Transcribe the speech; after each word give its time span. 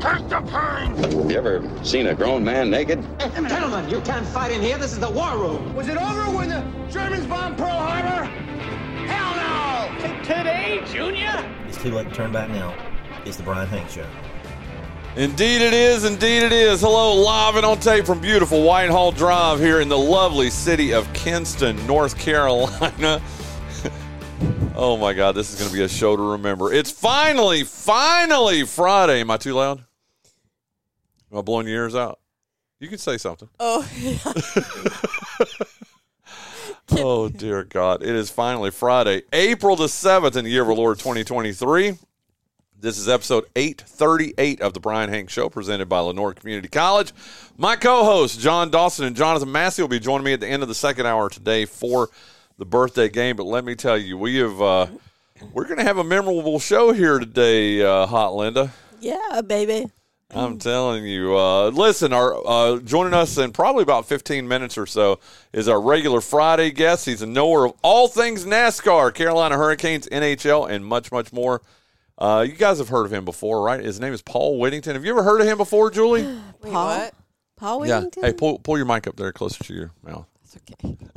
Take 0.00 0.28
the 0.28 0.40
pain! 0.42 1.30
You 1.30 1.38
ever 1.38 1.84
seen 1.84 2.08
a 2.08 2.14
grown 2.14 2.44
man 2.44 2.70
naked? 2.70 3.02
Gentlemen, 3.18 3.88
you 3.88 4.00
can't 4.02 4.26
fight 4.26 4.52
in 4.52 4.60
here. 4.60 4.76
This 4.76 4.92
is 4.92 4.98
the 4.98 5.08
war 5.08 5.38
room. 5.38 5.74
Was 5.74 5.88
it 5.88 5.96
over 5.96 6.36
when 6.36 6.50
the 6.50 6.62
Germans 6.90 7.26
bombed 7.26 7.56
Pearl 7.56 7.70
Harbor? 7.70 8.24
Hell 9.06 9.36
no! 9.36 10.22
Today, 10.22 10.82
Junior? 10.86 11.42
It's 11.66 11.80
too 11.80 11.92
late 11.92 12.08
to 12.10 12.14
turn 12.14 12.30
back 12.30 12.50
now. 12.50 12.74
It's 13.24 13.38
the 13.38 13.42
Brian 13.42 13.68
Hanks 13.68 13.94
Show. 13.94 14.06
Indeed 15.16 15.62
it 15.62 15.72
is. 15.72 16.04
Indeed 16.04 16.42
it 16.42 16.52
is. 16.52 16.82
Hello, 16.82 17.14
live 17.14 17.56
and 17.56 17.64
on 17.64 17.80
tape 17.80 18.04
from 18.04 18.20
beautiful 18.20 18.62
Whitehall 18.62 19.12
Drive 19.12 19.60
here 19.60 19.80
in 19.80 19.88
the 19.88 19.96
lovely 19.96 20.50
city 20.50 20.92
of 20.92 21.10
Kinston, 21.14 21.84
North 21.86 22.18
Carolina. 22.18 23.22
Oh 24.78 24.98
my 24.98 25.14
God, 25.14 25.32
this 25.32 25.50
is 25.50 25.58
going 25.58 25.70
to 25.70 25.74
be 25.76 25.82
a 25.82 25.88
show 25.88 26.16
to 26.16 26.22
remember. 26.32 26.70
It's 26.70 26.90
finally, 26.90 27.64
finally 27.64 28.64
Friday. 28.64 29.20
Am 29.20 29.30
I 29.30 29.38
too 29.38 29.54
loud? 29.54 29.82
Am 31.32 31.38
I 31.38 31.40
blowing 31.40 31.66
your 31.66 31.76
ears 31.76 31.94
out? 31.94 32.20
You 32.78 32.88
can 32.88 32.98
say 32.98 33.16
something. 33.16 33.48
Oh, 33.58 33.88
Yeah. 33.98 34.18
Oh 36.92 37.28
dear 37.28 37.64
God! 37.64 38.02
It 38.04 38.14
is 38.14 38.30
finally 38.30 38.70
Friday, 38.70 39.22
April 39.32 39.74
the 39.74 39.88
seventh 39.88 40.36
in 40.36 40.44
the 40.44 40.50
year 40.52 40.62
of 40.62 40.68
our 40.68 40.74
Lord 40.74 40.98
2023. 41.00 41.98
This 42.78 42.96
is 42.96 43.08
episode 43.08 43.44
838 43.56 44.60
of 44.60 44.72
the 44.72 44.78
Brian 44.78 45.10
Hank 45.10 45.28
Show, 45.28 45.48
presented 45.48 45.88
by 45.88 45.98
Lenoir 45.98 46.32
Community 46.32 46.68
College. 46.68 47.12
My 47.56 47.74
co-hosts 47.74 48.36
John 48.36 48.70
Dawson 48.70 49.04
and 49.04 49.16
Jonathan 49.16 49.50
Massey 49.50 49.82
will 49.82 49.88
be 49.88 49.98
joining 49.98 50.24
me 50.24 50.32
at 50.32 50.38
the 50.40 50.46
end 50.46 50.62
of 50.62 50.68
the 50.68 50.76
second 50.76 51.06
hour 51.06 51.28
today 51.28 51.64
for 51.64 52.08
the 52.58 52.66
birthday 52.66 53.08
game. 53.08 53.36
But 53.36 53.44
let 53.44 53.64
me 53.64 53.74
tell 53.74 53.98
you, 53.98 54.18
we 54.18 54.36
have 54.36 54.60
uh, 54.60 54.86
we're 55.52 55.64
going 55.64 55.78
to 55.78 55.84
have 55.84 55.98
a 55.98 56.04
memorable 56.04 56.58
show 56.58 56.92
here 56.92 57.18
today, 57.18 57.82
uh, 57.82 58.06
Hot 58.06 58.34
Linda. 58.34 58.72
yeah, 59.00 59.40
baby. 59.46 59.90
I'm 60.30 60.58
telling 60.58 61.06
you. 61.06 61.36
Uh, 61.36 61.68
listen, 61.68 62.12
our 62.12 62.34
uh, 62.46 62.78
joining 62.80 63.14
us 63.14 63.38
in 63.38 63.52
probably 63.52 63.82
about 63.82 64.06
15 64.06 64.48
minutes 64.48 64.76
or 64.76 64.86
so 64.86 65.20
is 65.52 65.68
our 65.68 65.80
regular 65.80 66.20
Friday 66.20 66.72
guest. 66.72 67.06
He's 67.06 67.22
a 67.22 67.26
knower 67.26 67.66
of 67.66 67.74
all 67.82 68.08
things 68.08 68.44
NASCAR, 68.44 69.14
Carolina 69.14 69.56
Hurricanes, 69.56 70.08
NHL, 70.08 70.68
and 70.68 70.84
much, 70.84 71.12
much 71.12 71.32
more. 71.32 71.62
Uh, 72.18 72.44
you 72.46 72.54
guys 72.54 72.78
have 72.78 72.88
heard 72.88 73.06
of 73.06 73.12
him 73.12 73.24
before, 73.24 73.62
right? 73.62 73.82
His 73.82 74.00
name 74.00 74.12
is 74.12 74.22
Paul 74.22 74.58
Whittington. 74.58 74.94
Have 74.94 75.04
you 75.04 75.12
ever 75.12 75.22
heard 75.22 75.40
of 75.40 75.46
him 75.46 75.58
before, 75.58 75.90
Julie? 75.90 76.22
Paul, 76.60 76.98
what? 76.98 77.14
Paul 77.56 77.86
yeah. 77.86 77.96
Whittington? 77.96 78.24
Hey, 78.24 78.32
pull 78.32 78.58
pull 78.58 78.76
your 78.76 78.86
mic 78.86 79.06
up 79.06 79.16
there 79.16 79.32
closer 79.32 79.62
to 79.62 79.74
your 79.74 79.92
mouth. 80.02 80.26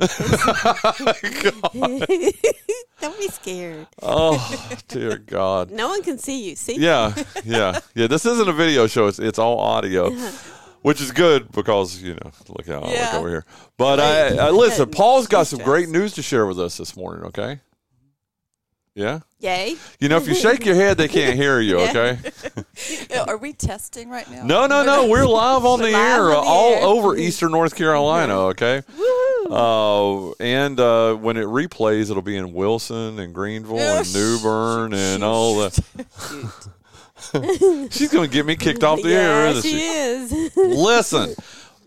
Don't 3.00 3.18
be 3.18 3.28
scared. 3.28 3.86
Oh 4.02 4.78
dear 4.88 5.18
God. 5.18 5.70
No 5.70 5.88
one 5.88 6.02
can 6.02 6.18
see 6.18 6.50
you. 6.50 6.56
See? 6.56 6.76
Yeah, 6.78 7.14
yeah, 7.44 7.80
yeah. 7.94 8.06
This 8.06 8.26
isn't 8.26 8.48
a 8.48 8.52
video 8.52 8.86
show; 8.86 9.06
it's 9.06 9.18
it's 9.18 9.38
all 9.38 9.58
audio, 9.58 10.10
which 10.82 11.00
is 11.00 11.10
good 11.10 11.50
because 11.52 12.02
you 12.02 12.14
know, 12.14 12.30
look 12.48 12.66
how 12.66 12.80
I 12.80 12.90
look 12.90 13.14
over 13.14 13.28
here. 13.28 13.44
But 13.78 14.00
uh, 14.00 14.02
I, 14.02 14.44
I 14.44 14.48
uh, 14.48 14.52
listen. 14.52 14.90
Paul's 14.90 15.26
got 15.26 15.46
some 15.46 15.60
great 15.60 15.88
news 15.88 16.12
to 16.14 16.22
share 16.22 16.46
with 16.46 16.60
us 16.60 16.76
this 16.76 16.96
morning. 16.96 17.24
Okay. 17.26 17.60
Yeah. 18.94 19.20
Yay. 19.38 19.76
You 20.00 20.08
know, 20.08 20.16
if 20.16 20.26
you 20.26 20.34
shake 20.34 20.66
your 20.66 20.74
head, 20.74 20.98
they 20.98 21.08
can't 21.08 21.36
hear 21.36 21.60
you. 21.60 21.78
Okay. 21.80 22.18
Are 23.26 23.38
we 23.38 23.52
testing 23.52 24.10
right 24.10 24.28
now? 24.30 24.44
No, 24.44 24.66
no, 24.66 24.84
no. 24.84 25.06
We're 25.06 25.24
live 25.24 25.64
on 25.64 25.78
the 25.78 25.86
Live 25.86 25.94
air, 25.94 26.24
on 26.24 26.30
the 26.30 26.36
all 26.36 26.74
air. 26.74 26.82
over 26.82 27.16
Eastern 27.16 27.52
North 27.52 27.76
Carolina. 27.76 28.38
Okay. 28.48 28.82
Uh, 29.48 30.32
and 30.40 30.78
uh, 30.78 31.14
when 31.14 31.36
it 31.36 31.46
replays, 31.46 32.10
it'll 32.10 32.22
be 32.22 32.36
in 32.36 32.52
Wilson 32.52 33.18
and 33.18 33.34
Greenville 33.34 33.78
and 33.78 34.06
sh- 34.06 34.14
New 34.14 34.38
Bern 34.40 34.90
shoot, 34.92 34.98
and 34.98 35.24
all 35.24 35.58
that. 35.60 35.78
She's 37.92 38.10
going 38.10 38.28
to 38.28 38.32
get 38.32 38.46
me 38.46 38.56
kicked 38.56 38.82
off 38.82 39.02
the 39.02 39.12
air, 39.12 39.46
isn't 39.48 39.62
she 39.62 39.78
she? 39.78 39.86
is. 39.86 40.56
Listen, 40.56 41.34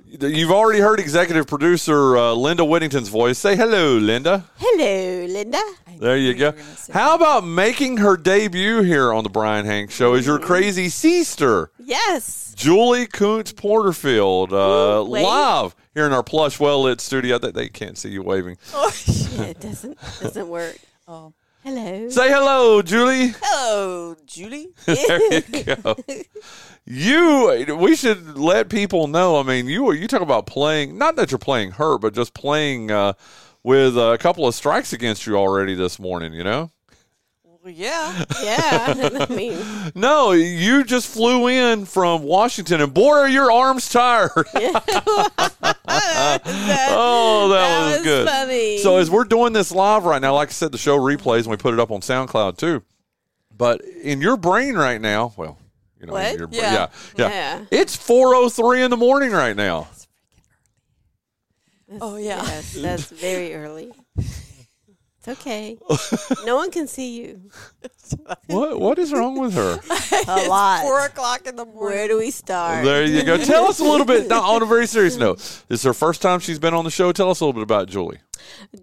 you've 0.08 0.52
already 0.52 0.80
heard 0.80 1.00
executive 1.00 1.48
producer 1.48 2.16
uh, 2.18 2.34
Linda 2.34 2.64
Whittington's 2.64 3.10
voice. 3.10 3.38
Say 3.40 3.56
hello, 3.56 3.98
Linda. 3.98 4.46
Hello, 4.58 5.26
Linda. 5.26 5.62
There 6.00 6.18
you 6.18 6.34
go. 6.34 6.48
were 6.48 6.52
gonna 6.54 6.76
say 6.76 6.94
How 6.94 7.16
about 7.16 7.46
making 7.46 7.98
her 7.98 8.16
debut 8.18 8.82
here 8.84 9.14
on 9.14 9.24
the 9.24 9.30
Brian 9.30 9.66
Hanks 9.66 9.96
Show 9.96 10.14
as 10.14 10.26
your 10.26 10.40
crazy 10.40 10.90
sister? 10.90 11.72
Yes. 11.80 12.54
Julie 12.56 13.08
Koonce 13.08 13.56
Porterfield, 13.56 14.54
uh, 14.54 14.56
Ooh, 15.00 15.02
live 15.04 15.76
here 15.94 16.06
in 16.06 16.14
our 16.14 16.24
plush, 16.24 16.60
well 16.60 16.84
lit 16.84 17.02
studio. 17.02 17.38
They, 17.38 17.52
they 17.52 17.70
can't 17.70 17.98
see 17.98 18.10
you 18.10 18.22
waving. 18.24 18.58
Oh, 18.74 18.92
yeah, 19.06 19.44
it 19.46 19.60
doesn't 19.60 19.98
doesn't 20.22 20.48
work. 20.48 20.78
Oh. 21.08 21.34
Hello. 21.64 22.10
Say 22.10 22.30
hello, 22.30 22.82
Julie. 22.82 23.34
Hello, 23.42 24.18
Julie. 24.26 24.68
there 24.86 25.34
you 25.34 25.64
go. 25.64 25.96
You, 26.86 27.78
we 27.80 27.96
should 27.96 28.38
let 28.38 28.68
people 28.68 29.08
know. 29.08 29.40
I 29.40 29.44
mean, 29.44 29.68
you 29.68 29.94
you 29.94 30.08
talk 30.10 30.22
about 30.22 30.46
playing. 30.46 30.98
Not 30.98 31.16
that 31.16 31.32
you're 31.32 31.38
playing 31.38 31.72
her, 31.72 31.98
but 31.98 32.14
just 32.14 32.34
playing 32.34 32.92
uh, 32.92 33.14
with 33.64 33.98
a 33.98 34.18
couple 34.20 34.46
of 34.46 34.54
strikes 34.54 34.92
against 34.92 35.26
you 35.26 35.38
already 35.38 35.74
this 35.74 36.00
morning. 36.00 36.34
You 36.34 36.44
know. 36.44 36.72
Well, 37.64 37.72
yeah. 37.74 38.26
yeah. 38.44 38.94
I 39.30 39.34
mean, 39.34 39.58
No, 39.96 40.32
you 40.34 40.84
just 40.84 41.08
flew 41.08 41.48
in 41.48 41.86
from 41.86 42.24
Washington, 42.24 42.82
and 42.82 42.94
boy, 42.94 43.12
are 43.14 43.30
your 43.30 43.50
arms 43.52 43.88
tired. 43.88 44.32
that, 44.54 44.84
oh, 46.90 47.48
that, 47.50 47.60
that 47.62 47.86
was, 47.86 47.96
was 48.00 48.04
good. 48.06 48.28
funny. 48.28 48.78
So 48.80 48.98
as 48.98 49.10
we're 49.10 49.24
doing 49.24 49.54
this 49.54 49.72
live 49.72 50.04
right 50.04 50.22
now, 50.22 50.34
like 50.36 50.50
I 50.50 50.52
said, 50.52 50.74
the 50.74 50.78
show 50.78 50.98
replays 50.98 51.40
and 51.44 51.48
we 51.52 51.58
put 51.58 51.74
it 51.74 51.80
up 51.80 51.90
on 51.92 52.02
SoundCloud 52.02 52.58
too. 52.58 52.84
But 53.56 53.82
in 53.82 54.20
your 54.20 54.36
brain 54.36 54.76
right 54.76 55.00
now, 55.00 55.34
well, 55.38 55.58
you 56.02 56.08
know, 56.08 56.14
What? 56.14 56.38
your 56.38 56.48
bra- 56.48 56.60
Yeah. 56.60 56.74
yeah, 56.74 56.88
yeah, 57.18 57.30
Yeah. 57.30 57.66
it's 57.72 57.96
four 57.96 58.36
oh 58.36 58.50
three 58.50 58.82
in 58.82 58.90
the 58.92 58.98
morning 58.98 59.32
right 59.32 59.56
now. 59.56 59.88
Oh, 62.02 62.18
yeah. 62.18 62.44
Yes, 62.44 62.74
that's 62.74 63.06
very 63.06 63.54
early. 63.56 63.92
It's 65.26 65.40
okay. 65.40 65.78
No 66.46 66.58
one 66.58 66.72
can 66.72 66.88
see 66.88 67.22
you. 67.22 67.42
What 68.48 68.80
what 68.80 69.00
is 69.00 69.14
wrong 69.14 69.40
with 69.40 69.54
her? 69.54 69.80
A 70.28 70.48
lot. 70.50 70.82
Four 70.82 71.06
o'clock 71.06 71.48
in 71.48 71.56
the 71.56 71.66
morning. 71.66 71.98
Where 71.98 72.08
do 72.10 72.18
we 72.18 72.30
start? 72.32 72.84
There 72.84 73.06
you 73.06 73.24
go. 73.24 73.38
Tell 73.44 73.68
us 73.68 73.80
a 73.80 73.84
little 73.84 74.06
bit. 74.06 74.28
Now, 74.28 74.42
on 74.42 74.62
a 74.62 74.66
very 74.66 74.86
serious 74.86 75.16
note, 75.16 75.38
this 75.70 75.80
is 75.80 75.84
her 75.84 75.94
first 75.94 76.22
time 76.22 76.40
she's 76.40 76.60
been 76.60 76.74
on 76.74 76.84
the 76.84 76.92
show. 76.92 77.14
Tell 77.14 77.30
us 77.30 77.40
a 77.40 77.46
little 77.46 77.54
bit 77.54 77.64
about 77.64 77.88
Julie. 77.88 78.20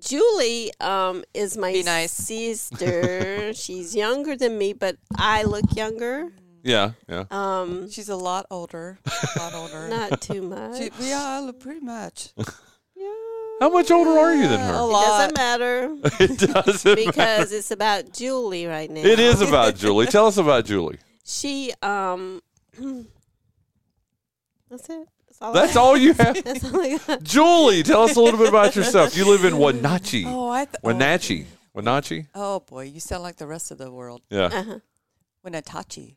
Julie 0.00 0.72
um, 0.80 1.24
is 1.34 1.58
my 1.58 1.72
Be 1.72 1.82
nice. 1.82 2.12
sister. 2.12 3.52
She's 3.52 3.94
younger 3.94 4.34
than 4.34 4.56
me, 4.56 4.72
but 4.72 4.96
I 5.18 5.42
look 5.42 5.76
younger. 5.76 6.32
Yeah, 6.62 6.92
yeah. 7.08 7.24
Um, 7.30 7.90
She's 7.90 8.08
a 8.08 8.16
lot 8.16 8.46
older. 8.50 8.98
A 9.06 9.38
lot 9.38 9.54
older. 9.54 9.88
not 9.88 10.20
too 10.20 10.42
much. 10.42 10.78
She, 10.78 10.90
yeah, 11.00 11.38
look 11.40 11.60
pretty 11.60 11.80
much. 11.80 12.30
How 13.60 13.68
much 13.68 13.90
older 13.90 14.10
are 14.18 14.34
you 14.34 14.48
than 14.48 14.58
her? 14.60 14.72
A 14.72 14.78
her? 14.78 14.88
It 14.88 14.92
doesn't 14.92 15.36
matter 15.36 15.96
It 16.20 16.38
doesn't. 16.38 16.94
because 17.06 17.52
it's 17.52 17.70
about 17.70 18.12
Julie 18.12 18.64
right 18.66 18.90
now. 18.90 19.02
It 19.02 19.20
is 19.20 19.42
about 19.42 19.76
Julie. 19.76 20.06
Tell 20.06 20.26
us 20.26 20.38
about 20.38 20.64
Julie. 20.64 20.98
She 21.24 21.72
um. 21.82 22.40
That's 24.70 24.88
it. 24.88 25.08
That's 25.26 25.42
all. 25.42 25.52
That's 25.52 25.76
all 25.76 25.96
you 25.96 26.12
have. 26.18 26.42
That's 26.42 26.64
all 26.64 26.80
I 26.80 26.98
got. 26.98 27.22
Julie, 27.22 27.82
tell 27.82 28.02
us 28.04 28.16
a 28.16 28.20
little 28.20 28.38
bit 28.38 28.48
about 28.48 28.74
yourself. 28.76 29.14
You 29.16 29.28
live 29.28 29.44
in 29.44 29.58
Wenatchee. 29.58 30.24
Oh, 30.26 30.48
I 30.48 30.64
th- 30.64 30.76
oh, 30.82 30.88
Wenatchee. 30.88 31.46
Wenatchee? 31.74 32.26
Oh 32.34 32.60
boy, 32.60 32.84
you 32.84 33.00
sound 33.00 33.22
like 33.22 33.36
the 33.36 33.46
rest 33.46 33.70
of 33.70 33.78
the 33.78 33.90
world. 33.90 34.22
Yeah. 34.30 34.44
Uh-huh. 34.44 34.78
Wenatchee. 35.44 36.16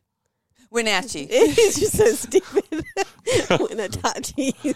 Wenatchee. 0.74 1.28
It's 1.32 1.80
just 1.80 1.98
so 1.98 2.06
stupid. 2.08 2.86
when 3.70 3.80
I 3.80 3.88
talk 3.88 4.16
to 4.16 4.44
you, 4.44 4.74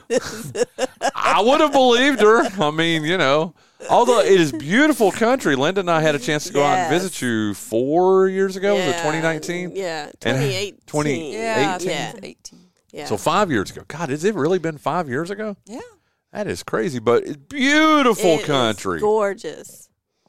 I 1.15 1.41
would 1.41 1.59
have 1.59 1.71
believed 1.71 2.21
her. 2.21 2.43
I 2.63 2.71
mean, 2.71 3.03
you 3.03 3.17
know, 3.17 3.53
although 3.89 4.19
it 4.19 4.39
is 4.39 4.51
beautiful 4.51 5.11
country. 5.11 5.55
Linda 5.55 5.81
and 5.81 5.91
I 5.91 6.01
had 6.01 6.15
a 6.15 6.19
chance 6.19 6.45
to 6.45 6.53
go 6.53 6.63
out 6.63 6.77
and 6.77 6.91
Yes. 6.93 7.01
visit 7.03 7.21
you 7.21 7.53
four 7.53 8.27
years 8.29 8.55
ago. 8.55 8.75
Was 8.75 8.83
it 8.85 8.93
2019? 8.97 9.71
Yeah, 9.75 10.05
And 10.05 10.13
2018. 10.21 10.79
20 10.85 11.33
Yeah, 11.33 11.75
18? 11.75 11.89
Yeah. 11.89 12.13
18. 12.23 12.59
yeah. 12.91 13.05
So 13.05 13.17
five 13.17 13.51
years 13.51 13.71
ago. 13.71 13.83
God, 13.87 14.09
has 14.09 14.23
it 14.23 14.35
really 14.35 14.59
been 14.59 14.77
five 14.77 15.09
years 15.09 15.29
ago? 15.29 15.57
Yeah. 15.65 15.79
That 16.33 16.47
is 16.47 16.61
crazy, 16.63 16.99
but 16.99 17.23
it's 17.25 17.37
beautiful 17.37 18.31
It 18.35 18.41
is 18.41 18.45
country. 18.45 18.99
gorgeous. 18.99 19.86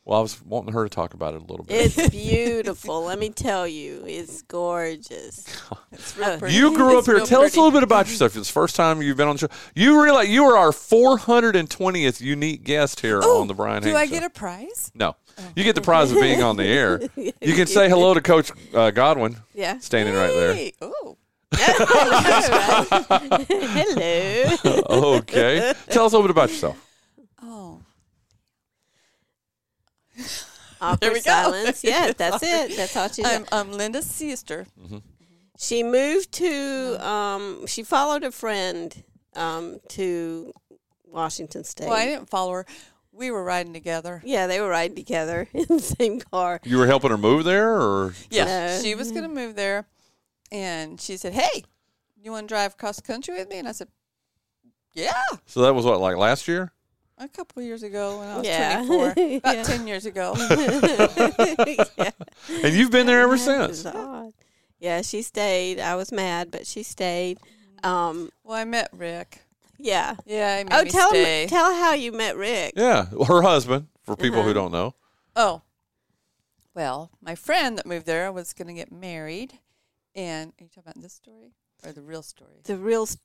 Well, 0.09 0.21
I 0.21 0.23
was 0.23 0.43
wanting 0.43 0.73
her 0.73 0.85
to 0.85 0.89
talk 0.89 1.13
about 1.13 1.35
it 1.35 1.43
a 1.43 1.45
little 1.45 1.67
bit. 1.67 1.95
It's 1.99 2.09
beautiful. 2.17 3.05
Let 3.05 3.19
me 3.19 3.29
tell 3.29 3.69
you, 3.69 4.03
it's 4.07 4.41
gorgeous. 4.41 5.45
It's 5.93 6.17
real 6.17 6.39
pretty. 6.39 6.55
You 6.55 6.75
grew 6.75 6.93
up 6.95 7.01
It's 7.01 7.07
here. 7.09 7.17
real 7.17 7.27
Tell 7.27 7.43
us 7.43 7.55
a 7.55 7.59
little 7.61 7.71
bit 7.79 7.83
about 7.83 8.09
yourself. 8.09 8.35
It's 8.35 8.49
the 8.49 8.53
first 8.55 8.75
time 8.75 9.03
you've 9.03 9.19
been 9.19 9.29
on 9.29 9.37
the 9.37 9.41
show. 9.41 9.49
You 9.75 10.03
realize 10.03 10.31
you 10.31 10.45
are 10.47 10.57
our 10.57 10.71
420th 10.71 12.23
unique 12.23 12.65
guest 12.65 13.01
here 13.01 13.19
Ooh, 13.19 13.41
on 13.43 13.49
the 13.49 13.55
Brian 13.55 13.83
Do 13.83 13.91
Hanks 13.91 14.01
I 14.01 14.07
Show. 14.07 14.11
get 14.21 14.23
a 14.25 14.31
prize? 14.31 14.91
No. 14.95 15.15
You 15.55 15.63
get 15.63 15.75
the 15.75 15.83
prize 15.83 16.11
of 16.11 16.19
being 16.19 16.43
on 16.43 16.57
the 16.57 16.65
air. 16.65 17.01
You 17.43 17.55
can 17.55 17.67
say 17.67 17.91
hello 17.91 18.15
to 18.15 18.23
Coach 18.23 18.51
uh, 18.75 18.91
Godwin, 18.91 19.37
Yeah. 19.53 19.77
standing 19.79 20.15
right 20.15 20.33
there. 20.33 20.55
Hey, 20.55 20.73
Ooh. 20.83 21.19
Hello. 24.63 25.15
Okay. 25.17 25.73
Tell 25.91 26.07
us 26.07 26.13
a 26.13 26.17
little 26.17 26.23
bit 26.23 26.31
about 26.31 26.49
yourself. 26.51 26.83
Oh. 27.43 27.81
There 30.17 30.27
Awkward 30.81 31.13
we 31.13 31.21
go. 31.21 31.31
silence. 31.31 31.83
Yeah, 31.85 32.13
that's 32.17 32.43
it. 32.43 32.77
That's 32.77 32.97
all 32.97 33.09
she 33.09 33.25
I'm, 33.25 33.45
I'm 33.53 33.73
Linda's 33.73 34.07
sister. 34.07 34.67
She 35.59 35.83
moved 35.83 36.33
to. 36.35 37.05
Um, 37.07 37.67
she 37.67 37.83
followed 37.83 38.23
a 38.25 38.31
friend 38.31 38.95
um, 39.35 39.81
to 39.91 40.53
Washington 41.05 41.65
State. 41.65 41.89
Well, 41.89 41.97
I 41.97 42.05
didn't 42.05 42.31
follow 42.31 42.53
her. 42.53 42.67
We 43.13 43.33
were 43.33 43.43
riding 43.43 43.73
together. 43.73 44.23
Yeah, 44.25 44.47
they 44.47 44.61
were 44.61 44.69
riding 44.69 44.95
together 44.95 45.49
in 45.53 45.67
the 45.69 45.81
same 45.81 46.21
car. 46.21 46.61
You 46.63 46.79
were 46.79 46.87
helping 46.87 47.11
her 47.11 47.19
move 47.19 47.43
there, 47.45 47.75
or 47.75 48.15
Yeah, 48.31 48.45
No. 48.77 48.81
she 48.83 48.95
was 48.95 49.11
going 49.11 49.25
to 49.25 49.29
move 49.29 49.57
there, 49.57 49.87
and 50.53 51.01
she 51.01 51.17
said, 51.17 51.33
"Hey, 51.33 51.65
you 52.23 52.31
want 52.31 52.49
to 52.49 52.55
drive 52.55 52.75
across 52.75 52.97
the 52.97 53.03
country 53.03 53.35
with 53.35 53.49
me?" 53.49 53.59
And 53.59 53.67
I 53.67 53.73
said, 53.73 53.89
"Yeah." 54.93 55.21
so 55.47 55.63
that 55.63 55.75
was 55.75 55.85
what 55.85 55.99
like 56.01 56.17
last 56.17 56.47
year? 56.47 56.73
A 57.21 57.29
couple 57.29 57.61
of 57.61 57.67
years 57.67 57.83
ago 57.83 58.19
when 58.21 58.29
I 58.29 58.37
was 58.39 58.47
Yeah. 58.47 58.85
24, 58.87 59.11
about 59.11 59.55
Yeah. 59.57 59.63
10 59.65 59.87
years 59.87 60.07
ago. 60.07 60.35
yeah. 61.99 62.11
And 62.63 62.75
you've 62.75 62.91
been 62.93 63.07
there 63.07 63.21
ever 63.23 63.37
since. 63.37 63.85
Yeah, 64.79 65.03
she 65.03 65.23
stayed. 65.23 65.81
I 65.81 65.97
was 65.97 66.13
mad, 66.13 66.51
but 66.53 66.67
she 66.67 66.83
stayed. 66.85 67.39
Um, 67.83 68.31
Well, 68.45 68.57
I 68.57 68.65
met 68.65 68.89
Rick. 68.93 69.43
yeah. 69.79 70.15
Yeah, 70.27 70.59
he 70.59 70.65
made 70.65 70.73
Oh, 70.73 70.85
me 70.85 70.91
tell 70.91 71.11
stay. 71.11 71.43
him, 71.43 71.49
tell 71.49 71.75
how 71.75 71.95
you 71.95 72.13
met 72.13 72.37
Rick. 72.37 72.75
Yeah, 72.77 73.07
her 73.27 73.43
husband. 73.43 73.89
For 74.05 74.15
people 74.17 74.43
who 74.43 74.51
Uh-huh. 74.51 74.53
don't 74.55 74.73
know, 74.73 74.95
Oh, 75.37 75.63
well, 76.75 77.11
my 77.21 77.35
friend 77.35 77.77
that 77.79 77.87
moved 77.87 78.07
there 78.07 78.31
was 78.33 78.53
going 78.53 78.69
to 78.69 78.75
get 78.75 78.91
married, 78.93 79.59
and 80.15 80.53
are 80.59 80.65
you 80.65 80.69
talking 80.69 80.85
about 80.91 81.03
this 81.03 81.13
story 81.13 81.53
or 81.85 81.93
the 81.93 82.01
real 82.03 82.23
story? 82.23 82.61
The 82.65 82.77
real, 82.77 83.03
s- 83.03 83.19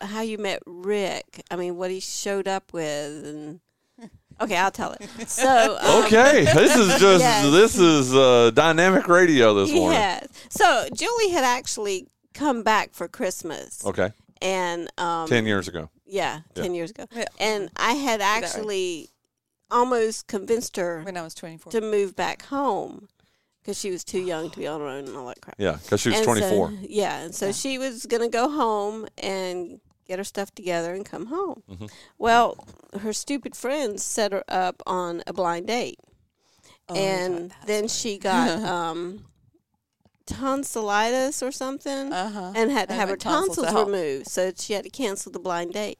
how 0.00 0.20
you 0.22 0.38
met 0.38 0.62
Rick. 0.66 1.42
I 1.50 1.56
mean, 1.56 1.76
what 1.76 1.90
he 1.90 2.00
showed 2.00 2.48
up 2.48 2.72
with, 2.72 3.24
and 3.26 3.60
okay, 4.40 4.56
I'll 4.56 4.70
tell 4.70 4.92
it. 4.92 5.08
So 5.28 5.76
um, 5.80 6.04
okay, 6.04 6.44
this 6.44 6.76
is 6.76 6.88
just 7.00 7.20
Yes. 7.22 7.50
this 7.50 7.78
is 7.78 8.14
uh, 8.14 8.50
dynamic 8.54 9.08
radio 9.08 9.54
this 9.54 9.72
morning. 9.72 9.98
Yes. 9.98 10.28
So 10.50 10.88
Julie 10.94 11.30
had 11.30 11.44
actually 11.44 12.06
come 12.34 12.62
back 12.62 12.92
for 12.94 13.08
Christmas, 13.08 13.84
Okay, 13.84 14.12
and 14.42 14.90
um, 14.98 15.28
ten 15.28 15.46
years 15.46 15.68
ago. 15.68 15.90
Yeah, 16.06 16.40
Yeah. 16.54 16.62
ten 16.62 16.74
years 16.74 16.90
ago, 16.90 17.06
Yeah. 17.14 17.24
and 17.40 17.70
I 17.76 17.94
had 17.94 18.20
right. 18.20 18.42
actually 18.44 19.10
almost 19.70 20.28
convinced 20.28 20.76
her 20.76 21.02
When 21.02 21.16
I 21.16 21.22
was 21.22 21.34
24. 21.34 21.72
to 21.72 21.80
move 21.80 22.14
back 22.14 22.44
home 22.46 23.08
because 23.66 23.80
she 23.80 23.90
was 23.90 24.04
too 24.04 24.20
young 24.20 24.48
to 24.50 24.58
be 24.58 24.66
on 24.68 24.78
her 24.80 24.86
own 24.86 25.06
and 25.08 25.16
all 25.16 25.26
that 25.26 25.40
crap. 25.40 25.56
Yeah, 25.58 25.72
because 25.82 26.00
she 26.00 26.10
was 26.10 26.18
And 26.18 26.24
so- 26.24 26.32
twenty 26.32 26.48
four. 26.48 26.72
yeah, 26.88 27.18
and 27.22 27.34
so 27.34 27.50
she 27.50 27.78
was 27.78 28.06
going 28.06 28.22
to 28.22 28.28
go 28.28 28.48
home 28.48 29.08
and 29.18 29.80
get 30.06 30.18
her 30.20 30.24
stuff 30.24 30.54
together 30.54 30.94
and 30.94 31.04
come 31.04 31.26
home. 31.26 31.64
Mm-hmm. 31.68 31.86
Well, 32.16 32.56
her 33.00 33.12
stupid 33.12 33.56
friends 33.56 34.04
set 34.04 34.30
her 34.30 34.44
up 34.46 34.80
on 34.86 35.24
a 35.26 35.32
blind 35.32 35.66
date, 35.66 35.98
Oh, 36.88 36.94
and 36.94 37.52
then 37.66 37.88
she 37.88 38.16
got 38.18 38.62
um, 38.62 39.24
tonsillitis 40.26 41.42
or 41.42 41.50
something, 41.52 42.12
Uh-huh. 42.12 42.52
and 42.54 42.70
had 42.70 42.88
to 42.88 42.92
And 42.94 43.00
have 43.00 43.08
her 43.08 43.16
tonsils 43.16 43.66
tonsils 43.66 43.86
removed, 43.86 44.26
so 44.28 44.52
she 44.56 44.72
had 44.74 44.84
to 44.84 44.90
cancel 44.90 45.32
the 45.32 45.38
blind 45.40 45.72
date. 45.72 45.98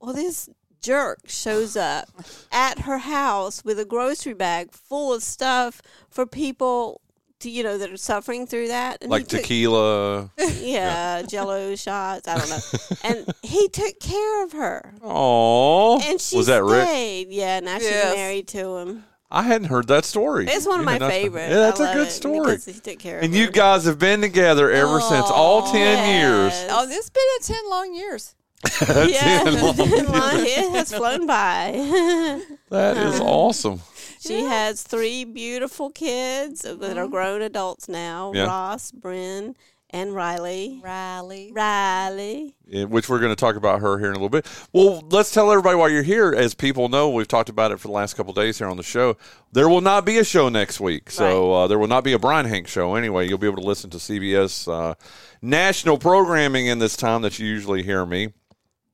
Well, 0.00 0.12
this 0.14 0.48
jerk 0.82 1.20
shows 1.26 1.76
up 1.76 2.08
at 2.52 2.80
her 2.80 2.98
house 2.98 3.64
with 3.64 3.78
a 3.78 3.84
grocery 3.84 4.34
bag 4.34 4.72
full 4.72 5.12
of 5.12 5.22
stuff 5.22 5.80
for 6.10 6.26
people 6.26 7.00
to 7.40 7.50
you 7.50 7.62
know 7.62 7.76
that 7.76 7.90
are 7.90 7.96
suffering 7.96 8.46
through 8.46 8.68
that. 8.68 8.98
And 9.02 9.10
Like 9.10 9.28
took- 9.28 9.42
tequila. 9.42 10.30
yeah, 10.60 11.22
Jello 11.22 11.74
shots. 11.76 12.26
I 12.28 12.38
don't 12.38 12.48
know. 12.48 12.58
And 13.04 13.34
he 13.42 13.68
took 13.68 14.00
care 14.00 14.44
of 14.44 14.52
her, 14.52 14.94
Oh, 15.02 16.00
and 16.02 16.20
she 16.20 16.36
was 16.36 16.46
that 16.46 16.62
Rick? 16.64 16.82
stayed. 16.86 17.28
Yeah, 17.30 17.60
now 17.60 17.72
Yes. 17.78 17.82
she's 17.82 18.16
married 18.16 18.48
to 18.48 18.76
him. 18.78 19.04
I 19.28 19.42
hadn't 19.42 19.66
heard 19.68 19.88
that 19.88 20.04
story. 20.04 20.46
It's 20.46 20.66
one 20.68 20.76
of 20.76 20.82
You 20.82 20.86
my 20.86 20.98
did 20.98 21.08
favorites. 21.10 21.50
Yeah, 21.50 21.56
that's 21.58 21.80
I 21.80 21.82
a 21.82 21.86
love 21.88 21.96
good 21.96 22.06
it 22.06 22.10
story. 22.12 22.38
because 22.46 22.64
he 22.64 22.72
took 22.74 22.98
care 23.00 23.18
of 23.18 23.24
And 23.24 23.34
her. 23.34 23.40
you 23.40 23.50
guys 23.50 23.84
have 23.84 23.98
been 23.98 24.20
together 24.20 24.70
ever 24.70 25.00
since, 25.00 25.26
all 25.28 25.64
oh, 25.66 25.72
ten 25.72 26.08
years. 26.20 26.52
Oh, 26.70 26.86
it's 26.88 27.10
been 27.10 27.24
a 27.40 27.42
10 27.42 27.68
long 27.68 27.92
years. 27.92 28.35
Yeah, 28.80 29.42
10 29.44 29.54
long 29.62 29.74
it 29.78 30.70
has 30.72 30.92
flown 30.92 31.26
by. 31.26 32.42
That 32.68 32.96
is 32.96 33.20
awesome. 33.20 33.80
She 34.20 34.40
has 34.42 34.82
three 34.82 35.24
beautiful 35.24 35.90
kids 35.90 36.62
that 36.62 36.98
are 36.98 37.06
grown 37.06 37.42
adults 37.42 37.88
now 37.88 38.32
Yeah. 38.34 38.46
Ross, 38.46 38.90
Bryn, 38.90 39.54
and 39.90 40.12
Riley. 40.12 40.80
Riley. 40.82 41.52
Riley. 41.54 42.56
Yeah, 42.66 42.84
which 42.84 43.08
we're 43.08 43.20
going 43.20 43.30
to 43.30 43.36
talk 43.36 43.54
about 43.54 43.80
her 43.82 43.98
here 43.98 44.08
in 44.08 44.14
a 44.14 44.18
little 44.18 44.28
bit. 44.28 44.46
Well, 44.72 45.00
let's 45.10 45.30
tell 45.30 45.50
everybody 45.52 45.76
while 45.76 45.88
you're 45.88 46.02
here. 46.02 46.34
As 46.36 46.54
people 46.54 46.88
know, 46.88 47.08
we've 47.08 47.28
talked 47.28 47.48
about 47.48 47.70
it 47.70 47.78
for 47.78 47.86
the 47.86 47.94
last 47.94 48.14
couple 48.14 48.30
of 48.30 48.36
days 48.36 48.58
here 48.58 48.66
on 48.66 48.76
the 48.76 48.82
show. 48.82 49.16
There 49.52 49.68
will 49.68 49.80
not 49.80 50.04
be 50.04 50.18
a 50.18 50.24
show 50.24 50.48
next 50.48 50.80
week, 50.80 51.08
so 51.10 51.52
uh, 51.52 51.66
there 51.68 51.78
will 51.78 51.86
not 51.86 52.02
be 52.02 52.14
a 52.14 52.18
Brian 52.18 52.46
Hank 52.46 52.66
show 52.66 52.96
anyway. 52.96 53.28
You'll 53.28 53.38
be 53.38 53.46
able 53.46 53.62
to 53.62 53.68
listen 53.68 53.90
to 53.90 53.98
CBS 53.98 54.66
uh, 54.70 54.96
national 55.40 55.98
programming 55.98 56.66
in 56.66 56.80
this 56.80 56.96
time 56.96 57.22
that 57.22 57.38
you 57.38 57.46
usually 57.46 57.84
hear 57.84 58.04
me 58.04 58.32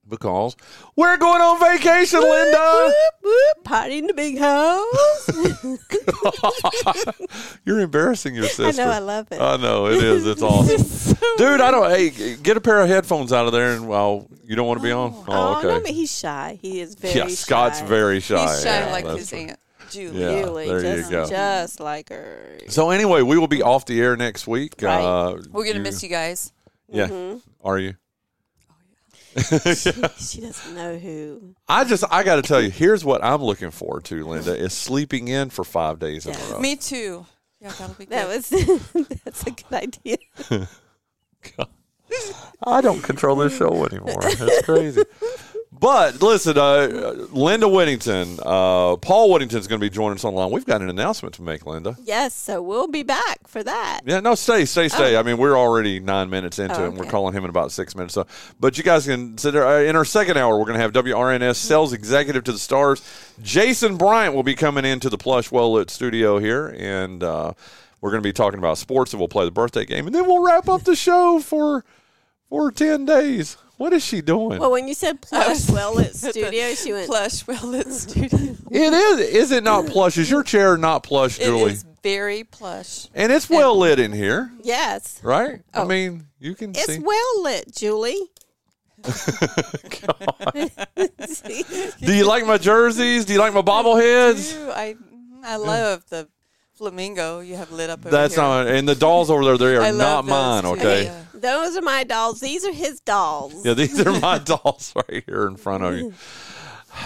because 0.09 0.57
we're 0.97 1.17
going 1.17 1.41
on 1.41 1.59
vacation, 1.61 2.21
Linda. 2.21 2.93
Whoop, 3.23 3.65
party 3.65 3.99
in 3.99 4.07
the 4.07 4.15
big 4.15 4.39
house. 4.39 5.29
You're 7.65 7.81
embarrassing 7.81 8.35
your 8.35 8.45
sister. 8.45 8.65
I 8.65 8.67
sister. 8.71 8.85
know, 8.85 8.91
I 8.91 8.99
love 8.99 9.29
it. 9.31 9.41
I 9.41 9.57
know 9.57 9.87
it 9.87 10.03
is. 10.03 10.27
It's 10.27 10.43
awesome, 10.43 11.17
dude. 11.39 11.61
I 11.61 11.71
don't. 11.71 11.91
Hey, 11.91 12.37
get 12.37 12.57
a 12.57 12.61
pair 12.61 12.81
of 12.81 12.89
headphones 12.89 13.33
out 13.33 13.47
of 13.47 13.53
there, 13.53 13.73
and 13.75 13.89
well, 13.89 14.27
you 14.45 14.57
don't 14.57 14.67
want 14.67 14.81
to 14.81 14.85
be 14.85 14.93
on. 14.93 15.13
Oh, 15.15 15.25
Oh, 15.29 15.59
okay. 15.59 15.69
no, 15.69 15.81
but 15.81 15.91
he's 15.91 16.17
shy. 16.17 16.59
He 16.61 16.81
is 16.81 16.95
very 16.95 17.15
yeah, 17.15 17.27
Scott's 17.29 17.81
shy. 17.81 17.87
very 17.87 18.21
shy. 18.21 18.53
He's 18.55 18.63
shy 18.63 18.81
Yeah, 18.87 18.93
like 18.93 19.07
his 19.07 19.33
right. 19.33 19.51
aunt, 19.51 19.59
Julie. 19.91 20.21
Yeah, 20.21 20.43
Julie, 20.43 20.69
there 20.69 20.81
you 20.97 20.97
just, 20.99 21.11
go. 21.11 21.29
just 21.29 21.81
like 21.81 22.09
her. 22.11 22.59
So 22.69 22.91
anyway, 22.91 23.23
we 23.23 23.39
will 23.39 23.49
be 23.49 23.63
off 23.63 23.87
the 23.87 24.01
air 24.01 24.17
next 24.17 24.47
week. 24.47 24.75
Right. 24.81 25.01
Uh, 25.03 25.37
We're 25.51 25.65
going 25.65 25.77
to 25.77 25.83
miss 25.83 26.03
you 26.03 26.09
guys. 26.09 26.53
Yeah, 26.89 27.07
Mm-hmm. 27.09 27.39
are 27.67 27.79
you? 27.79 27.95
She 30.19 30.41
doesn't 30.41 30.75
know 30.75 30.99
who. 30.99 31.55
I 31.69 31.85
just 31.85 32.05
I 32.11 32.23
got 32.23 32.37
to 32.37 32.43
tell 32.43 32.61
you, 32.61 32.71
here's 32.71 33.05
what 33.05 33.25
I'm 33.25 33.43
looking 33.43 33.71
forward 33.71 34.05
to, 34.05 34.25
Linda, 34.25 34.57
is 34.57 34.73
sleeping 34.73 35.29
in 35.29 35.51
for 35.51 35.65
five 35.65 35.99
days 35.99 36.27
in 36.27 36.35
a 36.35 36.39
row. 36.51 36.61
Me 36.61 36.77
too. 36.77 37.27
Yeah, 37.61 37.71
that'll 37.79 37.95
be 37.95 38.07
good. 38.07 38.19
That 38.19 38.29
was 38.29 38.49
that's 39.25 39.47
a 39.47 39.51
good 39.51 39.73
idea. 39.73 40.17
I 42.67 42.81
don't 42.81 43.03
control 43.03 43.37
this 43.37 43.57
show 43.57 43.87
anymore. 43.87 44.21
That's 44.21 44.63
crazy. 44.63 45.03
But 45.83 46.23
listen, 46.23 46.57
uh, 46.57 47.27
Linda 47.33 47.69
Whittington, 47.69 48.39
uh, 48.41 48.95
Paul 48.99 49.33
Whittington's 49.33 49.67
going 49.67 49.81
to 49.81 49.85
be 49.85 49.91
joining 49.91 50.15
us 50.15 50.25
online. 50.25 50.53
We've 50.53 50.65
got 50.65 50.81
an 50.81 50.89
announcement 50.89 51.35
to 51.35 51.43
make, 51.43 51.67
Linda. 51.67 51.97
Yes, 52.05 52.35
so 52.35 52.63
we'll 52.63 52.87
be 52.87 53.03
back 53.03 53.49
for 53.49 53.65
that. 53.65 54.03
Yeah, 54.07 54.21
no, 54.21 54.37
stay, 54.37 54.65
stay, 54.65 54.89
stay. 54.89 55.17
I 55.17 55.25
mean, 55.25 55.39
we're 55.39 55.59
already 55.59 55.99
nine 55.99 56.31
minutes 56.31 56.61
into 56.61 56.77
Oh, 56.81 56.85
it, 56.85 56.89
and 56.91 56.97
we're 56.97 57.07
calling 57.11 57.35
him 57.35 57.43
in 57.43 57.51
about 57.51 57.73
six 57.73 57.97
minutes. 57.97 58.15
So, 58.15 58.29
but 58.61 58.79
you 58.79 58.85
guys 58.85 59.07
can 59.07 59.31
consider 59.31 59.67
uh, 59.67 59.81
in 59.81 59.97
our 59.97 60.05
second 60.05 60.37
hour, 60.37 60.57
we're 60.57 60.67
going 60.67 60.77
to 60.77 60.83
have 60.83 60.93
WRNS 60.93 61.57
sales 61.57 61.93
executive 61.93 62.45
to 62.45 62.53
the 62.53 62.61
stars, 62.61 63.03
Jason 63.43 63.97
Bryant, 63.97 64.37
will 64.37 64.45
be 64.45 64.55
coming 64.55 64.85
into 64.85 65.11
the 65.11 65.19
plush, 65.19 65.51
well 65.51 65.73
lit 65.73 65.91
studio 65.91 66.39
here, 66.39 66.69
and 66.79 67.25
uh, 67.25 67.55
we're 68.01 68.11
going 68.13 68.23
to 68.23 68.29
be 68.29 68.33
talking 68.33 68.61
about 68.61 68.79
sports, 68.79 69.13
and 69.15 69.19
we'll 69.21 69.27
play 69.27 69.45
the 69.47 69.51
birthday 69.51 69.85
game, 69.85 70.07
and 70.07 70.15
then 70.15 70.29
we'll 70.29 70.45
wrap 70.45 70.69
up 70.69 70.85
the 70.85 70.95
show 70.95 71.41
for 71.41 71.85
for 72.53 72.71
ten 72.71 73.07
days. 73.07 73.57
What 73.79 73.95
is 73.95 74.05
she 74.05 74.21
doing? 74.21 74.61
Well, 74.61 74.71
when 74.71 74.87
you 74.87 74.93
said 74.95 75.23
plush, 75.23 75.69
well 75.71 75.95
lit 75.95 76.15
studio, 76.25 76.75
she 76.75 76.93
went. 76.93 77.07
Plush, 77.09 77.47
well 77.47 77.67
lit 77.67 77.91
studio. 77.93 78.55
it 78.71 78.93
is. 78.93 79.21
Is 79.21 79.51
it 79.53 79.65
not 79.65 79.87
plush? 79.87 80.19
Is 80.19 80.31
your 80.31 80.43
chair 80.43 80.77
not 80.77 81.03
plush, 81.03 81.39
Julie? 81.39 81.63
It 81.63 81.73
is 81.73 81.85
very 82.03 82.45
plush. 82.45 83.09
And 83.15 83.33
it's 83.33 83.49
well 83.49 83.79
lit 83.79 83.99
in 83.99 84.13
here, 84.13 84.53
Yes, 84.63 85.19
right? 85.23 85.63
I 85.73 85.81
Oh. 85.81 85.87
mean, 85.87 86.27
you 86.39 86.55
can 86.55 86.71
it's 86.73 86.85
see. 86.87 86.99
well 86.99 87.43
lit, 87.43 87.75
Julie. 87.75 88.21
Do 92.05 92.15
you 92.15 92.27
like 92.27 92.47
my 92.47 92.59
jerseys? 92.59 93.25
Do 93.25 93.33
you 93.33 93.39
like 93.39 93.55
my 93.55 93.63
bobbleheads? 93.63 94.55
Ooh, 94.59 94.71
I 94.71 94.95
I 95.43 95.57
love 95.57 96.05
the 96.11 96.29
flamingo 96.83 97.39
you 97.39 97.55
have 97.55 97.71
lit 97.71 97.91
up 97.91 98.01
over 98.01 98.11
That's 98.11 98.35
here. 98.35 98.43
not, 98.43 98.67
and 98.67 98.89
the 98.89 98.97
dolls 98.97 99.31
over 99.31 99.45
there, 99.45 99.57
they 99.57 99.77
are 99.89 99.93
not 99.93 100.25
mine, 100.25 100.65
too. 100.65 100.71
okay? 100.71 101.05
Yeah. 101.05 101.23
Those 101.33 101.77
are 101.77 101.83
my 101.83 102.03
dolls. 102.03 102.41
These 102.41 102.65
are 102.65 102.73
his 102.73 103.01
dolls. 103.01 103.65
Yeah, 103.65 103.75
these 103.75 104.05
are 104.05 104.19
my 104.19 104.39
dolls 104.53 104.93
right 104.97 105.23
here 105.25 105.47
in 105.47 105.57
front 105.57 105.85
of 105.85 105.97
you. 105.97 106.13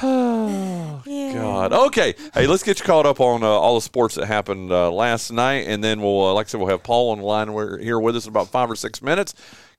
Yeah. 1.07 1.35
God. 1.35 1.73
Okay. 1.73 2.15
Hey, 2.35 2.47
let's 2.47 2.63
get 2.63 2.81
you 2.81 2.85
caught 2.87 3.07
up 3.07 3.21
on 3.21 3.43
uh, 3.43 3.47
all 3.47 3.77
the 3.77 3.81
sports 3.81 4.17
that 4.17 4.27
happened 4.27 4.73
uh, 4.73 4.91
last 4.91 5.31
night, 5.31 5.67
and 5.69 5.85
then 5.85 6.01
we'll, 6.01 6.27
uh, 6.27 6.33
like 6.33 6.47
I 6.47 6.49
said, 6.49 6.59
we'll 6.59 6.71
have 6.71 6.83
Paul 6.83 7.11
on 7.11 7.19
the 7.19 7.25
line 7.25 7.53
We're 7.53 7.79
here 7.79 8.01
with 8.01 8.17
us 8.17 8.25
in 8.25 8.31
about 8.31 8.49
five 8.49 8.69
or 8.71 8.77
six 8.77 9.01
minutes. 9.03 9.35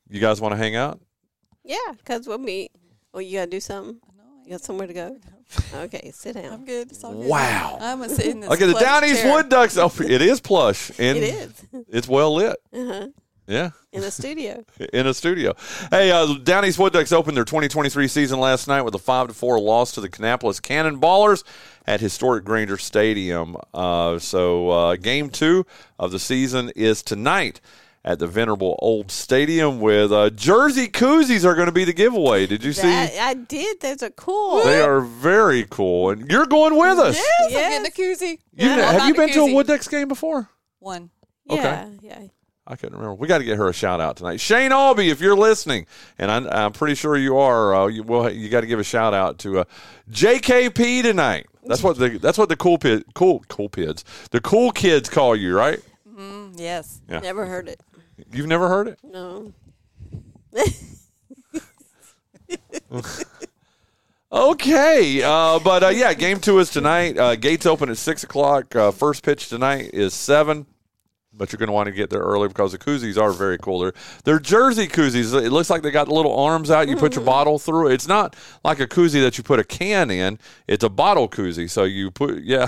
You 0.09 0.21
guys 0.21 0.39
want 0.39 0.53
to 0.53 0.57
hang 0.57 0.75
out? 0.75 1.01
Yeah, 1.65 1.77
because 1.97 2.27
we'll 2.27 2.37
meet. 2.37 2.71
Well, 3.11 3.21
you 3.21 3.39
gotta 3.39 3.51
do 3.51 3.59
something. 3.59 3.99
You 4.45 4.51
got 4.51 4.61
somewhere 4.61 4.87
to 4.87 4.93
go. 4.93 5.17
Okay, 5.73 6.11
sit 6.13 6.33
down. 6.33 6.53
I'm 6.53 6.65
good. 6.65 6.91
It's 6.91 7.03
all 7.03 7.13
good. 7.13 7.27
Wow. 7.27 7.77
I'm 7.79 7.99
gonna 7.99 8.13
sit 8.13 8.27
in 8.27 8.41
this. 8.41 8.49
Okay, 8.51 8.65
the 8.65 8.73
plush 8.73 8.83
Down 8.83 9.05
East 9.05 9.21
chair. 9.21 9.33
Wood 9.33 9.49
Ducks. 9.49 9.77
Oh, 9.77 9.91
it 9.99 10.21
is 10.21 10.41
plush, 10.41 10.91
and 10.99 11.17
It 11.17 11.23
is. 11.23 11.65
it's 11.89 12.07
well 12.07 12.35
lit. 12.35 12.57
Uh-huh. 12.73 13.07
Yeah. 13.47 13.69
In 13.93 14.03
a 14.03 14.11
studio. 14.11 14.65
in 14.93 15.07
a 15.07 15.13
studio. 15.13 15.55
Hey, 15.89 16.11
uh, 16.11 16.35
Down 16.43 16.65
East 16.65 16.77
Wood 16.77 16.91
Ducks 16.91 17.13
opened 17.13 17.37
their 17.37 17.45
2023 17.45 18.09
season 18.09 18.39
last 18.39 18.67
night 18.67 18.81
with 18.81 18.93
a 18.93 18.99
five 18.99 19.29
to 19.29 19.33
four 19.33 19.57
loss 19.59 19.93
to 19.93 20.01
the 20.01 20.09
Kannapolis 20.09 20.61
Cannonballers 20.61 21.43
at 21.85 22.01
historic 22.01 22.43
Grainger 22.43 22.77
Stadium. 22.77 23.55
Uh, 23.73 24.19
so, 24.19 24.69
uh, 24.69 24.95
game 24.97 25.29
two 25.29 25.65
of 25.97 26.11
the 26.11 26.19
season 26.19 26.71
is 26.75 27.01
tonight 27.01 27.61
at 28.05 28.19
the 28.19 28.27
venerable 28.27 28.77
old 28.81 29.11
stadium 29.11 29.79
with 29.81 30.11
uh, 30.11 30.29
jersey 30.29 30.87
koozies 30.87 31.43
are 31.43 31.55
going 31.55 31.65
to 31.65 31.71
be 31.73 31.83
the 31.83 31.93
giveaway. 31.93 32.47
Did 32.47 32.63
you 32.63 32.71
see? 32.73 32.83
That, 32.83 33.13
I 33.19 33.33
did. 33.33 33.79
Those 33.81 34.01
are 34.03 34.09
cool. 34.11 34.63
They 34.63 34.81
are 34.81 35.01
very 35.01 35.65
cool, 35.69 36.11
and 36.11 36.29
you're 36.31 36.45
going 36.45 36.77
with 36.77 36.97
us. 36.99 37.15
Yes, 37.15 37.41
I'm 37.43 37.49
getting 37.49 37.87
a 37.87 37.89
koozie. 37.91 38.39
You- 38.53 38.67
Well, 38.69 38.99
have 38.99 39.07
you 39.09 39.13
been 39.15 39.29
to 39.33 39.39
a 39.41 39.43
koozie. 39.47 39.53
Wood 39.55 39.67
Ducks 39.67 39.87
game 39.87 40.07
before? 40.07 40.49
One. 40.79 41.09
Okay. 41.49 41.61
Yeah, 41.61 41.89
yeah. 42.01 42.27
I 42.69 42.75
couldn't 42.75 42.95
remember. 42.97 43.15
We 43.15 43.27
got 43.29 43.37
to 43.37 43.45
get 43.45 43.57
her 43.57 43.69
a 43.69 43.73
shout 43.73 44.01
out 44.01 44.17
tonight. 44.17 44.41
Shane 44.41 44.73
Albee, 44.73 45.09
if 45.09 45.21
you're 45.21 45.37
listening, 45.37 45.85
and 46.17 46.29
I'm, 46.29 46.47
I'm 46.47 46.71
pretty 46.73 46.95
sure 46.95 47.15
you 47.15 47.37
are, 47.37 47.73
uh, 47.73 47.87
you, 47.87 48.03
well, 48.03 48.29
you 48.29 48.49
got 48.49 48.59
to 48.61 48.67
give 48.67 48.77
a 48.79 48.83
shout 48.83 49.13
out 49.13 49.39
to 49.39 49.59
uh, 49.59 49.63
JKP 50.11 51.03
tonight. 51.03 51.47
That's 51.65 51.83
what 51.83 51.97
the 51.97 52.17
that's 52.17 52.37
what 52.37 52.47
the 52.49 52.55
cool 52.55 52.77
pid, 52.77 53.03
cool 53.13 53.43
cool 53.49 53.67
kids 53.69 54.05
the 54.31 54.39
cool 54.41 54.71
kids 54.71 55.09
call 55.09 55.35
you, 55.35 55.55
right? 55.55 55.79
Mm, 56.09 56.53
yes. 56.57 57.01
Yeah. 57.09 57.19
Never 57.19 57.45
heard 57.45 57.67
it. 57.67 57.81
You've 58.31 58.47
never 58.47 58.67
heard 58.67 58.87
it? 58.87 58.99
No. 59.03 59.53
Okay, 64.29 65.23
uh, 65.23 65.57
but 65.59 65.83
uh, 65.83 65.87
yeah, 65.87 66.13
game 66.13 66.41
two 66.41 66.59
is 66.59 66.69
tonight. 66.69 67.17
Uh, 67.17 67.37
gates 67.37 67.65
open 67.65 67.89
at 67.89 67.97
six 67.97 68.23
o'clock. 68.23 68.75
Uh, 68.75 68.91
first 68.91 69.23
pitch 69.23 69.47
tonight 69.47 69.91
is 69.93 70.13
seven. 70.13 70.65
But 71.37 71.51
you're 71.51 71.57
going 71.57 71.67
to 71.67 71.73
want 71.73 71.85
to 71.85 71.91
get 71.93 72.09
there 72.09 72.21
early 72.21 72.47
because 72.47 72.71
the 72.71 72.79
koozies 72.79 73.21
are 73.21 73.31
very 73.31 73.59
cool. 73.59 73.79
They're, 73.79 73.93
they're 74.23 74.39
jersey 74.39 74.87
koozies. 74.87 75.39
It 75.39 75.51
looks 75.51 75.69
like 75.69 75.83
they 75.83 75.91
got 75.91 76.07
little 76.07 76.35
arms 76.35 76.71
out. 76.71 76.87
You 76.87 76.97
put 76.97 77.13
your 77.13 77.21
mm. 77.21 77.27
bottle 77.27 77.59
through. 77.59 77.89
it. 77.89 77.93
It's 77.93 78.07
not 78.07 78.35
like 78.63 78.79
a 78.79 78.87
koozie 78.87 79.21
that 79.21 79.37
you 79.37 79.43
put 79.43 79.59
a 79.59 79.63
can 79.63 80.09
in. 80.09 80.39
It's 80.67 80.83
a 80.83 80.89
bottle 80.89 81.29
koozie. 81.29 81.69
So 81.69 81.83
you 81.83 82.09
put 82.09 82.43
yeah, 82.43 82.67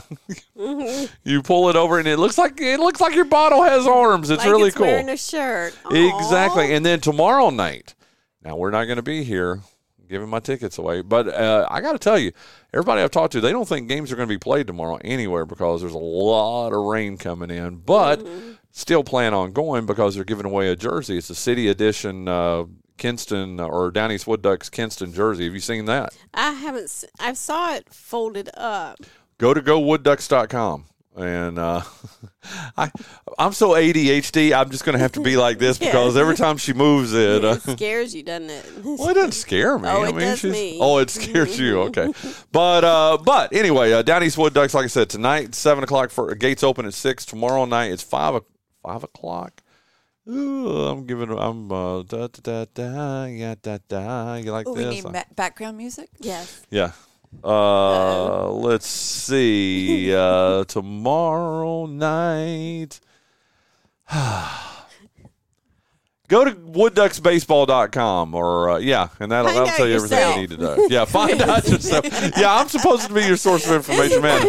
mm-hmm. 0.56 1.06
you 1.30 1.42
pull 1.42 1.70
it 1.70 1.76
over 1.76 1.98
and 1.98 2.08
it 2.08 2.18
looks 2.18 2.38
like 2.38 2.62
it 2.62 2.80
looks 2.80 3.02
like 3.02 3.16
your 3.16 3.26
bottle 3.26 3.64
has 3.64 3.88
arms. 3.88 4.30
It's 4.30 4.44
like 4.44 4.52
really 4.52 4.68
it's 4.68 4.78
cool. 4.78 4.86
wearing 4.86 5.10
a 5.10 5.18
shirt. 5.18 5.76
Exactly. 5.92 6.74
And 6.74 6.86
then 6.86 7.00
tomorrow 7.00 7.50
night, 7.50 7.96
now 8.44 8.56
we're 8.56 8.72
not 8.72 8.86
going 8.86 8.98
to 8.98 9.04
be 9.04 9.24
here 9.24 9.62
giving 10.10 10.28
my 10.28 10.40
tickets 10.40 10.78
away, 10.78 11.02
but 11.02 11.28
uh, 11.28 11.68
I 11.70 11.82
got 11.82 11.94
to 11.94 12.00
tell 12.00 12.18
you, 12.18 12.32
everybody 12.74 13.02
I've 13.02 13.12
talked 13.12 13.34
to, 13.34 13.42
they 13.42 13.52
don't 13.52 13.68
think 13.68 13.88
games 13.88 14.12
are 14.12 14.16
going 14.16 14.28
to 14.28 14.34
be 14.34 14.40
played 14.40 14.66
tomorrow 14.68 14.98
anywhere 15.04 15.46
because 15.46 15.82
there's 15.82 15.94
a 15.94 15.98
lot 15.98 16.74
of 16.74 16.84
rain 16.84 17.18
coming 17.18 17.52
in, 17.52 17.78
but 17.78 18.20
mm-hmm. 18.20 18.54
Still 18.80 19.04
plan 19.04 19.34
on 19.34 19.52
going 19.52 19.86
because 19.86 20.16
they're 20.16 20.24
giving 20.24 20.46
away 20.46 20.70
a 20.70 20.76
jersey. 20.76 21.18
It's 21.18 21.30
a 21.30 21.36
city 21.36 21.68
edition 21.68 22.28
uh, 22.28 22.66
Kinston 22.98 23.60
or 23.60 23.92
Down 23.92 24.12
East 24.12 24.26
Wood 24.28 24.42
Ducks 24.42 24.70
Kinston 24.70 25.14
jersey. 25.14 25.46
Have 25.46 25.54
you 25.54 25.60
seen 25.60 25.86
that? 25.86 26.16
I 26.34 26.52
haven't. 26.52 27.04
I 27.20 27.34
saw 27.34 27.74
it 27.76 27.94
folded 27.94 28.50
up. 28.56 29.00
Go 29.38 29.54
to 29.54 29.62
gowooducks.com. 29.62 30.86
And 31.18 31.60
uh, 31.60 31.82
I, 32.78 32.90
I'm 33.38 33.52
so 33.52 33.72
ADHD. 33.72 34.54
I'm 34.58 34.70
just 34.70 34.86
going 34.86 34.94
to 34.94 35.00
have 35.00 35.12
to 35.14 35.20
be 35.22 35.36
like 35.36 35.58
this 35.60 35.78
Yeah. 35.82 35.88
because 35.92 36.16
every 36.16 36.36
time 36.36 36.56
she 36.58 36.72
moves 36.72 37.14
it, 37.14 37.44
uh, 37.44 37.58
It 37.66 37.78
scares 37.78 38.16
you, 38.16 38.24
doesn't 38.24 38.50
it? 38.50 38.66
Well, 38.84 39.10
it 39.10 39.16
doesn't 39.16 39.34
scare 39.34 39.78
me. 39.78 39.90
Oh, 39.90 40.04
I 40.04 40.10
it 40.10 40.16
mean, 40.16 40.20
does 40.28 40.40
she's- 40.40 40.54
me. 40.54 40.78
Oh, 40.80 41.00
it 41.00 41.10
scares 41.10 41.60
you. 41.60 41.82
Okay, 41.82 42.14
but 42.54 42.84
uh, 42.86 43.18
but 43.24 43.54
anyway, 43.54 43.92
uh, 43.92 44.02
Down 44.02 44.24
East 44.24 44.38
Wood 44.38 44.54
Ducks. 44.54 44.74
Like 44.74 44.86
I 44.86 44.88
said, 44.88 45.10
tonight 45.10 45.56
seven 45.56 45.84
o'clock 45.84 46.10
for 46.12 46.34
gates 46.36 46.64
open 46.64 46.86
at 46.86 46.94
six. 46.94 47.26
Tomorrow 47.26 47.66
night 47.66 47.92
it's 47.92 48.04
five 48.04 48.36
five 48.82 49.04
o'clock. 49.04 49.62
Ooh, 50.28 50.68
I'm 50.88 51.06
giving. 51.08 51.32
I'm 51.38 51.72
uh, 51.72 52.04
da 52.04 52.28
da 52.28 52.40
da 52.44 52.66
da 52.74 53.26
yeah 53.26 53.56
da 53.62 53.78
da. 53.88 54.36
You 54.36 54.52
like 54.52 54.68
Oh, 54.68 54.74
we 54.74 54.84
this? 54.84 55.04
need 55.04 55.12
ma- 55.12 55.24
background 55.36 55.78
music. 55.78 56.10
Yes. 56.20 56.62
Yeah. 56.70 56.92
Uh, 57.44 58.50
let's 58.52 58.88
see. 58.88 60.14
Uh, 60.20 60.64
tomorrow 60.66 61.86
night. 61.86 63.00
Go 66.28 66.46
to 66.46 66.52
woodducksbaseball.com 66.52 68.36
or, 68.36 68.70
uh, 68.70 68.78
yeah, 68.78 69.08
and 69.20 69.32
that'll, 69.32 69.52
that'll 69.52 69.66
tell 69.76 69.88
you 69.88 69.96
everything 69.96 70.34
you 70.36 70.42
need 70.42 70.50
to 70.52 70.58
know. 70.58 70.88
Yeah, 70.88 71.06
find 71.06 71.42
out 71.42 71.68
yourself. 71.72 72.06
Yeah, 72.38 72.56
I'm 72.56 72.68
supposed 72.70 73.08
to 73.08 73.14
be 73.14 73.24
your 73.26 73.36
source 73.38 73.66
of 73.68 73.74
information, 73.76 74.22
man. 74.22 74.40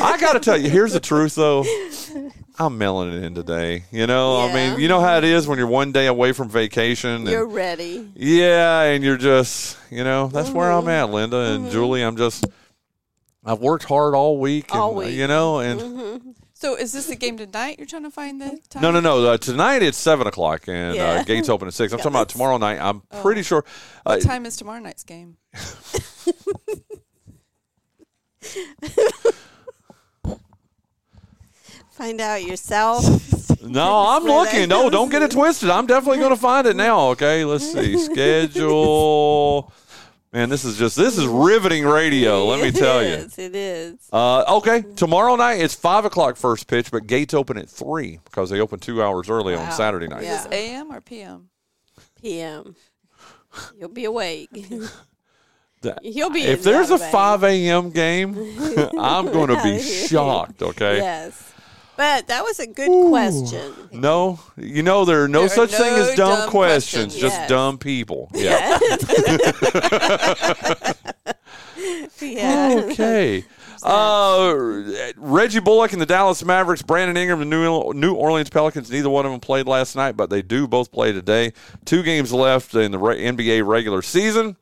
I 0.00 0.16
got 0.20 0.34
to 0.34 0.40
tell 0.40 0.56
you, 0.56 0.70
here's 0.70 0.92
the 0.92 1.00
truth, 1.00 1.34
though. 1.34 1.64
I'm 2.60 2.76
mailing 2.76 3.12
it 3.12 3.22
in 3.24 3.34
today. 3.34 3.84
You 3.92 4.06
know, 4.06 4.40
I 4.40 4.52
mean, 4.52 4.80
you 4.80 4.88
know 4.88 5.00
how 5.00 5.16
it 5.18 5.24
is 5.24 5.46
when 5.46 5.58
you're 5.58 5.68
one 5.68 5.92
day 5.92 6.06
away 6.08 6.32
from 6.32 6.48
vacation. 6.48 7.10
And, 7.10 7.28
You're 7.28 7.46
ready. 7.46 8.10
yeah, 8.16 8.82
and 8.82 9.04
you're 9.04 9.16
just, 9.16 9.78
you 9.90 10.02
know, 10.02 10.26
that's 10.26 10.50
where 10.50 10.70
Mm-hmm. 10.70 10.88
I'm 10.88 10.94
at, 10.94 11.10
Linda 11.10 11.36
and 11.54 11.70
Julie. 11.70 12.02
I'm 12.02 12.16
just, 12.16 12.46
I've 13.44 13.60
worked 13.60 13.84
hard 13.84 14.14
all 14.14 14.38
week, 14.40 14.72
and, 14.72 14.80
All 14.80 14.94
week. 14.96 15.14
you 15.14 15.28
know, 15.28 15.60
and 15.60 15.80
Mm-hmm. 15.80 16.30
So 16.54 16.74
is 16.74 16.92
this 16.92 17.06
the 17.06 17.14
game 17.14 17.36
tonight? 17.36 17.76
You're 17.78 17.86
trying 17.86 18.02
to 18.02 18.10
find 18.10 18.42
the 18.42 18.58
time? 18.68 18.82
no, 18.82 18.90
no, 18.90 18.98
no. 18.98 19.24
Uh, 19.24 19.38
tonight 19.38 19.84
it's 19.84 19.96
seven 19.96 20.26
o'clock, 20.26 20.66
and 20.66 20.98
uh, 20.98 21.22
gates 21.22 21.48
open 21.48 21.68
at 21.68 21.74
six. 21.74 21.92
I'm 21.92 21.98
talking 22.00 22.10
about 22.10 22.28
tomorrow 22.30 22.56
night. 22.58 22.80
I'm 22.80 23.02
Oh. 23.12 23.22
pretty 23.22 23.44
sure. 23.44 23.64
Uh, 24.04 24.16
What 24.16 24.22
time 24.22 24.44
is 24.44 24.56
tomorrow 24.56 24.80
night's 24.80 25.04
game? 25.04 25.36
Find 31.98 32.20
out 32.20 32.44
yourself. 32.44 33.60
no, 33.62 34.06
I'm 34.08 34.24
looking. 34.24 34.68
No, 34.68 34.88
don't 34.88 35.10
get 35.10 35.22
it 35.22 35.32
twisted. 35.32 35.68
I'm 35.68 35.86
definitely 35.86 36.18
going 36.18 36.30
to 36.34 36.40
find 36.40 36.66
it 36.66 36.76
now. 36.76 37.08
Okay, 37.10 37.44
let's 37.44 37.70
see 37.72 37.98
schedule. 38.12 39.72
Man, 40.32 40.48
this 40.50 40.64
is 40.64 40.76
just 40.78 40.94
this 40.96 41.16
is 41.18 41.26
riveting 41.26 41.84
radio. 41.84 42.44
Let 42.44 42.60
me 42.62 42.70
tell 42.70 43.02
you. 43.02 43.08
Yes, 43.10 43.38
it 43.38 43.56
is. 43.56 43.96
Uh, 44.12 44.44
okay, 44.58 44.84
tomorrow 44.94 45.36
night 45.36 45.54
it's 45.60 45.74
five 45.74 46.04
o'clock 46.04 46.36
first 46.36 46.66
pitch, 46.68 46.90
but 46.90 47.06
gates 47.06 47.34
open 47.34 47.56
at 47.58 47.68
three 47.68 48.20
because 48.24 48.50
they 48.50 48.60
open 48.60 48.78
two 48.78 49.02
hours 49.02 49.28
early 49.30 49.54
on 49.54 49.72
Saturday 49.72 50.06
night. 50.06 50.22
Is 50.22 50.44
this 50.44 50.52
AM 50.52 50.92
or 50.92 51.00
PM? 51.00 51.48
PM. 52.22 52.76
You'll 53.78 53.88
be 53.88 54.04
awake. 54.04 54.50
That- 55.82 56.00
He'll 56.02 56.28
be. 56.30 56.42
if 56.42 56.64
there's 56.64 56.90
a 56.90 56.98
Saturday. 56.98 57.12
5 57.12 57.44
a.m. 57.44 57.90
game, 57.90 58.34
I'm 58.98 59.26
going 59.26 59.46
to 59.46 59.62
be 59.62 59.80
shocked. 59.80 60.60
Okay. 60.60 60.96
Yes. 60.96 61.52
But 61.98 62.28
that 62.28 62.44
was 62.44 62.60
a 62.60 62.66
good 62.68 63.08
question. 63.10 63.74
No, 63.92 64.38
you 64.56 64.82
know 64.84 65.04
there 65.04 65.24
are 65.24 65.28
no 65.28 65.40
There 65.40 65.46
are 65.64 65.68
such 65.68 65.72
thing 65.72 65.94
as 65.94 66.14
dumb, 66.14 66.38
dumb 66.42 66.50
questions, 66.50 67.12
questions. 67.12 67.20
just 67.20 67.34
Yes. 67.36 67.48
dumb 67.48 67.76
people. 67.78 68.30
Yeah. 68.34 68.78
Yeah. 72.20 72.80
okay. 72.90 73.44
Uh, 73.80 74.54
Reggie 75.16 75.60
Bullock 75.60 75.92
and 75.92 76.02
the 76.02 76.06
Dallas 76.06 76.44
Mavericks, 76.44 76.82
Brandon 76.82 77.16
Ingram 77.16 77.40
and 77.42 77.52
the 77.52 77.56
New 77.56 77.92
New 77.94 78.12
Orleans 78.14 78.50
Pelicans. 78.50 78.90
Neither 78.90 79.08
one 79.08 79.24
of 79.24 79.30
them 79.30 79.40
played 79.40 79.68
last 79.68 79.94
night, 79.94 80.16
but 80.16 80.30
they 80.30 80.42
do 80.42 80.66
both 80.66 80.90
play 80.90 81.12
today. 81.12 81.52
Two 81.84 82.02
games 82.02 82.32
left 82.32 82.74
in 82.74 82.90
the 82.90 82.98
NBA 82.98 83.64
regular 83.64 84.02
season. 84.02 84.56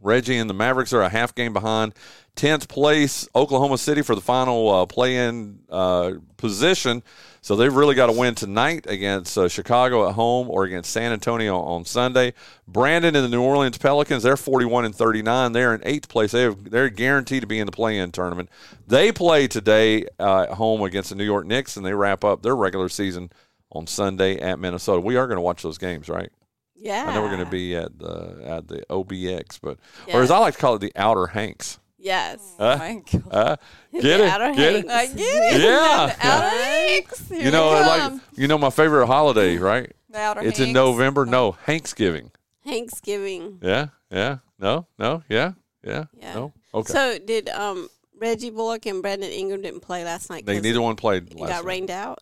Reggie 0.00 0.38
and 0.38 0.48
the 0.48 0.54
Mavericks 0.54 0.94
are 0.94 1.02
a 1.02 1.10
half 1.10 1.34
game 1.34 1.52
behind. 1.52 1.92
10th 2.36 2.68
place, 2.68 3.26
Oklahoma 3.34 3.78
City 3.78 4.02
for 4.02 4.14
the 4.14 4.20
final 4.20 4.70
uh, 4.70 4.86
play 4.86 5.16
in 5.16 5.60
uh, 5.70 6.12
position. 6.36 7.02
So 7.40 7.56
they've 7.56 7.72
really 7.72 7.94
got 7.94 8.06
to 8.06 8.12
win 8.12 8.34
tonight 8.34 8.86
against 8.88 9.38
uh, 9.38 9.48
Chicago 9.48 10.08
at 10.08 10.14
home 10.14 10.50
or 10.50 10.64
against 10.64 10.90
San 10.90 11.12
Antonio 11.12 11.58
on 11.58 11.84
Sunday. 11.84 12.34
Brandon 12.66 13.14
and 13.14 13.24
the 13.24 13.28
New 13.28 13.42
Orleans 13.42 13.78
Pelicans, 13.78 14.22
they're 14.22 14.36
41 14.36 14.84
and 14.84 14.94
39. 14.94 15.52
They're 15.52 15.74
in 15.74 15.80
eighth 15.84 16.08
place. 16.08 16.32
They 16.32 16.42
have, 16.42 16.70
they're 16.70 16.90
guaranteed 16.90 17.42
to 17.42 17.46
be 17.46 17.58
in 17.58 17.66
the 17.66 17.72
play 17.72 17.98
in 17.98 18.12
tournament. 18.12 18.50
They 18.86 19.12
play 19.12 19.46
today 19.46 20.06
uh, 20.18 20.42
at 20.42 20.50
home 20.50 20.82
against 20.82 21.10
the 21.10 21.16
New 21.16 21.24
York 21.24 21.46
Knicks, 21.46 21.76
and 21.76 21.86
they 21.86 21.94
wrap 21.94 22.24
up 22.24 22.42
their 22.42 22.56
regular 22.56 22.88
season 22.88 23.30
on 23.70 23.86
Sunday 23.86 24.38
at 24.38 24.58
Minnesota. 24.58 25.00
We 25.00 25.16
are 25.16 25.26
going 25.26 25.36
to 25.36 25.42
watch 25.42 25.62
those 25.62 25.78
games, 25.78 26.08
right? 26.08 26.30
Yeah. 26.74 27.06
I 27.08 27.14
know 27.14 27.22
we're 27.22 27.30
going 27.30 27.44
to 27.44 27.50
be 27.50 27.74
at 27.76 27.98
the 27.98 28.42
at 28.44 28.68
the 28.68 28.84
OBX, 28.90 29.60
but 29.62 29.78
or 30.12 30.22
as 30.22 30.30
I 30.30 30.38
like 30.38 30.54
to 30.54 30.60
call 30.60 30.74
it, 30.74 30.80
the 30.80 30.92
Outer 30.94 31.28
Hanks. 31.28 31.78
Yes. 32.06 32.54
Uh, 32.56 32.76
My 32.78 33.02
God. 33.10 33.22
uh, 33.32 33.56
get 33.92 34.20
it? 34.20 34.28
Outer 34.28 34.54
Get 34.54 34.74
it? 34.76 34.88
Hanks. 34.88 35.12
I 35.12 35.16
get 35.16 35.54
it. 35.54 35.60
Yeah. 35.60 36.06
The 36.16 36.26
Outer 36.28 36.56
Hanks. 36.56 37.28
Here 37.28 37.40
You 37.42 37.50
know, 37.50 37.70
like 37.70 38.12
you 38.36 38.46
know, 38.46 38.58
my 38.58 38.70
favorite 38.70 39.06
holiday, 39.08 39.56
right? 39.56 39.92
The 40.10 40.18
Outer 40.20 40.42
It's 40.42 40.60
in 40.60 40.72
November. 40.72 41.26
No, 41.26 41.52
Thanksgiving. 41.52 42.30
Thanksgiving. 42.64 43.58
Yeah, 43.60 43.88
yeah. 44.08 44.38
No, 44.60 44.86
no, 45.00 45.24
yeah, 45.28 45.52
Yeah. 45.82 46.04
Yeah. 46.14 46.34
No. 46.34 46.52
Okay. 46.72 46.92
So 46.92 47.18
did 47.18 47.48
um 47.48 47.88
Reggie 48.16 48.50
Bullock 48.50 48.86
and 48.86 49.02
Brandon 49.02 49.30
Ingram 49.30 49.62
didn't 49.62 49.80
play 49.80 50.04
last 50.04 50.30
night? 50.30 50.46
They 50.46 50.60
neither 50.60 50.80
one 50.80 50.94
played 50.94 51.34
last 51.34 51.48
got 51.48 51.56
night. 51.56 51.64
rained 51.64 51.90
out. 51.90 52.20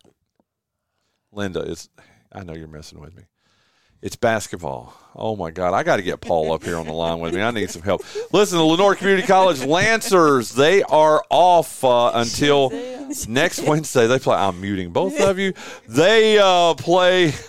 Linda, 1.31 1.59
it's 1.61 1.89
I 2.31 2.43
know 2.43 2.53
you're 2.53 2.67
messing 2.67 2.99
with 2.99 3.15
me. 3.15 3.23
It's 4.01 4.15
basketball. 4.15 4.93
Oh 5.15 5.35
my 5.35 5.49
God. 5.49 5.73
I 5.73 5.83
got 5.83 5.95
to 5.95 6.03
get 6.03 6.21
Paul 6.21 6.51
up 6.51 6.63
here 6.63 6.77
on 6.77 6.85
the 6.85 6.93
line 6.93 7.19
with 7.19 7.33
me. 7.33 7.41
I 7.41 7.51
need 7.51 7.69
some 7.69 7.81
help. 7.81 8.03
Listen, 8.33 8.57
the 8.57 8.63
Lenoir 8.63 8.95
Community 8.95 9.25
College 9.25 9.63
Lancers, 9.63 10.51
they 10.51 10.83
are 10.83 11.23
off 11.29 11.83
uh, 11.83 12.11
until 12.13 12.69
next 13.27 13.61
Wednesday. 13.61 14.07
They 14.07 14.19
play. 14.19 14.35
I'm 14.35 14.59
muting 14.59 14.91
both 14.91 15.19
of 15.19 15.39
you. 15.39 15.53
They 15.87 16.37
uh, 16.37 16.73
play. 16.75 17.33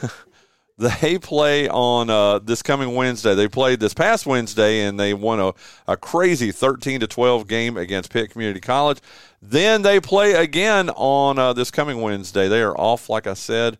They 0.79 1.17
play 1.17 1.71
on 1.71 2.11
uh, 2.11 2.38
this 2.41 2.62
coming 2.62 2.95
Wednesday. 2.95 3.35
They 3.35 3.49
played 3.49 3.81
this 3.81 3.95
past 3.95 4.26
Wednesday 4.26 4.83
and 4.83 5.00
they 5.00 5.15
won 5.15 5.41
a, 5.41 5.55
a 5.88 5.97
crazy 5.97 6.53
13 6.53 7.00
to 7.00 7.07
12 7.07 7.49
game 7.49 7.79
against 7.79 8.12
Pitt 8.12 8.31
Community 8.31 8.61
College. 8.61 8.99
Then 9.41 9.81
they 9.81 10.00
play 10.00 10.35
again 10.35 10.91
on 10.91 11.38
uh, 11.38 11.55
this 11.55 11.71
coming 11.71 12.03
Wednesday. 12.03 12.49
They 12.49 12.61
are 12.61 12.76
off, 12.76 13.09
like 13.09 13.26
I 13.26 13.33
said. 13.33 13.79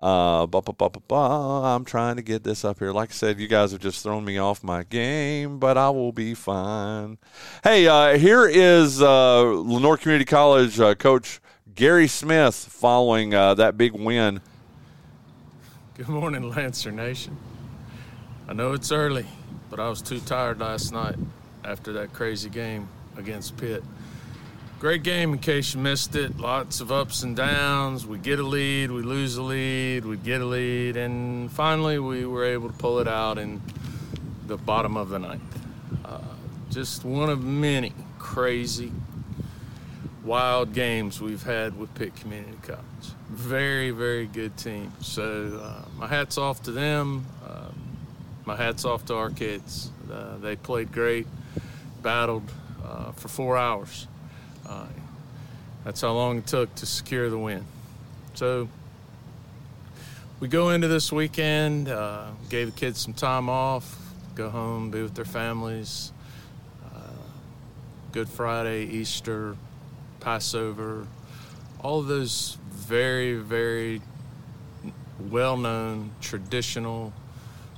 Uh, 0.00 0.46
ba, 0.46 0.62
ba, 0.62 0.72
ba, 0.72 0.88
ba, 0.88 1.00
ba. 1.08 1.16
I'm 1.16 1.84
trying 1.84 2.16
to 2.16 2.22
get 2.22 2.44
this 2.44 2.64
up 2.64 2.78
here. 2.78 2.92
Like 2.92 3.10
I 3.10 3.12
said, 3.12 3.40
you 3.40 3.48
guys 3.48 3.72
have 3.72 3.80
just 3.80 4.02
thrown 4.02 4.24
me 4.24 4.38
off 4.38 4.62
my 4.62 4.84
game, 4.84 5.58
but 5.58 5.76
I 5.76 5.90
will 5.90 6.12
be 6.12 6.34
fine. 6.34 7.18
Hey, 7.64 7.88
uh, 7.88 8.16
here 8.16 8.46
is 8.46 9.02
uh, 9.02 9.42
Lenoir 9.42 9.96
Community 9.96 10.24
College 10.24 10.78
uh, 10.78 10.94
coach 10.94 11.40
Gary 11.74 12.06
Smith 12.06 12.54
following 12.54 13.34
uh, 13.34 13.54
that 13.54 13.76
big 13.76 13.92
win. 13.92 14.40
Good 15.94 16.08
morning, 16.08 16.48
Lancer 16.48 16.92
Nation. 16.92 17.36
I 18.48 18.52
know 18.52 18.74
it's 18.74 18.92
early, 18.92 19.26
but 19.68 19.80
I 19.80 19.88
was 19.88 20.00
too 20.00 20.20
tired 20.20 20.60
last 20.60 20.92
night 20.92 21.16
after 21.64 21.92
that 21.94 22.12
crazy 22.12 22.48
game 22.48 22.88
against 23.16 23.56
Pitt. 23.56 23.82
Great 24.80 25.02
game 25.02 25.32
in 25.32 25.40
case 25.40 25.74
you 25.74 25.80
missed 25.80 26.14
it. 26.14 26.38
Lots 26.38 26.80
of 26.80 26.92
ups 26.92 27.24
and 27.24 27.34
downs. 27.34 28.06
We 28.06 28.16
get 28.16 28.38
a 28.38 28.44
lead, 28.44 28.92
we 28.92 29.02
lose 29.02 29.36
a 29.36 29.42
lead, 29.42 30.04
we 30.04 30.16
get 30.16 30.40
a 30.40 30.44
lead, 30.44 30.96
and 30.96 31.50
finally 31.50 31.98
we 31.98 32.24
were 32.24 32.44
able 32.44 32.68
to 32.68 32.74
pull 32.74 33.00
it 33.00 33.08
out 33.08 33.38
in 33.38 33.60
the 34.46 34.56
bottom 34.56 34.96
of 34.96 35.08
the 35.08 35.18
ninth. 35.18 35.60
Uh, 36.04 36.20
just 36.70 37.04
one 37.04 37.28
of 37.28 37.42
many 37.42 37.92
crazy, 38.20 38.92
wild 40.22 40.72
games 40.74 41.20
we've 41.20 41.42
had 41.42 41.76
with 41.76 41.92
Pitt 41.96 42.14
Community 42.14 42.58
College. 42.62 42.84
Very, 43.30 43.90
very 43.90 44.26
good 44.26 44.56
team. 44.56 44.92
So 45.00 45.60
uh, 45.60 45.88
my 45.98 46.06
hat's 46.06 46.38
off 46.38 46.62
to 46.62 46.70
them. 46.70 47.26
Uh, 47.44 47.70
my 48.44 48.54
hat's 48.54 48.84
off 48.84 49.04
to 49.06 49.16
our 49.16 49.30
kids. 49.30 49.90
Uh, 50.08 50.36
they 50.36 50.54
played 50.54 50.92
great, 50.92 51.26
battled 52.00 52.48
uh, 52.84 53.10
for 53.10 53.26
four 53.26 53.56
hours. 53.56 54.06
Uh, 54.68 54.86
that's 55.84 56.00
how 56.02 56.12
long 56.12 56.38
it 56.38 56.46
took 56.46 56.74
to 56.76 56.86
secure 56.86 57.30
the 57.30 57.38
win. 57.38 57.64
So 58.34 58.68
we 60.40 60.48
go 60.48 60.70
into 60.70 60.86
this 60.86 61.10
weekend, 61.10 61.88
uh, 61.88 62.26
gave 62.50 62.72
the 62.74 62.78
kids 62.78 63.00
some 63.00 63.14
time 63.14 63.48
off, 63.48 63.98
go 64.34 64.50
home, 64.50 64.90
be 64.90 65.02
with 65.02 65.14
their 65.14 65.24
families. 65.24 66.12
Uh, 66.84 66.98
Good 68.12 68.28
Friday, 68.28 68.84
Easter, 68.84 69.56
Passover, 70.20 71.06
all 71.80 72.00
of 72.00 72.06
those 72.06 72.58
very, 72.70 73.34
very 73.36 74.02
well 75.30 75.56
known 75.56 76.10
traditional 76.20 77.12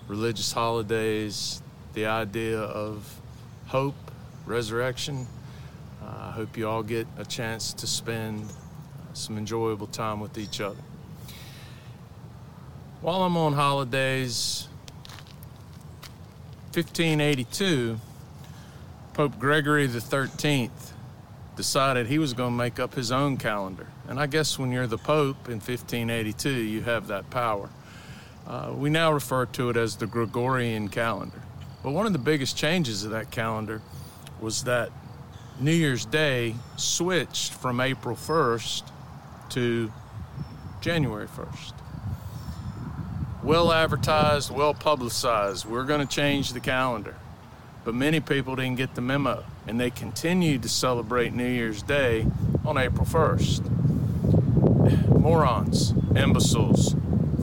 religious 0.08 0.52
holidays, 0.52 1.62
the 1.94 2.06
idea 2.06 2.58
of 2.58 3.20
hope, 3.68 3.94
resurrection. 4.44 5.26
I 6.18 6.32
hope 6.32 6.56
you 6.56 6.68
all 6.68 6.82
get 6.82 7.06
a 7.18 7.24
chance 7.24 7.72
to 7.74 7.86
spend 7.86 8.44
uh, 8.44 9.14
some 9.14 9.38
enjoyable 9.38 9.86
time 9.86 10.20
with 10.20 10.38
each 10.38 10.60
other. 10.60 10.80
While 13.00 13.22
I'm 13.22 13.36
on 13.36 13.52
holidays, 13.52 14.68
1582, 16.72 17.98
Pope 19.12 19.38
Gregory 19.38 19.88
XIII 19.88 20.70
decided 21.56 22.06
he 22.06 22.18
was 22.18 22.32
going 22.32 22.52
to 22.52 22.56
make 22.56 22.78
up 22.78 22.94
his 22.94 23.12
own 23.12 23.36
calendar. 23.36 23.86
And 24.08 24.18
I 24.18 24.26
guess 24.26 24.58
when 24.58 24.70
you're 24.72 24.86
the 24.86 24.98
Pope 24.98 25.48
in 25.48 25.54
1582, 25.54 26.50
you 26.50 26.82
have 26.82 27.08
that 27.08 27.28
power. 27.30 27.70
Uh, 28.46 28.72
we 28.74 28.90
now 28.90 29.12
refer 29.12 29.46
to 29.46 29.70
it 29.70 29.76
as 29.76 29.96
the 29.96 30.06
Gregorian 30.06 30.88
calendar. 30.88 31.42
But 31.82 31.92
one 31.92 32.06
of 32.06 32.12
the 32.12 32.18
biggest 32.18 32.56
changes 32.56 33.04
of 33.04 33.10
that 33.12 33.30
calendar 33.30 33.82
was 34.40 34.64
that 34.64 34.90
New 35.60 35.72
Year's 35.72 36.06
Day 36.06 36.54
switched 36.76 37.52
from 37.52 37.80
April 37.82 38.16
1st 38.16 38.82
to 39.50 39.92
January 40.80 41.26
1st. 41.26 41.74
Well 43.42 43.70
advertised, 43.70 44.50
well 44.50 44.72
publicized. 44.72 45.66
We're 45.66 45.84
going 45.84 46.00
to 46.00 46.06
change 46.06 46.54
the 46.54 46.60
calendar. 46.60 47.14
But 47.84 47.94
many 47.94 48.20
people 48.20 48.56
didn't 48.56 48.76
get 48.76 48.94
the 48.94 49.02
memo, 49.02 49.44
and 49.66 49.78
they 49.78 49.90
continued 49.90 50.62
to 50.62 50.70
celebrate 50.70 51.34
New 51.34 51.46
Year's 51.46 51.82
Day 51.82 52.26
on 52.64 52.78
April 52.78 53.04
1st. 53.04 53.68
Morons, 55.20 55.92
imbeciles, 56.16 56.96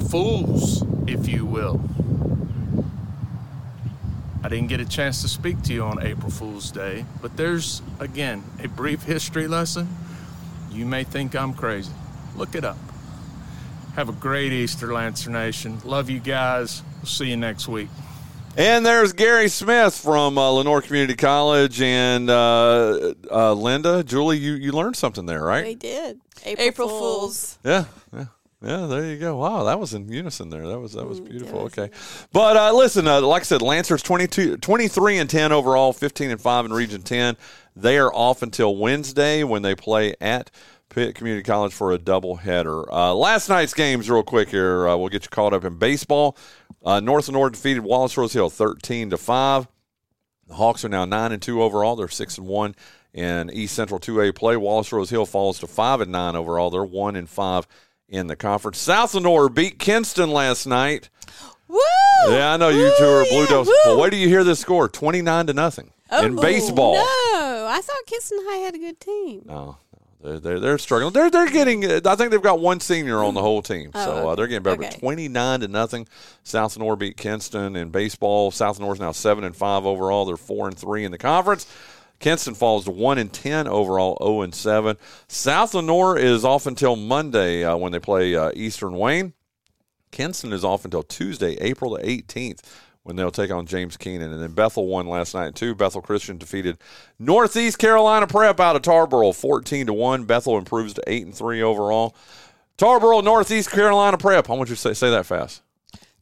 fools, 0.09 0.83
if 1.05 1.27
you 1.27 1.45
will. 1.45 1.79
I 4.47 4.49
didn't 4.49 4.69
get 4.69 4.79
a 4.79 4.85
chance 4.85 5.23
to 5.23 5.27
speak 5.27 5.61
to 5.63 5.73
you 5.73 5.83
on 5.83 6.01
April 6.01 6.31
Fool's 6.31 6.71
Day, 6.71 7.03
but 7.21 7.35
there's, 7.35 7.81
again, 7.99 8.45
a 8.63 8.69
brief 8.69 9.03
history 9.03 9.45
lesson. 9.45 9.89
You 10.71 10.85
may 10.85 11.03
think 11.03 11.35
I'm 11.35 11.53
crazy. 11.53 11.91
Look 12.37 12.55
it 12.55 12.63
up. 12.63 12.77
Have 13.97 14.07
a 14.07 14.13
great 14.13 14.53
Easter, 14.53 14.93
Lancer 14.93 15.31
Nation. 15.31 15.79
Love 15.83 16.09
you 16.09 16.21
guys. 16.21 16.81
We'll 16.99 17.07
see 17.07 17.25
you 17.25 17.35
next 17.35 17.67
week. 17.67 17.89
And 18.55 18.85
there's 18.85 19.11
Gary 19.11 19.49
Smith 19.49 19.97
from 19.97 20.37
uh, 20.37 20.49
Lenoir 20.51 20.81
Community 20.81 21.17
College. 21.17 21.81
And 21.81 22.29
uh, 22.29 23.15
uh, 23.29 23.51
Linda, 23.51 24.01
Julie, 24.01 24.37
you, 24.37 24.53
you 24.53 24.71
learned 24.71 24.95
something 24.95 25.25
there, 25.25 25.43
right? 25.43 25.65
We 25.65 25.75
did. 25.75 26.21
April, 26.45 26.67
April 26.67 26.87
Fools. 26.87 27.01
Fools. 27.01 27.59
Yeah, 27.65 27.83
yeah. 28.61 28.85
There 28.87 29.05
you 29.05 29.17
go. 29.17 29.37
Wow, 29.37 29.63
that 29.63 29.79
was 29.79 29.93
in 29.93 30.09
unison 30.09 30.49
there. 30.49 30.67
That 30.67 30.79
was 30.79 30.93
that 30.93 31.07
was 31.07 31.19
beautiful. 31.19 31.59
Okay, 31.61 31.89
but 32.31 32.57
uh, 32.57 32.73
listen, 32.73 33.07
uh, 33.07 33.21
like 33.21 33.41
I 33.41 33.45
said, 33.45 33.61
Lancers 33.61 34.01
22, 34.01 34.57
23 34.57 35.17
and 35.17 35.29
ten 35.29 35.51
overall, 35.51 35.93
fifteen 35.93 36.31
and 36.31 36.41
five 36.41 36.65
in 36.65 36.73
Region 36.73 37.01
Ten. 37.01 37.37
They 37.75 37.97
are 37.97 38.13
off 38.13 38.41
until 38.41 38.75
Wednesday 38.75 39.43
when 39.43 39.61
they 39.61 39.75
play 39.75 40.15
at 40.19 40.49
Pitt 40.89 41.15
Community 41.15 41.43
College 41.43 41.73
for 41.73 41.93
a 41.93 41.99
doubleheader. 41.99 42.85
Uh, 42.91 43.13
last 43.13 43.49
night's 43.49 43.73
games, 43.73 44.09
real 44.09 44.23
quick 44.23 44.49
here. 44.49 44.87
Uh, 44.87 44.97
we'll 44.97 45.09
get 45.09 45.23
you 45.23 45.29
caught 45.29 45.53
up 45.53 45.63
in 45.63 45.77
baseball. 45.77 46.37
Uh, 46.83 46.99
North 46.99 47.27
Lenoir 47.27 47.49
defeated 47.49 47.81
Wallace 47.81 48.17
Rose 48.17 48.33
Hill 48.33 48.49
thirteen 48.49 49.09
to 49.11 49.17
five. 49.17 49.67
The 50.47 50.55
Hawks 50.55 50.85
are 50.85 50.89
now 50.89 51.05
nine 51.05 51.31
and 51.31 51.41
two 51.41 51.61
overall. 51.61 51.95
They're 51.95 52.07
six 52.07 52.37
and 52.37 52.47
one 52.47 52.73
in 53.13 53.49
East 53.51 53.75
Central 53.75 53.99
Two 53.99 54.21
A 54.21 54.31
play. 54.31 54.55
Wallace 54.57 54.91
Rose 54.91 55.09
Hill 55.09 55.25
falls 55.25 55.59
to 55.59 55.67
five 55.67 56.01
and 56.01 56.11
nine 56.11 56.35
overall. 56.35 56.69
They're 56.69 56.83
one 56.85 57.15
and 57.15 57.29
five 57.29 57.67
in 58.09 58.27
the 58.27 58.35
conference. 58.35 58.77
South 58.77 59.13
Lenoir 59.13 59.49
beat 59.49 59.79
Kinston 59.79 60.31
last 60.31 60.65
night. 60.65 61.09
Woo! 61.67 61.79
Yeah, 62.29 62.53
I 62.53 62.57
know 62.57 62.69
you 62.69 62.91
two 62.97 63.03
are 63.05 63.25
Blue 63.25 63.45
Devils. 63.45 63.69
Well, 63.85 63.99
wait 63.99 64.11
do 64.11 64.17
you 64.17 64.27
hear 64.29 64.43
this 64.43 64.59
score: 64.59 64.87
twenty 64.87 65.21
nine 65.21 65.47
to 65.47 65.53
nothing 65.53 65.91
in 66.11 66.39
Oh, 66.39 66.41
baseball. 66.41 66.93
No, 66.95 67.67
I 67.69 67.81
thought 67.83 68.05
Kinston 68.05 68.39
High 68.43 68.57
had 68.59 68.75
a 68.75 68.77
good 68.79 68.99
team. 69.01 69.41
No, 69.45 69.77
they're, 70.23 70.39
they're 70.39 70.59
they're 70.61 70.77
struggling. 70.77 71.11
They're 71.11 71.29
they're 71.29 71.49
getting. 71.49 71.83
I 72.07 72.15
think 72.15 72.31
they've 72.31 72.41
got 72.41 72.61
one 72.61 72.79
senior 72.79 73.21
on 73.21 73.33
the 73.33 73.41
whole 73.41 73.61
team, 73.61 73.91
Oh, 73.93 74.05
so 74.05 74.29
uh, 74.29 74.35
they're 74.35 74.47
getting 74.47 74.63
better. 74.63 74.77
But 74.77 74.87
Okay. 74.87 74.99
twenty 74.99 75.27
nine 75.27 75.59
to 75.59 75.67
nothing. 75.67 76.07
South 76.43 76.77
Lenoir 76.77 76.95
beat 76.95 77.17
Kinston 77.17 77.75
in 77.75 77.89
baseball. 77.89 78.49
South 78.51 78.79
Lenoir's 78.79 79.01
now 79.01 79.11
seven 79.11 79.43
and 79.43 79.55
five 79.55 79.85
overall. 79.85 80.23
They're 80.23 80.37
four 80.37 80.69
and 80.69 80.77
three 80.77 81.03
in 81.03 81.11
the 81.11 81.17
conference. 81.17 81.67
Kinston 82.19 82.55
falls 82.55 82.85
to 82.85 82.91
one 82.91 83.17
and 83.17 83.31
ten 83.31 83.67
overall, 83.67 84.17
zero 84.21 84.41
and 84.41 84.53
seven. 84.53 84.97
South 85.27 85.73
Lenoir 85.73 86.17
is 86.17 86.43
off 86.43 86.65
until 86.65 86.95
Monday 86.95 87.63
uh, 87.63 87.77
when 87.77 87.91
they 87.91 87.99
play 87.99 88.35
uh, 88.35 88.51
Eastern 88.55 88.93
Wayne. 88.93 89.33
Kinston 90.11 90.53
is 90.53 90.63
off 90.63 90.85
until 90.85 91.03
Tuesday, 91.03 91.55
April 91.55 91.91
the 91.91 92.01
18th, 92.01 92.61
when 93.03 93.15
they'll 93.15 93.29
take 93.29 93.51
on 93.51 93.65
James 93.65 93.97
Kenan. 93.97 94.31
And 94.31 94.41
then 94.41 94.53
Bethel 94.53 94.87
won 94.87 95.07
last 95.07 95.35
night 95.35 95.53
too. 95.53 95.75
Bethel 95.75 96.01
Christian 96.01 96.37
defeated 96.37 96.77
Northeast 97.19 97.77
Carolina 97.77 98.25
Prep 98.25 98.59
out 98.59 98.75
of 98.75 98.81
Tarboro, 98.81 99.35
14 99.35 99.87
to 99.87 99.93
one. 99.93 100.23
Bethel 100.25 100.57
improves 100.57 100.93
to 100.95 101.03
eight 101.07 101.25
and 101.25 101.35
three 101.35 101.61
overall. 101.61 102.15
Tarboro 102.77 103.23
Northeast 103.23 103.71
Carolina 103.71 104.17
Prep. 104.17 104.49
I 104.49 104.53
want 104.53 104.69
you 104.69 104.75
to 104.75 104.81
say 104.81 104.93
say 104.93 105.09
that 105.09 105.25
fast. 105.25 105.61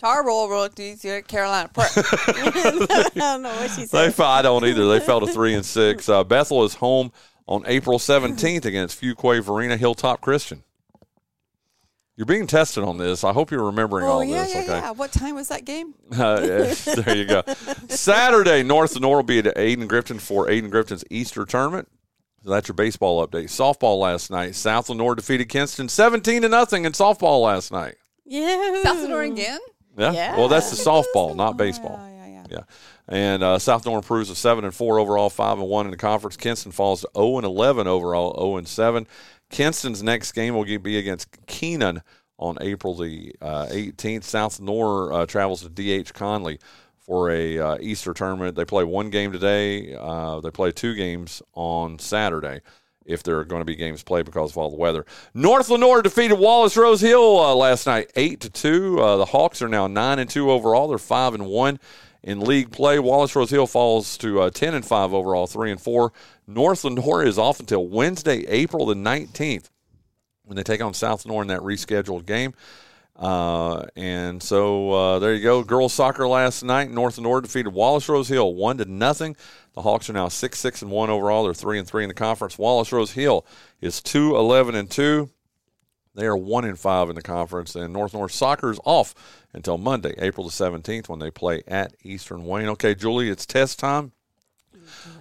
Tarboro 0.05 0.47
wrote 0.49 0.75
these 0.75 1.01
here 1.01 1.15
at 1.15 1.27
Carolina 1.27 1.67
Prep. 1.73 1.89
I 1.95 3.11
don't 3.15 3.41
know 3.41 3.49
what 3.55 3.71
she 3.71 3.81
They 3.81 3.87
said. 3.87 4.13
fell, 4.13 4.27
I 4.27 4.41
don't 4.43 4.63
either. 4.63 4.87
They 4.87 4.99
fell 4.99 5.19
to 5.21 5.27
three 5.27 5.55
and 5.55 5.65
six. 5.65 6.07
Uh, 6.07 6.23
Bethel 6.23 6.63
is 6.63 6.75
home 6.75 7.11
on 7.47 7.63
April 7.65 7.97
17th 7.97 8.65
against 8.65 9.01
Fuquay 9.01 9.41
Varina 9.41 9.77
Hilltop 9.77 10.21
Christian. 10.21 10.63
You're 12.17 12.25
being 12.27 12.47
tested 12.47 12.83
on 12.83 12.97
this. 12.97 13.23
I 13.23 13.33
hope 13.33 13.51
you're 13.51 13.65
remembering 13.65 14.05
Oh 14.05 14.09
all 14.09 14.23
yeah, 14.23 14.43
this. 14.43 14.53
yeah, 14.53 14.61
okay. 14.61 14.67
yeah. 14.69 14.91
What 14.91 15.11
time 15.11 15.35
was 15.35 15.47
that 15.49 15.65
game? 15.65 15.95
Uh, 16.17 16.39
yeah, 16.41 16.73
there 17.01 17.17
you 17.17 17.25
go. 17.25 17.43
Saturday, 17.89 18.61
North 18.63 18.93
Lenoir 18.95 19.17
will 19.17 19.23
be 19.23 19.39
at 19.39 19.45
Ayden 19.57 19.87
Grifton 19.87 20.21
for 20.21 20.47
Ayden 20.47 20.69
Grifton's 20.69 21.03
Easter 21.09 21.45
tournament. 21.45 21.89
So 22.43 22.51
that's 22.51 22.67
your 22.67 22.75
baseball 22.75 23.27
update. 23.27 23.45
Softball 23.45 23.99
last 23.99 24.29
night. 24.29 24.53
South 24.55 24.87
Lenoir 24.89 25.15
defeated 25.15 25.49
Kinston 25.49 25.89
17 25.89 26.43
to 26.43 26.49
nothing 26.49 26.85
in 26.85 26.91
softball 26.93 27.41
last 27.43 27.71
night. 27.71 27.95
Yeah. 28.23 28.81
South 28.83 29.01
Lenoir 29.01 29.23
again? 29.23 29.59
Yeah. 29.97 30.11
Yeah. 30.11 30.37
Well, 30.37 30.47
that's 30.47 30.69
the 30.71 30.77
softball, 30.89 31.35
not 31.35 31.57
baseball. 31.57 31.99
yeah, 32.09 32.27
yeah. 32.27 32.43
Yeah. 32.49 32.61
And 33.07 33.43
uh, 33.43 33.59
South 33.59 33.85
North 33.85 34.03
improves 34.03 34.29
to 34.29 34.35
seven 34.35 34.65
and 34.65 34.73
four 34.73 34.99
overall, 34.99 35.29
five 35.29 35.59
and 35.59 35.67
one 35.67 35.85
in 35.85 35.91
the 35.91 35.97
conference. 35.97 36.37
Kinston 36.37 36.71
falls 36.71 37.01
to 37.01 37.09
zero 37.15 37.37
and 37.37 37.45
eleven 37.45 37.87
overall, 37.87 38.35
zero 38.35 38.57
and 38.57 38.67
seven. 38.67 39.07
Kinston's 39.49 40.01
next 40.01 40.31
game 40.31 40.55
will 40.55 40.65
be 40.79 40.97
against 40.97 41.29
Kenan 41.45 42.01
on 42.37 42.57
April 42.61 42.95
the 42.95 43.33
uh, 43.41 43.67
18th. 43.67 44.23
South 44.23 44.59
Nor 44.59 45.13
uh, 45.13 45.25
travels 45.25 45.61
to 45.67 45.69
DH 46.03 46.13
Conley 46.13 46.59
for 46.97 47.29
a 47.29 47.59
uh, 47.59 47.77
Easter 47.79 48.13
tournament. 48.13 48.55
They 48.55 48.65
play 48.65 48.83
one 48.83 49.09
game 49.09 49.31
today. 49.31 49.95
Uh, 49.95 50.39
they 50.41 50.49
play 50.51 50.71
two 50.71 50.95
games 50.95 51.41
on 51.53 51.99
Saturday. 51.99 52.61
If 53.05 53.21
there 53.21 53.37
are 53.37 53.45
going 53.45 53.61
to 53.61 53.65
be 53.65 53.75
games 53.75 54.01
played 54.01 54.25
because 54.25 54.51
of 54.51 54.57
all 54.57 54.71
the 54.71 54.77
weather, 54.77 55.05
North 55.33 55.69
Lenoir 55.69 56.01
defeated 56.01 56.35
Wallace 56.39 56.75
Rose 56.75 57.01
Hill 57.01 57.39
uh, 57.39 57.53
last 57.53 57.85
night, 57.85 58.11
eight 58.15 58.39
to 58.41 58.49
two. 58.49 58.99
Uh, 58.99 59.17
the 59.17 59.25
Hawks 59.25 59.61
are 59.61 59.67
now 59.67 59.85
nine 59.85 60.17
and 60.17 60.29
two 60.29 60.49
overall. 60.49 60.87
They're 60.87 60.97
five 60.97 61.35
and 61.35 61.45
one 61.45 61.79
in 62.25 62.41
league 62.41 62.71
play. 62.71 62.97
Wallace 62.97 63.35
Rose 63.35 63.51
Hill 63.51 63.67
falls 63.67 64.17
to 64.17 64.41
uh, 64.41 64.49
10 64.49 64.73
and 64.73 64.83
5 64.83 65.13
overall, 65.13 65.47
3 65.47 65.71
and 65.71 65.79
4. 65.79 66.11
North 66.47 66.83
Lenoir 66.83 67.23
is 67.23 67.37
off 67.37 67.59
until 67.59 67.87
Wednesday, 67.87 68.45
April 68.47 68.87
the 68.87 68.95
19th, 68.95 69.69
when 70.43 70.57
they 70.57 70.63
take 70.63 70.81
on 70.81 70.93
South 70.93 71.23
Lenoir 71.23 71.43
in 71.43 71.47
that 71.49 71.61
rescheduled 71.61 72.25
game. 72.25 72.53
Uh, 73.15 73.85
and 73.95 74.43
so 74.43 74.91
uh, 74.91 75.19
there 75.19 75.33
you 75.33 75.41
go. 75.41 75.63
Girls 75.63 75.93
soccer 75.93 76.27
last 76.27 76.63
night. 76.63 76.91
North 76.91 77.17
Lenoir 77.17 77.41
defeated 77.41 77.69
Wallace 77.69 78.09
Rose 78.09 78.27
Hill 78.27 78.53
one 78.53 78.77
to 78.79 78.85
nothing. 78.85 79.37
The 79.75 79.81
Hawks 79.81 80.09
are 80.09 80.13
now 80.13 80.29
six 80.29 80.59
six 80.59 80.81
and 80.81 80.89
one 80.89 81.09
overall. 81.09 81.43
They're 81.43 81.53
three 81.53 81.77
and 81.77 81.87
three 81.87 82.03
in 82.03 82.07
the 82.07 82.13
conference. 82.13 82.57
Wallace 82.57 82.91
Rose 82.91 83.11
Hill 83.11 83.45
is 83.81 84.01
two 84.01 84.35
eleven 84.35 84.73
and 84.73 84.89
two. 84.89 85.29
They 86.15 86.25
are 86.25 86.37
one 86.37 86.63
in 86.63 86.77
five 86.77 87.09
in 87.09 87.15
the 87.15 87.21
conference, 87.21 87.75
and 87.75 87.91
North 87.91 88.13
North 88.13 88.31
Soccer 88.31 88.71
is 88.71 88.79
off 88.85 89.13
until 89.53 89.77
Monday, 89.77 90.15
April 90.17 90.45
the 90.45 90.51
seventeenth, 90.51 91.09
when 91.09 91.19
they 91.19 91.29
play 91.29 91.61
at 91.67 91.93
Eastern 92.03 92.45
Wayne. 92.45 92.69
Okay, 92.69 92.95
Julie, 92.95 93.29
it's 93.29 93.45
test 93.45 93.77
time. 93.77 94.13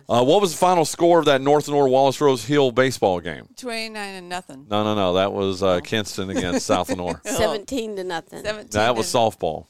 Uh, 0.08 0.22
what 0.24 0.40
was 0.40 0.52
the 0.52 0.58
final 0.58 0.84
score 0.84 1.18
of 1.18 1.24
that 1.26 1.40
North 1.40 1.68
North 1.68 1.90
Wallace 1.90 2.20
Rose 2.20 2.44
Hill 2.44 2.70
baseball 2.72 3.20
game? 3.20 3.48
Twenty 3.56 3.88
nine 3.88 4.14
and 4.14 4.28
nothing. 4.28 4.66
No, 4.70 4.84
no, 4.84 4.94
no. 4.94 5.14
That 5.14 5.32
was 5.32 5.62
uh, 5.62 5.80
Kinston 5.80 6.30
against 6.30 6.66
South 6.66 6.88
Lenoir. 6.90 7.20
Seventeen 7.24 7.96
to 7.96 8.04
nothing. 8.04 8.42
Seventeen. 8.42 8.70
That 8.70 8.94
was 8.96 9.12
and- 9.14 9.22
softball. 9.32 9.66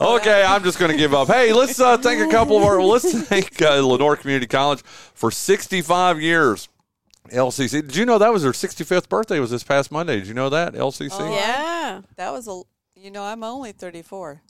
Okay, 0.00 0.42
I'm 0.42 0.62
just 0.64 0.78
going 0.78 0.90
to 0.90 0.96
give 0.96 1.12
up. 1.12 1.28
Hey, 1.28 1.52
let's 1.52 1.78
uh, 1.78 1.98
thank 1.98 2.26
a 2.26 2.30
couple 2.30 2.56
of 2.56 2.62
our. 2.62 2.82
Let's 2.82 3.12
thank 3.28 3.60
uh, 3.60 3.80
Lenoir 3.86 4.16
Community 4.16 4.46
College 4.46 4.80
for 4.82 5.30
65 5.30 6.20
years. 6.20 6.68
LCC. 7.30 7.82
Did 7.82 7.96
you 7.96 8.04
know 8.06 8.18
that 8.18 8.32
was 8.32 8.42
their 8.42 8.52
65th 8.52 9.08
birthday? 9.08 9.40
Was 9.40 9.50
this 9.50 9.64
past 9.64 9.90
Monday? 9.92 10.16
Did 10.16 10.26
you 10.28 10.34
know 10.34 10.50
that 10.50 10.74
LCC? 10.74 11.08
Oh, 11.12 11.34
Yeah. 11.34 12.00
That 12.16 12.32
was 12.32 12.48
a. 12.48 12.62
You 12.96 13.10
know, 13.10 13.22
I'm 13.22 13.42
only 13.44 13.72
thirty 13.72 14.00
four. 14.02 14.40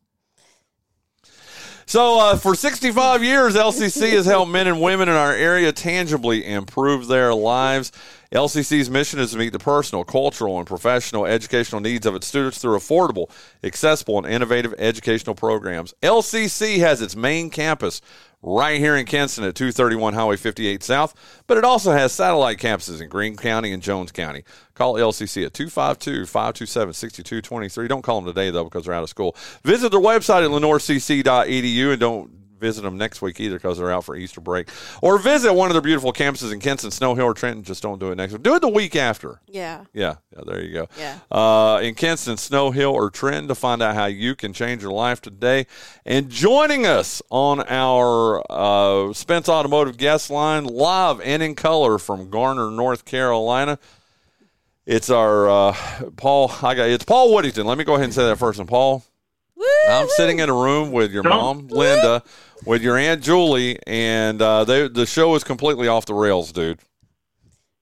So, 1.86 2.18
uh, 2.18 2.36
for 2.36 2.54
65 2.54 3.22
years, 3.22 3.54
LCC 3.54 4.12
has 4.12 4.24
helped 4.24 4.50
men 4.50 4.66
and 4.66 4.80
women 4.80 5.08
in 5.08 5.14
our 5.14 5.32
area 5.32 5.70
tangibly 5.70 6.46
improve 6.46 7.08
their 7.08 7.34
lives. 7.34 7.92
LCC's 8.32 8.88
mission 8.90 9.20
is 9.20 9.32
to 9.32 9.38
meet 9.38 9.52
the 9.52 9.58
personal, 9.58 10.02
cultural, 10.02 10.58
and 10.58 10.66
professional 10.66 11.26
educational 11.26 11.80
needs 11.80 12.06
of 12.06 12.16
its 12.16 12.26
students 12.26 12.58
through 12.58 12.76
affordable, 12.76 13.30
accessible, 13.62 14.18
and 14.18 14.26
innovative 14.26 14.74
educational 14.78 15.34
programs. 15.34 15.94
LCC 16.02 16.78
has 16.78 17.02
its 17.02 17.14
main 17.14 17.50
campus 17.50 18.00
right 18.44 18.78
here 18.78 18.94
in 18.94 19.06
Kinston 19.06 19.44
at 19.44 19.54
231 19.54 20.14
Highway 20.14 20.36
58 20.36 20.82
South, 20.82 21.14
but 21.46 21.56
it 21.56 21.64
also 21.64 21.92
has 21.92 22.12
satellite 22.12 22.58
campuses 22.58 23.00
in 23.00 23.08
Greene 23.08 23.36
County 23.36 23.72
and 23.72 23.82
Jones 23.82 24.12
County. 24.12 24.44
Call 24.74 24.94
LCC 24.94 25.46
at 25.46 25.54
252 25.54 26.26
527 26.26 26.92
6223. 26.94 27.88
Don't 27.88 28.02
call 28.02 28.20
them 28.20 28.32
today, 28.32 28.50
though, 28.50 28.64
because 28.64 28.84
they're 28.84 28.94
out 28.94 29.02
of 29.02 29.08
school. 29.08 29.34
Visit 29.64 29.90
their 29.90 30.00
website 30.00 30.44
at 30.44 30.50
lenoircc.edu 30.50 31.90
and 31.90 32.00
don't 32.00 32.43
visit 32.64 32.82
them 32.82 32.96
next 32.96 33.20
week 33.20 33.40
either 33.40 33.56
because 33.56 33.76
they're 33.76 33.92
out 33.92 34.04
for 34.04 34.16
Easter 34.16 34.40
break. 34.40 34.70
Or 35.02 35.18
visit 35.18 35.52
one 35.52 35.68
of 35.68 35.74
their 35.74 35.82
beautiful 35.82 36.14
campuses 36.14 36.50
in 36.50 36.60
Kinston, 36.60 36.90
Snow 36.90 37.14
Hill, 37.14 37.26
or 37.26 37.34
Trenton. 37.34 37.62
Just 37.62 37.82
don't 37.82 37.98
do 37.98 38.10
it 38.10 38.16
next 38.16 38.32
week. 38.32 38.42
Do 38.42 38.54
it 38.54 38.60
the 38.60 38.68
week 38.68 38.96
after. 38.96 39.40
Yeah. 39.46 39.84
Yeah, 39.92 40.16
yeah, 40.34 40.42
there 40.46 40.62
you 40.62 40.72
go. 40.72 40.88
Yeah. 40.98 41.18
Uh, 41.30 41.80
in 41.82 41.94
Kinston, 41.94 42.38
Snow 42.38 42.70
Hill, 42.70 42.90
or 42.90 43.10
Trenton 43.10 43.48
to 43.48 43.54
find 43.54 43.82
out 43.82 43.94
how 43.94 44.06
you 44.06 44.34
can 44.34 44.54
change 44.54 44.82
your 44.82 44.92
life 44.92 45.20
today. 45.20 45.66
And 46.06 46.30
joining 46.30 46.86
us 46.86 47.20
on 47.30 47.60
our 47.68 48.42
uh, 48.50 49.12
Spence 49.12 49.48
Automotive 49.48 49.98
guest 49.98 50.30
line, 50.30 50.64
live 50.64 51.20
and 51.20 51.42
in 51.42 51.54
color 51.54 51.98
from 51.98 52.30
Garner, 52.30 52.70
North 52.70 53.04
Carolina. 53.04 53.78
It's 54.86 55.10
our 55.10 55.48
uh, 55.48 55.76
Paul. 56.16 56.50
I 56.62 56.74
got 56.74 56.88
it's 56.88 57.04
Paul 57.04 57.34
Whittington. 57.34 57.66
Let 57.66 57.78
me 57.78 57.84
go 57.84 57.94
ahead 57.94 58.04
and 58.04 58.14
say 58.14 58.24
that 58.24 58.36
first. 58.36 58.58
And 58.58 58.68
Paul, 58.68 59.02
I'm 59.88 60.08
sitting 60.10 60.38
in 60.40 60.48
a 60.48 60.54
room 60.54 60.92
with 60.92 61.12
your 61.12 61.22
mom, 61.22 61.68
Linda, 61.68 62.22
with 62.66 62.82
your 62.82 62.96
aunt 62.96 63.22
Julie, 63.22 63.78
and 63.86 64.40
uh, 64.42 64.64
they, 64.64 64.88
the 64.88 65.06
show 65.06 65.34
is 65.34 65.44
completely 65.44 65.88
off 65.88 66.06
the 66.06 66.14
rails, 66.14 66.52
dude. 66.52 66.78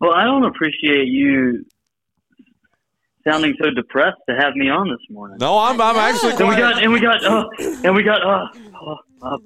Well, 0.00 0.12
I 0.14 0.24
don't 0.24 0.44
appreciate 0.44 1.06
you 1.06 1.64
sounding 3.26 3.54
so 3.62 3.70
depressed 3.70 4.18
to 4.28 4.34
have 4.36 4.54
me 4.56 4.68
on 4.68 4.88
this 4.88 4.98
morning. 5.08 5.38
No, 5.40 5.56
I'm 5.58 5.80
I'm 5.80 5.96
actually 5.96 6.30
And 6.32 6.40
we 6.40 6.44
quite- 6.46 6.58
got 6.58 6.82
and 6.82 6.92
we 6.92 7.00
got 7.00 7.24
uh, 7.24 7.48
and 7.84 7.94
we 7.94 8.02
got 8.02 8.20
uh, 8.22 8.48
uh, 8.84 8.96
uh, 9.22 9.38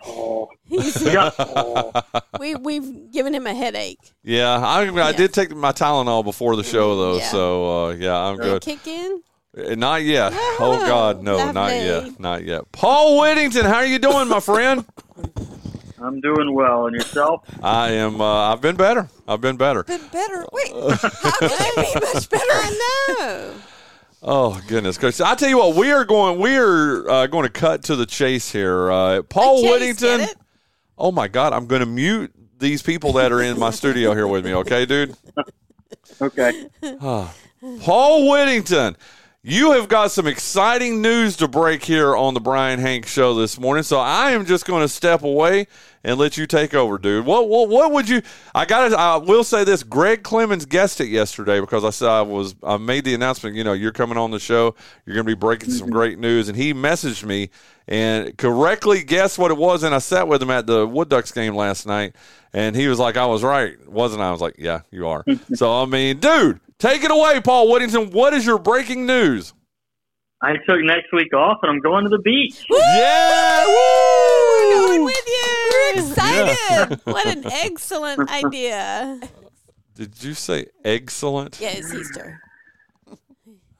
Paul. 0.00 0.50
We 0.70 0.78
got 1.12 1.36
Paul. 1.36 1.92
we 2.38 2.54
we've 2.54 3.10
given 3.10 3.34
him 3.34 3.46
a 3.48 3.54
headache. 3.54 3.98
Yeah, 4.22 4.50
I, 4.64 4.88
I 5.04 5.12
did 5.12 5.32
take 5.34 5.54
my 5.54 5.72
Tylenol 5.72 6.22
before 6.24 6.54
the 6.54 6.62
show 6.62 6.96
though, 6.96 7.16
Yeah. 7.18 7.28
so 7.30 7.86
uh, 7.86 7.90
yeah, 7.94 8.16
I'm 8.16 8.36
Did 8.36 8.42
good. 8.44 8.56
it 8.56 8.62
kick 8.62 8.86
in? 8.86 9.20
Uh, 9.56 9.74
Not 9.74 10.02
yet. 10.02 10.32
Oh 10.60 10.78
God, 10.86 11.22
no, 11.22 11.36
not 11.38 11.54
lovely. 11.54 11.78
yet, 11.78 12.20
not 12.20 12.44
yet. 12.44 12.70
Paul 12.72 13.20
Whittington, 13.20 13.64
how 13.64 13.76
are 13.76 13.86
you 13.86 13.98
doing, 13.98 14.28
my 14.28 14.40
friend? 14.40 14.84
I'm 16.00 16.20
doing 16.20 16.54
well, 16.54 16.86
and 16.86 16.94
yourself? 16.94 17.42
I 17.62 17.90
am. 17.92 18.20
Uh, 18.20 18.52
I've 18.52 18.60
been 18.60 18.76
better. 18.76 19.08
I've 19.26 19.40
been 19.40 19.56
better. 19.56 19.82
Been 19.84 20.06
better. 20.12 20.46
Wait, 20.52 20.70
how 20.72 20.96
can 21.38 21.50
I 21.50 21.72
be 21.94 22.00
much 22.14 22.28
better? 22.30 22.44
I 22.50 23.14
know. 23.18 23.54
Oh 24.22 24.60
goodness, 24.68 24.98
Coach! 24.98 25.20
I 25.20 25.34
tell 25.34 25.48
you 25.48 25.58
what, 25.58 25.76
we 25.76 25.90
are 25.92 26.04
going. 26.04 26.38
We 26.40 26.56
are 26.56 27.08
uh, 27.08 27.26
going 27.26 27.44
to 27.44 27.50
cut 27.52 27.84
to 27.84 27.96
the 27.96 28.06
chase 28.06 28.50
here. 28.52 28.90
Uh, 28.92 29.22
Paul 29.22 29.62
Chase, 29.62 29.70
Whittington. 29.70 30.28
Oh 30.98 31.10
my 31.12 31.26
God, 31.28 31.52
I'm 31.52 31.66
going 31.66 31.80
to 31.80 31.86
mute 31.86 32.32
these 32.58 32.82
people 32.82 33.12
that 33.14 33.32
are 33.32 33.40
in 33.40 33.58
my 33.58 33.70
studio 33.70 34.14
here 34.14 34.26
with 34.26 34.44
me. 34.44 34.54
Okay, 34.54 34.84
dude. 34.86 35.16
Okay. 36.20 36.66
Paul 37.80 38.28
Whittington, 38.30 38.96
you 39.48 39.72
have 39.72 39.88
got 39.88 40.10
some 40.10 40.26
exciting 40.26 41.00
news 41.00 41.34
to 41.38 41.48
break 41.48 41.82
here 41.82 42.14
on 42.14 42.34
the 42.34 42.40
Brian 42.40 42.78
Hank 42.78 43.06
Show 43.06 43.32
this 43.32 43.58
morning. 43.58 43.82
So 43.82 43.98
I 43.98 44.32
am 44.32 44.44
just 44.44 44.66
going 44.66 44.82
to 44.82 44.88
step 44.88 45.22
away 45.22 45.68
and 46.08 46.18
let 46.18 46.38
you 46.38 46.46
take 46.46 46.72
over, 46.72 46.96
dude. 46.96 47.26
What 47.26 47.50
what, 47.50 47.68
what 47.68 47.92
would 47.92 48.08
you? 48.08 48.22
I 48.54 48.64
got. 48.64 48.94
I 48.94 49.18
will 49.18 49.44
say 49.44 49.62
this: 49.62 49.82
Greg 49.82 50.22
Clemens 50.22 50.64
guessed 50.64 51.02
it 51.02 51.08
yesterday 51.08 51.60
because 51.60 51.84
I 51.84 51.90
said 51.90 52.08
I 52.08 52.22
was. 52.22 52.56
I 52.62 52.78
made 52.78 53.04
the 53.04 53.12
announcement. 53.12 53.56
You 53.56 53.62
know, 53.62 53.74
you're 53.74 53.92
coming 53.92 54.16
on 54.16 54.30
the 54.30 54.38
show. 54.38 54.74
You're 55.04 55.14
going 55.14 55.26
to 55.26 55.30
be 55.30 55.38
breaking 55.38 55.70
some 55.70 55.90
great 55.90 56.18
news, 56.18 56.48
and 56.48 56.56
he 56.56 56.72
messaged 56.72 57.24
me 57.24 57.50
and 57.86 58.36
correctly 58.38 59.04
guessed 59.04 59.38
what 59.38 59.50
it 59.50 59.58
was. 59.58 59.82
And 59.82 59.94
I 59.94 59.98
sat 59.98 60.26
with 60.26 60.42
him 60.42 60.50
at 60.50 60.66
the 60.66 60.86
Wood 60.86 61.10
Ducks 61.10 61.30
game 61.30 61.54
last 61.54 61.86
night, 61.86 62.16
and 62.54 62.74
he 62.74 62.88
was 62.88 62.98
like, 62.98 63.18
"I 63.18 63.26
was 63.26 63.42
right, 63.42 63.76
wasn't 63.86 64.22
I?" 64.22 64.28
I 64.28 64.32
was 64.32 64.40
like, 64.40 64.54
"Yeah, 64.56 64.80
you 64.90 65.06
are." 65.08 65.26
so 65.54 65.70
I 65.70 65.84
mean, 65.84 66.20
dude. 66.20 66.60
Take 66.78 67.02
it 67.02 67.10
away, 67.10 67.40
Paul 67.40 67.72
Whittington. 67.72 68.12
What 68.12 68.32
is 68.32 68.46
your 68.46 68.56
breaking 68.56 69.04
news? 69.04 69.52
I 70.40 70.52
took 70.52 70.80
next 70.80 71.12
week 71.12 71.34
off, 71.34 71.58
and 71.62 71.72
I'm 71.72 71.80
going 71.80 72.04
to 72.04 72.08
the 72.08 72.20
beach. 72.20 72.64
Yeah! 72.70 73.66
We're 73.66 74.86
going 74.86 75.04
with 75.04 75.26
you. 75.26 75.47
We're 75.94 76.00
excited. 76.00 77.00
what 77.04 77.26
an 77.26 77.44
excellent 77.46 78.30
idea. 78.30 79.20
Did 79.94 80.22
you 80.22 80.34
say 80.34 80.66
excellent? 80.84 81.58
Yeah, 81.60 81.72
it's 81.74 81.92
Easter. 81.92 82.40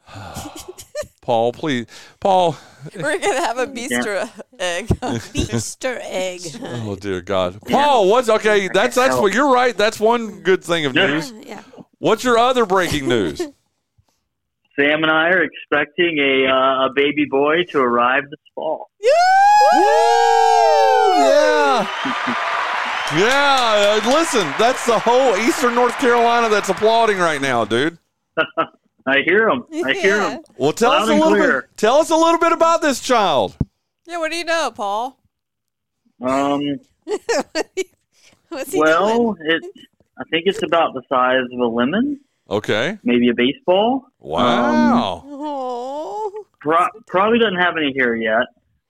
Paul, 1.21 1.53
please. 1.53 1.87
Paul. 2.21 2.57
We're 2.97 3.19
gonna 3.19 3.41
have 3.41 3.59
a 3.59 3.67
bistro 3.67 4.31
egg. 4.59 4.89
Easter 5.35 5.99
egg. 6.03 6.41
Oh 6.63 6.97
dear 6.97 7.21
God. 7.21 7.61
Paul, 7.69 8.09
what's 8.09 8.29
okay, 8.29 8.69
that's 8.73 8.97
that's 8.97 9.17
what 9.17 9.35
you're 9.35 9.53
right. 9.53 9.77
That's 9.77 10.01
one 10.01 10.41
good 10.41 10.65
thing 10.65 10.87
of 10.87 10.95
news. 10.95 11.33
Yeah. 11.43 11.63
What's 11.99 12.25
your 12.25 12.39
other 12.39 12.65
breaking 12.65 13.09
news? 13.09 13.43
Sam 14.79 15.03
and 15.03 15.11
I 15.11 15.31
are 15.31 15.43
expecting 15.43 16.19
a 16.19 16.47
uh, 16.47 16.87
a 16.87 16.91
baby 16.95 17.27
boy 17.29 17.65
to 17.71 17.81
arrive 17.81 18.25
this 18.31 18.39
fall. 18.55 18.91
Yeah. 21.19 21.87
Yeah, 23.17 24.01
uh, 24.05 24.11
listen, 24.11 24.47
that's 24.59 24.85
the 24.85 24.99
whole 24.99 25.35
Eastern 25.39 25.75
North 25.75 25.99
Carolina 25.99 26.51
that's 26.51 26.69
applauding 26.69 27.17
right 27.17 27.41
now, 27.41 27.65
dude. 27.65 27.97
I 29.07 29.21
hear 29.25 29.49
him. 29.49 29.65
I 29.83 29.95
hear 29.95 30.19
Yeah. 30.19 30.31
him. 30.33 30.43
Well, 30.59 30.73
tell 30.75 30.91
Loud 30.91 31.03
us 31.05 31.09
a 31.09 31.13
little 31.15 31.29
clear. 31.31 31.63
bit. 31.63 31.77
Tell 31.79 31.97
us 31.97 32.11
a 32.11 32.17
little 32.17 32.39
bit 32.39 32.53
about 32.53 32.83
this 32.83 33.01
child. 33.01 33.57
Yeah, 34.07 34.19
what 34.19 34.31
do 34.31 34.37
you 34.37 34.45
know, 34.45 34.71
Paul? 34.75 35.19
Um, 36.21 36.61
What's 38.51 38.73
he 38.73 38.79
well, 38.79 39.35
it. 39.41 39.63
I 40.19 40.25
think 40.31 40.43
it's 40.45 40.63
about 40.63 40.93
the 40.93 41.01
size 41.09 41.47
of 41.51 41.59
a 41.61 41.67
lemon, 41.67 42.21
Okay. 42.51 42.99
maybe 43.05 43.29
a 43.29 43.35
baseball. 43.35 44.07
Wow. 44.19 45.23
Oh. 45.27 46.45
Pro- 46.61 46.89
probably 47.07 47.39
doesn't 47.39 47.61
have 47.61 47.77
any 47.77 47.93
hair 47.97 48.15
yet. 48.17 48.47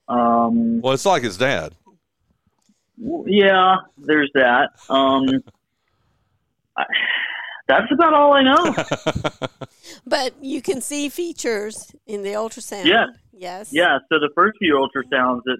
Um, 0.07 0.81
well, 0.81 0.93
it's 0.93 1.05
like 1.05 1.23
his 1.23 1.37
dad. 1.37 1.75
yeah, 3.25 3.75
there's 3.97 4.31
that. 4.33 4.69
Um, 4.89 5.25
I, 6.75 6.83
that's 7.67 7.91
about 7.91 8.13
all 8.13 8.33
I 8.33 8.43
know. 8.43 8.75
But 10.05 10.33
you 10.41 10.61
can 10.61 10.81
see 10.81 11.09
features 11.09 11.93
in 12.07 12.23
the 12.23 12.29
ultrasound. 12.29 12.85
Yes. 12.85 13.09
Yes. 13.31 13.69
Yeah, 13.71 13.99
so 14.09 14.19
the 14.19 14.29
first 14.35 14.57
few 14.59 14.73
ultrasounds, 14.75 15.41
it 15.45 15.59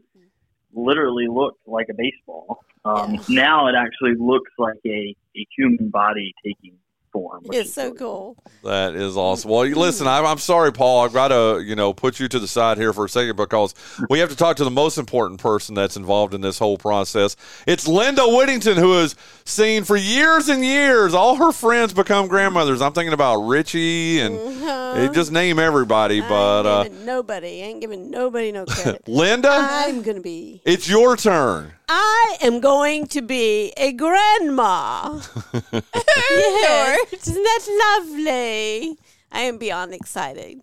literally 0.74 1.28
looked 1.28 1.68
like 1.68 1.88
a 1.90 1.94
baseball. 1.94 2.60
Um, 2.86 3.20
Now 3.30 3.68
it 3.68 3.76
actually 3.76 4.16
looks 4.18 4.52
like 4.58 4.80
a, 4.86 5.16
a 5.36 5.48
human 5.56 5.90
body 5.90 6.34
taking 6.44 6.74
form. 7.12 7.44
It's 7.52 7.74
so 7.74 7.86
really 7.86 7.98
cool. 7.98 8.38
That 8.64 8.96
is 8.96 9.18
awesome. 9.18 9.50
Well, 9.52 9.66
you 9.66 9.76
listen, 9.76 10.08
I'm, 10.08 10.26
I'm 10.26 10.38
sorry, 10.38 10.72
Paul. 10.72 11.06
I've 11.06 11.14
got 11.14 11.30
to, 11.30 11.62
you 11.64 11.76
know, 11.76 11.94
put 11.94 12.20
you 12.20 12.28
to 12.28 12.40
the 12.40 12.48
side 12.48 12.78
here 12.78 12.94
for 12.94 13.06
a 13.06 13.10
second 13.10 13.36
because 13.36 13.74
we 14.10 14.20
have 14.20 14.30
to 14.30 14.36
talk 14.36 14.58
to 14.58 14.64
the 14.64 14.70
most 14.72 14.98
important 14.98 15.40
person 15.40 15.76
that's 15.76 15.98
involved 15.98 16.34
in 16.34 16.42
this 16.42 16.60
whole 16.60 16.78
process. 16.78 17.36
It's 17.68 17.88
Linda 17.88 18.24
Whittington, 18.28 18.78
who 18.78 18.94
has 18.94 19.16
seen 19.46 19.84
for 19.84 19.96
years 19.96 20.50
and 20.50 20.64
years 20.64 21.14
all 21.14 21.36
her 21.36 21.52
friends 21.52 21.94
become 21.94 22.28
grandmothers. 22.28 22.82
I'm 22.82 22.94
thinking 22.94 23.14
about 23.14 23.38
Richie 23.42 24.20
and 24.20 24.36
eh, 24.38 25.12
just 25.14 25.32
name 25.32 25.60
everybody. 25.60 26.22
But 26.22 26.66
uh, 26.66 26.84
Giving 26.84 27.06
nobody. 27.06 27.48
Ain't 27.62 27.82
giving 27.82 28.10
nobody 28.12 28.52
no 28.52 28.66
credit. 28.68 29.08
Linda, 29.08 29.50
I'm 29.52 30.02
going 30.02 30.18
to 30.18 30.22
be. 30.24 30.62
it's 30.66 30.90
your 30.90 31.16
turn. 31.18 31.74
I 31.92 32.38
am 32.42 32.60
going 32.60 33.08
to 33.08 33.22
be 33.24 33.74
a 33.76 33.92
grandma. 33.94 35.20
yes. 35.74 37.14
Isn't 37.28 37.44
that 37.44 38.00
lovely? 38.06 38.98
I 39.32 39.42
am 39.42 39.58
beyond 39.58 39.94
excited. 39.94 40.62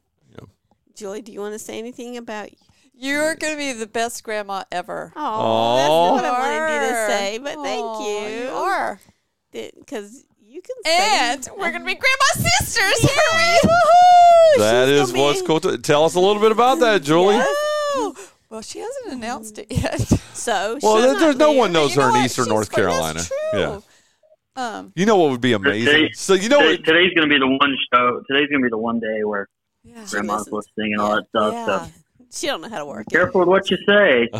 Julie, 0.94 1.20
do 1.22 1.30
you 1.32 1.40
want 1.40 1.52
to 1.52 1.58
say 1.58 1.78
anything 1.78 2.16
about? 2.16 2.48
You're 2.94 3.34
going 3.34 3.52
to 3.52 3.58
be 3.58 3.72
the 3.74 3.86
best 3.86 4.24
grandma 4.24 4.64
ever. 4.72 5.12
Oh, 5.14 5.76
that's 5.76 5.88
not 5.88 6.12
what 6.14 6.24
I 6.24 6.30
wanted 6.38 6.74
you 6.74 6.88
to 6.88 7.06
say, 7.06 7.38
but 7.38 7.54
thank 7.62 7.84
Oh, 7.84 8.28
you. 8.30 8.44
you 8.44 8.48
are. 8.48 9.00
Because 9.52 10.24
you 10.40 10.62
can 10.62 10.76
say. 10.84 11.32
And 11.32 11.48
we're 11.58 11.70
going 11.70 11.82
to 11.82 11.86
be 11.86 11.94
grandma 11.96 12.48
sisters, 12.48 13.10
aren't 13.10 13.64
we? 13.64 14.60
That 14.62 14.88
is 14.88 15.12
what's 15.12 15.42
cool. 15.42 15.60
To, 15.60 15.76
tell 15.76 16.04
us 16.04 16.14
a 16.14 16.20
little 16.20 16.40
bit 16.40 16.52
about 16.52 16.78
that, 16.80 17.02
Julie. 17.02 17.42
Well, 18.50 18.62
she 18.62 18.78
hasn't 18.80 19.12
announced 19.14 19.58
it 19.58 19.66
yet. 19.70 20.00
So, 20.36 20.78
Well, 20.82 20.96
she's 20.98 21.04
there- 21.06 21.18
there's 21.18 21.36
no 21.36 21.52
one 21.52 21.72
knows 21.72 21.90
You 21.92 21.96
know 21.96 22.02
her 22.02 22.08
in 22.10 22.14
what? 22.16 22.24
Eastern 22.26 22.44
She's 22.44 22.48
North 22.52 22.68
fr- 22.72 22.80
that's 22.82 22.92
Carolina. 22.92 23.20
true. 23.24 23.60
Yeah. 23.60 23.80
Um, 24.78 24.92
You 24.94 25.06
know 25.06 25.16
what 25.16 25.30
would 25.30 25.40
be 25.40 25.54
amazing? 25.54 25.86
Today- 25.92 26.10
So 26.14 26.34
you 26.34 26.48
know 26.50 26.58
today- 26.60 26.76
what? 26.76 26.84
today's 26.84 27.14
going 27.14 27.28
to 27.28 27.34
be 27.34 27.38
the 27.38 27.46
one 27.48 27.74
show. 27.92 28.22
Today's 28.30 28.48
going 28.50 28.60
to 28.62 28.66
be 28.66 28.70
the 28.70 28.78
one 28.78 29.00
day 29.00 29.24
where 29.24 29.48
yeah. 29.82 30.04
grandma's 30.10 30.50
listening 30.52 30.92
and 30.92 31.00
all 31.00 31.16
that 31.16 31.24
stuff. 31.30 31.52
Yeah. 31.52 31.88
She 32.36 32.46
don't 32.48 32.60
know 32.60 32.68
how 32.68 32.78
to 32.78 32.84
work 32.84 33.06
it. 33.08 33.12
Careful 33.14 33.40
with 33.40 33.48
what 33.48 33.70
you 33.70 33.78
say. 33.86 34.28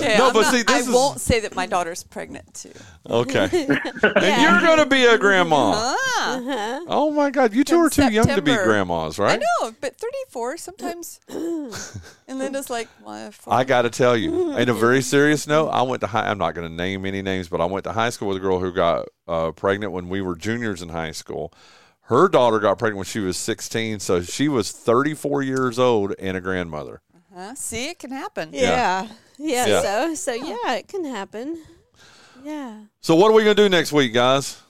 Okay, 0.00 0.16
No, 0.18 0.28
I'm 0.28 0.32
but 0.32 0.42
not- 0.42 0.54
see, 0.54 0.62
this 0.62 0.76
I 0.76 0.78
is- 0.78 0.88
won't 0.88 1.20
say 1.20 1.40
that 1.40 1.54
my 1.54 1.66
daughter's 1.66 2.02
pregnant 2.02 2.54
too. 2.54 2.72
Okay. 3.08 3.48
And 4.02 4.42
you're 4.42 4.60
going 4.60 4.78
to 4.78 4.86
be 4.86 5.04
a 5.04 5.18
grandma. 5.18 5.72
Ah, 5.74 6.36
Uh-huh. 6.36 6.80
Oh 6.88 7.10
my 7.10 7.30
God, 7.30 7.52
you 7.54 7.64
two 7.64 7.74
In 7.76 7.80
are 7.82 7.90
too 7.90 8.10
young 8.12 8.26
to 8.26 8.42
be 8.42 8.54
grandmas, 8.54 9.18
right? 9.18 9.32
I 9.40 9.64
know, 9.64 9.72
but 9.80 9.96
34 9.96 10.56
sometimes. 10.56 11.20
and 11.28 12.38
Linda's 12.38 12.70
like, 12.70 12.88
well, 13.04 13.30
I 13.46 13.64
got 13.64 13.82
to 13.82 13.90
tell 13.90 14.16
you, 14.16 14.56
in 14.56 14.68
a 14.68 14.74
very 14.74 15.02
serious 15.02 15.46
note, 15.46 15.68
I 15.68 15.82
went 15.82 16.00
to 16.00 16.06
high. 16.06 16.28
I'm 16.30 16.38
not 16.38 16.54
going 16.54 16.68
to 16.68 16.74
name 16.74 17.04
any 17.06 17.22
names, 17.22 17.48
but 17.48 17.60
I 17.60 17.64
went 17.66 17.84
to 17.84 17.92
high 17.92 18.10
school 18.10 18.28
with 18.28 18.36
a 18.38 18.40
girl 18.40 18.58
who 18.60 18.72
got 18.72 19.08
uh, 19.28 19.52
pregnant 19.52 19.92
when 19.92 20.08
we 20.08 20.20
were 20.22 20.34
juniors 20.36 20.82
in 20.82 20.88
high 20.88 21.12
school. 21.12 21.52
Her 22.10 22.28
daughter 22.28 22.58
got 22.58 22.76
pregnant 22.76 22.96
when 22.96 23.04
she 23.04 23.20
was 23.20 23.36
16, 23.36 24.00
so 24.00 24.20
she 24.20 24.48
was 24.48 24.72
34 24.72 25.42
years 25.42 25.78
old 25.78 26.12
and 26.18 26.36
a 26.36 26.40
grandmother. 26.40 27.02
Uh-huh. 27.14 27.54
See, 27.54 27.90
it 27.90 28.00
can 28.00 28.10
happen. 28.10 28.50
Yeah. 28.52 29.06
Yeah. 29.38 29.66
Yeah. 29.66 29.80
So, 29.80 30.14
so 30.16 30.32
yeah, 30.32 30.74
it 30.74 30.88
can 30.88 31.04
happen. 31.04 31.62
Yeah. 32.42 32.80
So 33.00 33.14
what 33.14 33.30
are 33.30 33.34
we 33.34 33.44
going 33.44 33.54
to 33.54 33.62
do 33.62 33.68
next 33.68 33.92
week, 33.92 34.12
guys? 34.12 34.60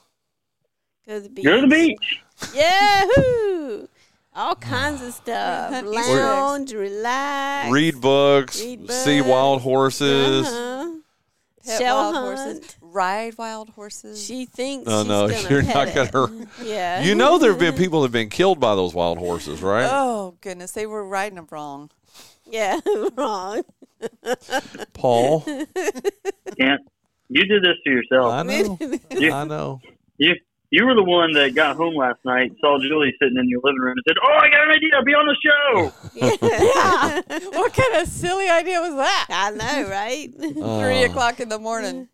Go 1.08 1.14
to 1.14 1.20
the 1.20 1.30
beach. 1.30 1.44
Go 1.46 1.56
to 1.56 1.62
the 1.62 1.66
beach. 1.66 2.20
Yahoo! 2.54 3.86
All 4.34 4.56
kinds 4.56 5.00
of 5.00 5.14
stuff. 5.14 5.82
Lounge, 5.82 6.74
relax. 6.74 7.72
Read 7.72 8.02
books, 8.02 8.60
Read 8.60 8.90
see 8.90 9.22
wild 9.22 9.62
horses. 9.62 10.46
Uh-huh. 10.46 10.79
Pet 11.70 11.78
Shell 11.80 11.96
wild 11.96 12.14
hunt. 12.14 12.38
horses. 12.38 12.76
Ride 12.80 13.38
wild 13.38 13.70
horses. 13.70 14.22
She 14.24 14.44
thinks 14.46 14.86
No, 14.88 15.28
she's 15.28 15.42
no, 15.44 15.48
you're 15.50 15.62
pet 15.62 15.74
not 15.74 15.88
it. 15.88 16.12
going 16.12 16.28
to. 16.58 16.64
Yeah. 16.64 17.02
You 17.02 17.14
know, 17.14 17.38
there 17.38 17.50
have 17.50 17.60
been 17.60 17.74
people 17.74 18.00
that 18.02 18.06
have 18.06 18.12
been 18.12 18.28
killed 18.30 18.60
by 18.60 18.74
those 18.74 18.94
wild 18.94 19.18
horses, 19.18 19.62
right? 19.62 19.88
Oh, 19.90 20.36
goodness. 20.40 20.72
They 20.72 20.86
were 20.86 21.06
riding 21.06 21.36
them 21.36 21.46
wrong. 21.50 21.90
Yeah, 22.46 22.80
wrong. 23.16 23.62
Paul, 24.92 25.40
Can't. 25.42 26.80
You 27.28 27.44
did 27.44 27.62
this 27.62 27.76
to 27.84 27.90
yourself. 27.90 28.32
I 28.32 28.42
know, 28.42 28.78
You, 29.12 29.32
I 29.32 29.44
know. 29.44 29.80
you, 30.16 30.34
you 30.70 30.86
were 30.86 30.94
the 30.94 31.02
one 31.02 31.32
that 31.32 31.54
got 31.54 31.76
home 31.76 31.96
last 31.96 32.20
night, 32.24 32.52
saw 32.60 32.78
Julie 32.80 33.12
sitting 33.20 33.36
in 33.36 33.48
your 33.48 33.60
living 33.64 33.80
room, 33.80 33.96
and 33.96 34.04
said, 34.06 34.16
"Oh, 34.24 34.38
I 34.38 34.48
got 34.48 34.68
an 34.68 34.76
idea. 34.76 35.02
Be 35.04 35.14
on 35.14 35.26
the 35.26 35.36
show." 35.42 35.92
yeah. 36.14 37.48
what 37.58 37.74
kind 37.74 37.94
of 37.96 38.08
silly 38.08 38.48
idea 38.48 38.80
was 38.80 38.94
that? 38.94 39.26
I 39.30 39.50
know, 39.50 39.90
right? 39.90 40.28
Three 40.80 41.02
o'clock 41.02 41.40
in 41.40 41.48
the 41.48 41.58
morning. 41.58 42.08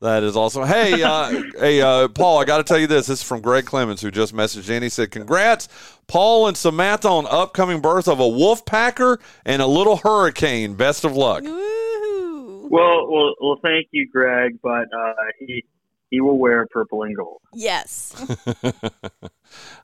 That 0.00 0.24
is 0.24 0.36
awesome. 0.36 0.66
Hey, 0.66 1.00
uh, 1.00 1.42
hey, 1.60 1.80
uh, 1.80 2.08
Paul, 2.08 2.40
I 2.40 2.44
got 2.44 2.56
to 2.56 2.64
tell 2.64 2.78
you 2.78 2.88
this. 2.88 3.06
This 3.06 3.20
is 3.20 3.22
from 3.22 3.40
Greg 3.40 3.66
Clemens, 3.66 4.00
who 4.00 4.10
just 4.10 4.34
messaged 4.34 4.68
in. 4.68 4.82
He 4.82 4.88
said, 4.88 5.12
"Congrats, 5.12 5.68
Paul 6.08 6.48
and 6.48 6.56
Samantha, 6.56 7.08
on 7.08 7.26
upcoming 7.28 7.80
birth 7.80 8.08
of 8.08 8.18
a 8.18 8.26
wolf 8.26 8.66
packer 8.66 9.20
and 9.46 9.62
a 9.62 9.66
little 9.66 9.98
hurricane. 9.98 10.74
Best 10.74 11.04
of 11.04 11.14
luck." 11.14 11.44
Woo! 11.44 12.68
Well, 12.68 13.08
well, 13.08 13.34
well. 13.40 13.58
Thank 13.62 13.88
you, 13.92 14.08
Greg, 14.10 14.58
but 14.60 14.88
uh, 14.92 15.14
he 15.38 15.64
he 16.12 16.20
will 16.20 16.38
wear 16.38 16.64
purple 16.70 17.02
and 17.02 17.16
gold. 17.16 17.40
Yes. 17.52 18.14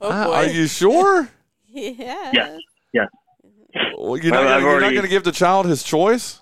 Oh, 0.00 0.08
Ah, 0.10 0.24
boy. 0.26 0.32
Are 0.34 0.46
you 0.46 0.66
sure? 0.68 1.28
Yeah. 1.70 2.30
Yes, 2.32 2.58
yes. 2.94 3.08
Well, 3.98 4.16
you're 4.16 4.32
not, 4.32 4.46
I've 4.46 4.62
gonna, 4.62 4.70
you're 4.72 4.80
not 4.80 4.90
going 4.92 5.02
to 5.02 5.08
give 5.08 5.22
the 5.24 5.32
child 5.32 5.66
his 5.66 5.82
choice. 5.82 6.40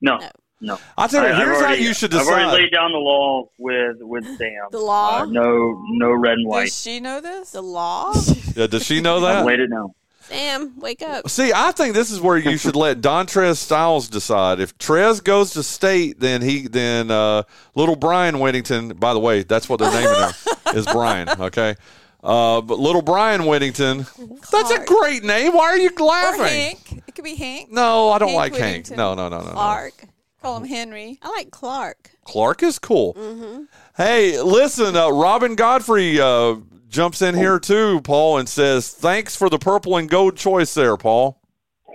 No, 0.00 0.16
No. 0.18 0.28
no. 0.60 0.78
I'll 0.98 1.08
tell 1.08 1.22
you, 1.22 1.28
I- 1.32 1.38
I've 1.40 1.46
here's 1.46 1.60
how 1.64 1.72
you 1.72 1.94
should 1.94 2.10
decide. 2.10 2.22
I've 2.22 2.28
already 2.28 2.44
decide. 2.46 2.62
laid 2.62 2.72
down 2.72 2.92
the 2.92 2.98
law 2.98 3.44
with 3.58 3.96
with 4.00 4.24
Sam. 4.36 4.66
The 4.72 4.80
law? 4.80 5.20
Uh, 5.22 5.24
no, 5.26 5.80
no 5.92 6.10
red 6.12 6.32
and 6.38 6.48
white. 6.48 6.64
Does 6.64 6.82
she 6.82 6.98
know 6.98 7.20
this? 7.20 7.52
The 7.52 7.62
law? 7.62 8.12
Yeah, 8.56 8.66
does 8.66 8.84
she 8.84 9.00
know 9.00 9.16
I've 9.16 9.22
that? 9.22 9.44
laid 9.46 9.60
it 9.60 9.68
down. 9.70 9.94
Sam, 10.28 10.78
wake 10.78 11.02
up. 11.02 11.28
See, 11.28 11.52
I 11.54 11.72
think 11.72 11.94
this 11.94 12.10
is 12.10 12.20
where 12.20 12.36
you 12.36 12.56
should 12.56 12.76
let 12.76 13.00
Dontrez 13.00 13.56
Styles 13.56 14.08
decide. 14.08 14.58
If 14.60 14.76
Trez 14.78 15.22
goes 15.22 15.52
to 15.52 15.62
state, 15.62 16.18
then 16.20 16.40
he 16.42 16.66
then 16.66 17.10
uh, 17.10 17.42
little 17.74 17.96
Brian 17.96 18.40
Whittington. 18.40 18.88
By 18.94 19.12
the 19.12 19.20
way, 19.20 19.42
that's 19.42 19.68
what 19.68 19.80
they're 19.80 19.90
naming 19.92 20.14
him 20.28 20.34
is 20.76 20.86
Brian. 20.86 21.28
Okay, 21.28 21.74
uh, 22.22 22.60
but 22.62 22.78
little 22.78 23.02
Brian 23.02 23.44
Whittington. 23.46 24.06
That's 24.50 24.70
a 24.70 24.84
great 24.84 25.24
name. 25.24 25.52
Why 25.52 25.64
are 25.66 25.78
you 25.78 25.90
Or 25.98 26.04
laughing? 26.06 26.44
Hank. 26.44 27.02
It 27.06 27.14
could 27.14 27.24
be 27.24 27.34
Hank. 27.34 27.70
No, 27.70 28.10
I 28.10 28.18
don't 28.18 28.28
Hank 28.28 28.36
like 28.38 28.52
Hank. 28.54 28.62
Whittington. 28.62 28.96
No, 28.96 29.14
no, 29.14 29.28
no, 29.28 29.38
no, 29.40 29.46
no. 29.46 29.52
Clark. 29.52 30.04
Call 30.40 30.58
him 30.58 30.64
Henry. 30.64 31.18
I 31.22 31.30
like 31.30 31.50
Clark. 31.50 32.10
Clark 32.24 32.62
is 32.62 32.78
cool. 32.78 33.14
Mm-hmm. 33.14 33.62
Hey, 33.96 34.40
listen, 34.42 34.94
uh, 34.94 35.08
Robin 35.10 35.54
Godfrey 35.54 36.20
uh, 36.20 36.56
jumps 36.94 37.20
in 37.20 37.34
here 37.34 37.58
too, 37.58 38.00
Paul, 38.02 38.38
and 38.38 38.48
says, 38.48 38.88
"Thanks 38.88 39.36
for 39.36 39.50
the 39.50 39.58
purple 39.58 39.96
and 39.96 40.08
gold 40.08 40.36
choice 40.36 40.72
there, 40.72 40.96
Paul." 40.96 41.40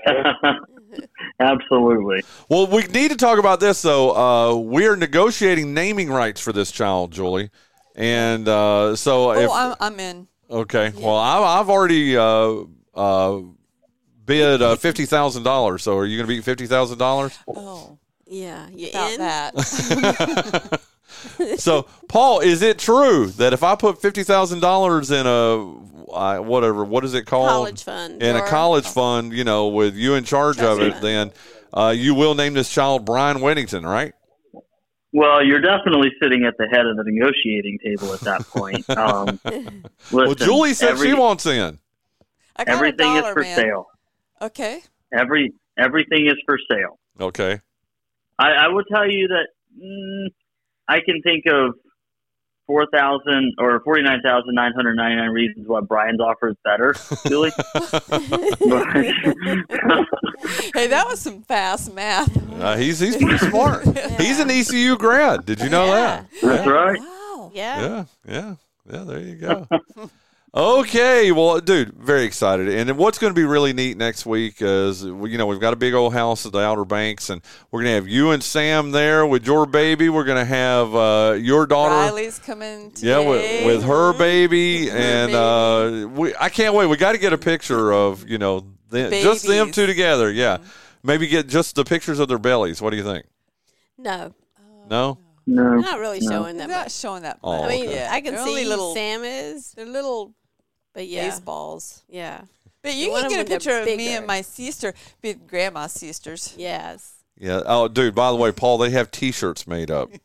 Absolutely. 1.39 2.21
Well, 2.49 2.67
we 2.67 2.83
need 2.83 3.12
to 3.12 3.17
talk 3.17 3.39
about 3.39 3.59
this 3.59 3.81
though. 3.81 4.15
Uh, 4.15 4.55
we 4.55 4.85
are 4.88 4.95
negotiating 4.97 5.73
naming 5.73 6.09
rights 6.09 6.41
for 6.41 6.51
this 6.51 6.69
child, 6.71 7.12
Julie, 7.12 7.49
and 7.95 8.47
uh, 8.47 8.95
so 8.95 9.31
if 9.31 9.49
oh, 9.49 9.53
I'm, 9.53 9.75
I'm 9.79 9.99
in. 9.99 10.27
okay, 10.49 10.91
well, 10.97 11.15
I, 11.15 11.59
I've 11.59 11.69
already 11.69 12.17
uh, 12.17 12.63
uh, 12.93 13.39
bid 14.25 14.62
uh, 14.62 14.75
fifty 14.75 15.05
thousand 15.05 15.43
dollars. 15.43 15.83
So, 15.83 15.97
are 15.97 16.05
you 16.05 16.17
going 16.17 16.27
to 16.27 16.35
be 16.35 16.41
fifty 16.41 16.67
thousand 16.67 16.97
dollars? 16.97 17.38
Oh, 17.47 17.97
Yeah, 18.25 18.67
you 18.69 18.89
about 18.89 19.12
in? 19.13 19.19
that. 19.19 20.81
So, 21.58 21.84
Paul, 22.08 22.39
is 22.39 22.62
it 22.62 22.79
true 22.79 23.27
that 23.27 23.53
if 23.53 23.63
I 23.63 23.75
put 23.75 24.01
fifty 24.01 24.23
thousand 24.23 24.60
dollars 24.60 25.12
in 25.12 25.25
a 25.25 26.10
uh, 26.12 26.39
whatever, 26.39 26.84
what 26.86 27.03
is 27.05 27.13
it 27.13 27.25
called? 27.25 27.49
College 27.49 27.84
fund. 27.84 28.21
In 28.21 28.36
a 28.36 28.45
college 28.47 28.86
fund, 28.86 29.34
you 29.34 29.43
know, 29.43 29.67
with 29.67 29.95
you 29.95 30.15
in 30.15 30.23
charge 30.23 30.60
of 30.60 30.79
it, 30.79 31.01
then 31.01 31.32
uh, 31.73 31.93
you 31.95 32.15
will 32.15 32.36
name 32.36 32.53
this 32.53 32.69
child 32.69 33.05
Brian 33.05 33.41
Whittington, 33.41 33.86
right? 33.86 34.13
Well, 35.12 35.43
you're 35.43 35.62
definitely 35.62 36.12
sitting 36.21 36.45
at 36.45 36.55
the 36.58 36.67
head 36.67 36.86
of 36.86 36.95
the 36.97 37.03
negotiating 37.05 37.79
table 37.84 38.13
at 38.13 38.19
that 38.21 38.41
point. 38.47 38.86
Um, 38.89 39.39
well, 40.12 40.36
Julie 40.36 40.73
said 40.73 40.91
every- 40.91 41.08
she 41.08 41.13
wants 41.13 41.45
in. 41.45 41.79
I 42.55 42.65
got 42.65 42.75
everything 42.75 43.17
a 43.17 43.21
dollar, 43.21 43.29
is 43.29 43.34
for 43.34 43.41
man. 43.41 43.55
sale. 43.55 43.88
Okay. 44.41 44.82
Every 45.13 45.53
everything 45.77 46.27
is 46.27 46.36
for 46.45 46.58
sale. 46.69 46.99
Okay. 47.19 47.62
I, 48.38 48.51
I 48.51 48.67
will 48.67 48.84
tell 48.84 49.10
you 49.10 49.27
that 49.29 49.47
mm, 49.82 50.27
I 50.89 50.99
can 51.06 51.21
think 51.21 51.45
of 51.45 51.75
four 52.67 52.86
thousand 52.93 53.54
or 53.58 53.80
forty 53.84 54.02
nine 54.04 54.21
thousand 54.23 54.56
nine 54.56 54.71
hundred 54.75 54.95
ninety 54.95 55.15
nine 55.15 55.30
reasons 55.30 55.67
why 55.67 55.80
Brian's 55.82 56.19
offer 56.19 56.49
is 56.49 56.56
better, 56.63 56.93
Julie. 57.28 57.52
Hey, 60.73 60.88
that 60.88 61.06
was 61.08 61.19
some 61.19 61.41
fast 61.41 61.93
math. 61.93 62.30
Uh, 62.62 62.78
he's 62.78 62.99
he's 62.99 63.17
pretty 63.17 63.38
smart. 63.38 63.84
He's 64.17 64.39
an 64.39 64.49
ECU 64.49 64.97
grad. 64.97 65.45
Did 65.45 65.60
you 65.60 65.69
know 65.69 65.88
that? 65.88 66.28
That's 66.41 66.67
right. 66.67 66.99
Wow. 66.99 67.52
Yeah. 67.54 67.82
Yeah, 67.82 68.06
yeah, 68.28 68.56
yeah. 68.89 69.04
There 69.04 69.19
you 69.19 69.36
go. 69.36 69.67
okay, 70.53 71.31
well, 71.31 71.59
dude, 71.59 71.93
very 71.93 72.23
excited. 72.23 72.67
And 72.69 72.97
what's 72.97 73.17
going 73.17 73.31
to 73.31 73.35
be 73.35 73.43
really 73.45 73.73
neat 73.73 73.97
next 73.97 74.25
week 74.25 74.55
is, 74.59 75.03
you 75.03 75.38
know, 75.38 75.45
we've 75.45 75.59
got 75.59 75.73
a 75.73 75.75
big 75.75 75.93
old 75.93 76.13
house 76.13 76.45
at 76.45 76.51
the 76.51 76.59
Outer 76.59 76.85
Banks, 76.85 77.29
and 77.29 77.41
we're 77.71 77.81
going 77.81 77.91
to 77.91 77.95
have 77.95 78.07
you 78.07 78.31
and 78.31 78.43
Sam 78.43 78.91
there 78.91 79.25
with 79.25 79.45
your 79.45 79.65
baby. 79.65 80.09
We're 80.09 80.23
going 80.23 80.38
to 80.38 80.45
have 80.45 80.95
uh, 80.95 81.38
your 81.39 81.65
daughter. 81.65 81.95
Riley's 81.95 82.39
coming 82.39 82.91
today. 82.91 83.07
Yeah, 83.09 83.29
with, 83.29 83.65
with 83.65 83.83
her 83.83 84.13
baby, 84.13 84.89
and 84.89 85.33
uh, 85.33 86.07
we, 86.09 86.33
I 86.39 86.49
can't 86.49 86.73
wait. 86.73 86.88
We 86.88 86.97
got 86.97 87.12
to 87.13 87.17
get 87.19 87.33
a 87.33 87.38
picture 87.38 87.91
of 87.93 88.27
you 88.27 88.38
know 88.38 88.65
them, 88.89 89.12
just 89.12 89.45
them 89.47 89.71
two 89.71 89.85
together. 89.85 90.31
Yeah, 90.31 90.57
maybe 91.03 91.27
get 91.27 91.47
just 91.47 91.75
the 91.75 91.83
pictures 91.83 92.19
of 92.19 92.27
their 92.27 92.39
bellies. 92.39 92.81
What 92.81 92.89
do 92.91 92.97
you 92.97 93.03
think? 93.03 93.25
No, 93.97 94.33
No, 94.89 95.17
No, 95.45 95.75
not 95.75 95.99
really 95.99 96.21
No. 96.21 96.31
showing 96.31 96.57
They're 96.57 96.67
that 96.67 96.83
not 96.83 96.91
showing 96.91 97.23
that 97.23 97.38
Oh, 97.43 97.63
much. 97.63 97.65
I 97.65 97.75
mean, 97.75 97.89
okay. 97.89 98.07
I 98.09 98.21
can 98.21 98.33
They're 98.33 98.45
see 98.45 98.65
little. 98.65 98.93
Sam 98.93 99.23
is, 99.25 99.73
They're 99.73 99.85
little 99.85 100.33
but 100.93 101.08
yeah, 101.08 101.30
baseballs. 101.30 102.04
yeah, 102.10 102.41
But 102.82 102.93
You 102.95 103.08
you 103.08 103.21
can 103.21 103.30
get 103.30 103.45
a 103.47 103.49
picture 103.49 103.80
of 103.80 103.86
me 103.86 104.15
and 104.15 104.25
my 104.28 104.41
sister, 104.41 104.93
be 105.21 105.34
grandma's 105.34 105.91
sisters. 105.93 106.54
yes. 106.58 107.13
yeah. 107.38 107.62
Oh, 107.65 107.88
dude. 107.88 108.15
By 108.15 108.30
the 108.32 108.38
way, 108.38 108.52
Paul, 108.52 108.78
they 108.80 108.89
have 108.91 109.12
T-shirts 109.12 109.65
made 109.67 109.89
up. 109.91 110.10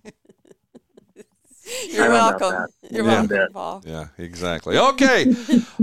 You're 1.89 2.03
I 2.05 2.09
don't 2.09 2.41
know 2.41 2.49
welcome. 2.49 2.67
You're 2.91 3.05
Yeah. 3.07 3.21
welcome, 3.23 3.53
Paul. 3.55 3.83
Yeah, 3.87 4.09
exactly. 4.19 4.77
Okay, 4.77 5.35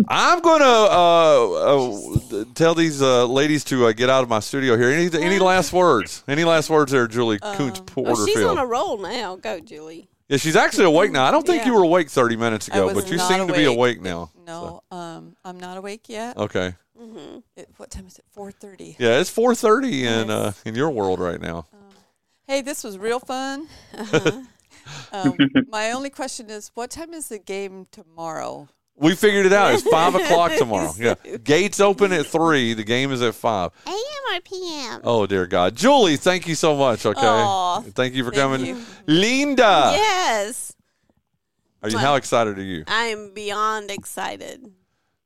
I'm 0.07 0.39
gonna 0.41 0.63
uh, 0.63 1.49
uh, 1.49 2.43
tell 2.53 2.75
these 2.75 3.01
uh, 3.01 3.25
ladies 3.25 3.63
to 3.65 3.87
uh, 3.87 3.91
get 3.91 4.07
out 4.07 4.21
of 4.21 4.29
my 4.29 4.41
studio 4.41 4.77
here. 4.77 4.89
Any 4.91 5.09
any 5.19 5.39
last 5.39 5.73
words? 5.73 6.23
Any 6.27 6.43
last 6.43 6.69
words 6.69 6.91
there, 6.91 7.07
Julie 7.07 7.39
Koonce 7.39 7.79
Oh, 7.79 7.83
Porterfield? 7.83 8.27
she's 8.29 8.43
on 8.43 8.59
a 8.59 8.65
roll 8.65 8.99
now. 8.99 9.37
Go, 9.37 9.59
Julie. 9.59 10.07
Yeah, 10.31 10.37
she's 10.37 10.55
actually 10.55 10.85
awake 10.85 11.11
now. 11.11 11.25
I 11.25 11.31
don't 11.31 11.45
think 11.45 11.63
Yeah. 11.63 11.67
you 11.67 11.75
were 11.75 11.83
awake 11.83 12.09
30 12.09 12.37
minutes 12.37 12.67
ago, 12.69 12.93
but 12.93 13.11
you 13.11 13.19
seem 13.19 13.45
to 13.47 13.53
be 13.53 13.65
awake. 13.65 13.97
awake 13.97 14.01
now. 14.01 14.31
No, 14.47 14.81
um, 14.89 15.35
I'm 15.43 15.59
not 15.59 15.77
awake 15.77 16.07
yet. 16.07 16.37
Okay. 16.37 16.73
Mm-hmm. 16.97 17.39
It, 17.57 17.67
what 17.75 17.91
time 17.91 18.07
is 18.07 18.17
it? 18.17 18.25
4:30. 18.35 18.95
Yeah, 18.97 19.19
it's 19.19 19.29
4:30 19.29 20.03
in 20.03 20.29
uh, 20.29 20.53
in 20.63 20.75
your 20.75 20.89
world 20.89 21.19
right 21.19 21.41
now. 21.41 21.65
Hey, 22.47 22.61
this 22.61 22.83
was 22.83 22.97
real 22.97 23.19
fun. 23.19 23.67
Uh-huh. 25.13 25.29
um, 25.31 25.37
my 25.67 25.91
only 25.91 26.09
question 26.09 26.49
is, 26.49 26.71
what 26.73 26.89
time 26.89 27.13
is 27.13 27.27
the 27.27 27.37
game 27.37 27.85
tomorrow? 27.91 28.67
We 28.97 29.15
figured 29.15 29.45
it 29.47 29.53
out. 29.53 29.73
It's 29.73 29.83
five 29.83 30.13
o'clock 30.21 30.51
tomorrow. 30.57 30.91
Yeah, 30.97 31.15
gates 31.43 31.79
open 31.79 32.11
at 32.11 32.27
three. 32.27 32.73
The 32.73 32.83
game 32.83 33.11
is 33.11 33.21
at 33.21 33.33
five. 33.33 33.71
AM 33.87 33.95
or 34.37 34.41
PM? 34.41 35.01
Oh 35.03 35.25
dear 35.25 35.47
God, 35.47 35.75
Julie, 35.75 36.17
thank 36.17 36.47
you 36.47 36.55
so 36.55 36.75
much. 36.75 37.05
Okay, 37.05 37.19
Aw, 37.19 37.81
thank 37.95 38.13
you 38.13 38.23
for 38.23 38.31
thank 38.31 38.41
coming, 38.41 38.65
you. 38.65 38.81
Linda. 39.07 39.91
yes, 39.95 40.73
Are 41.81 41.89
you? 41.89 41.97
How 41.97 42.15
excited 42.15 42.59
are 42.59 42.63
you? 42.63 42.83
I 42.87 43.05
am 43.05 43.33
beyond 43.33 43.89
excited. 43.89 44.71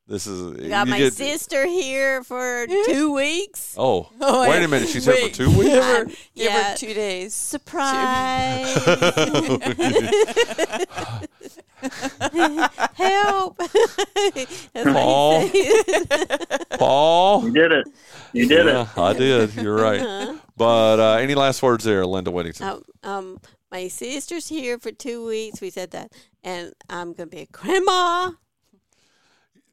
This 0.08 0.28
is 0.28 0.60
We 0.62 0.70
got 0.70 0.86
you 0.86 0.92
my 0.92 0.98
get- 1.00 1.14
sister 1.14 1.66
here 1.66 2.24
for 2.24 2.68
two 2.86 3.12
weeks. 3.14 3.74
Oh, 3.76 4.08
Oh, 4.22 4.42
wait 4.42 4.50
wait. 4.50 4.64
a 4.64 4.68
minute. 4.68 4.88
She's 4.90 5.06
here 5.06 5.16
for 5.30 5.34
two 5.36 5.50
weeks. 5.50 5.64
Give 5.74 5.84
her, 5.84 6.06
give 6.06 6.16
yeah. 6.36 6.72
her 6.72 6.78
two 6.78 6.94
days. 6.94 7.34
Surprise! 7.34 8.72
Help! 12.94 13.58
That's 13.58 14.74
what 14.74 14.84
he 14.84 14.84
Paul. 14.84 15.50
Paul. 16.78 17.46
You 17.46 17.52
did 17.54 17.72
it. 17.72 17.88
You 18.34 18.48
did 18.48 18.66
yeah, 18.66 18.82
it. 18.84 18.98
I 18.98 19.14
did. 19.14 19.54
You're 19.56 19.76
right. 19.76 20.38
But 20.58 21.00
uh, 21.00 21.14
any 21.20 21.36
last 21.36 21.62
words 21.64 21.84
there, 21.84 22.06
Linda 22.06 22.32
Whittington? 22.32 22.68
um, 22.68 22.84
um, 23.04 23.40
my 23.72 23.88
sister's 23.88 24.48
here 24.48 24.78
for 24.80 24.92
two 24.92 25.26
weeks. 25.28 25.62
We 25.62 25.70
said 25.70 25.92
that, 25.92 26.12
and 26.44 26.74
I'm 26.90 27.14
gonna 27.14 27.28
be 27.28 27.40
a 27.40 27.46
grandma. 27.48 28.32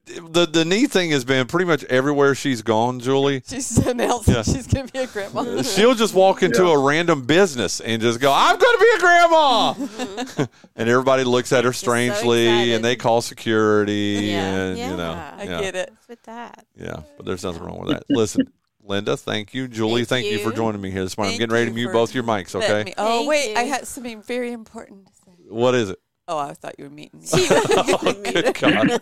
The 0.04 0.46
the 0.46 0.64
neat 0.64 0.90
thing 0.90 1.12
has 1.12 1.24
been 1.24 1.46
pretty 1.46 1.64
much 1.64 1.84
everywhere 1.84 2.34
she's 2.34 2.60
gone, 2.60 2.98
Julie. 2.98 3.40
She's 3.46 3.78
announcing 3.78 4.34
Yeah. 4.34 4.42
she's 4.42 4.66
going 4.66 4.88
to 4.88 4.92
be 4.92 4.98
a 4.98 5.06
grandma. 5.06 5.40
Uh, 5.42 5.62
she'll 5.62 5.94
just 5.94 6.12
walk 6.12 6.42
into 6.42 6.66
a 6.66 6.76
random 6.78 7.22
business 7.24 7.80
and 7.80 8.02
just 8.02 8.18
go, 8.18 8.32
"I'm 8.34 8.58
going 8.58 8.78
to 8.78 8.80
be 8.80 8.90
a 8.96 8.98
grandma," 8.98 10.46
and 10.76 10.88
everybody 10.88 11.22
looks 11.22 11.52
at 11.52 11.64
her 11.64 11.72
strangely, 11.72 12.46
excited. 12.48 12.74
and 12.74 12.84
they 12.84 12.96
call 12.96 13.22
security, 13.22 14.18
Yeah, 14.32 14.54
and 14.54 14.78
yeah. 14.78 14.90
you 14.90 14.96
know, 14.96 15.12
I 15.12 15.42
yeah, 15.44 15.60
get 15.60 15.74
it. 15.76 15.90
What's 15.90 16.08
with 16.08 16.22
that? 16.24 16.66
yeah. 16.76 16.96
But 17.16 17.24
there's 17.24 17.44
nothing 17.44 17.62
wrong 17.62 17.78
with 17.80 17.90
that. 17.90 18.02
Listen, 18.10 18.52
Linda, 18.84 19.16
thank 19.16 19.54
you, 19.54 19.68
Julie, 19.68 20.04
thank, 20.04 20.26
Thank 20.26 20.40
you. 20.40 20.50
for 20.50 20.54
joining 20.54 20.80
me 20.80 20.90
here 20.90 21.04
this 21.04 21.16
morning. 21.16 21.34
I'm 21.34 21.38
getting 21.38 21.54
ready 21.54 21.66
to 21.66 21.72
mute 21.72 21.92
both 21.92 22.12
your 22.12 22.24
mics. 22.24 22.56
Okay, 22.56 22.84
me- 22.84 22.94
oh, 22.98 23.18
Thank 23.18 23.28
wait. 23.28 23.56
I 23.56 23.62
you. 23.62 23.70
had 23.72 23.86
something 23.86 24.20
very 24.20 24.50
important 24.50 25.06
to 25.06 25.12
say. 25.24 25.32
what 25.48 25.76
is 25.76 25.90
it? 25.90 26.00
Oh, 26.34 26.38
I 26.38 26.54
thought 26.54 26.74
you 26.78 26.84
were 26.84 26.90
meeting 26.90 27.20
me. 27.20 27.26
Oh, 27.34 28.12
good 28.24 28.54
God! 28.60 29.00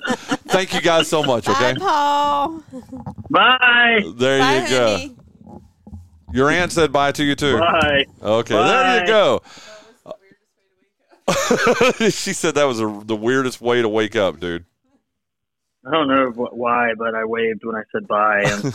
Thank 0.49 0.75
you 0.75 0.81
guys 0.81 1.07
so 1.09 1.23
much. 1.23 1.49
Okay, 1.49 1.75
Bye, 1.75 1.79
Paul. 1.79 2.63
Bye. 3.31 4.01
there 4.17 4.41
Bye, 4.41 4.63
you 4.63 4.69
go. 4.69 4.91
honey. 4.91 5.17
Your 6.33 6.51
aunt 6.51 6.73
said 6.73 6.93
bye 6.93 7.13
to 7.13 7.23
you 7.25 7.35
too. 7.37 7.59
Bye. 7.59 8.05
Okay, 8.23 8.55
there 8.55 9.01
you 9.01 9.07
go. 9.07 9.43
she 12.11 12.33
said 12.33 12.55
that 12.57 12.65
was 12.65 12.81
a, 12.81 13.03
the 13.05 13.15
weirdest 13.17 13.61
way 13.61 13.81
to 13.83 13.89
wake 13.89 14.17
up, 14.17 14.41
dude. 14.41 14.65
I 15.87 15.91
don't 15.93 16.09
know 16.09 16.31
wh- 16.31 16.53
why, 16.57 16.95
but 16.99 17.15
I 17.15 17.25
waved 17.25 17.65
when 17.65 17.77
I 17.77 17.83
said 17.93 18.07
bye. 18.09 18.43
And 18.45 18.75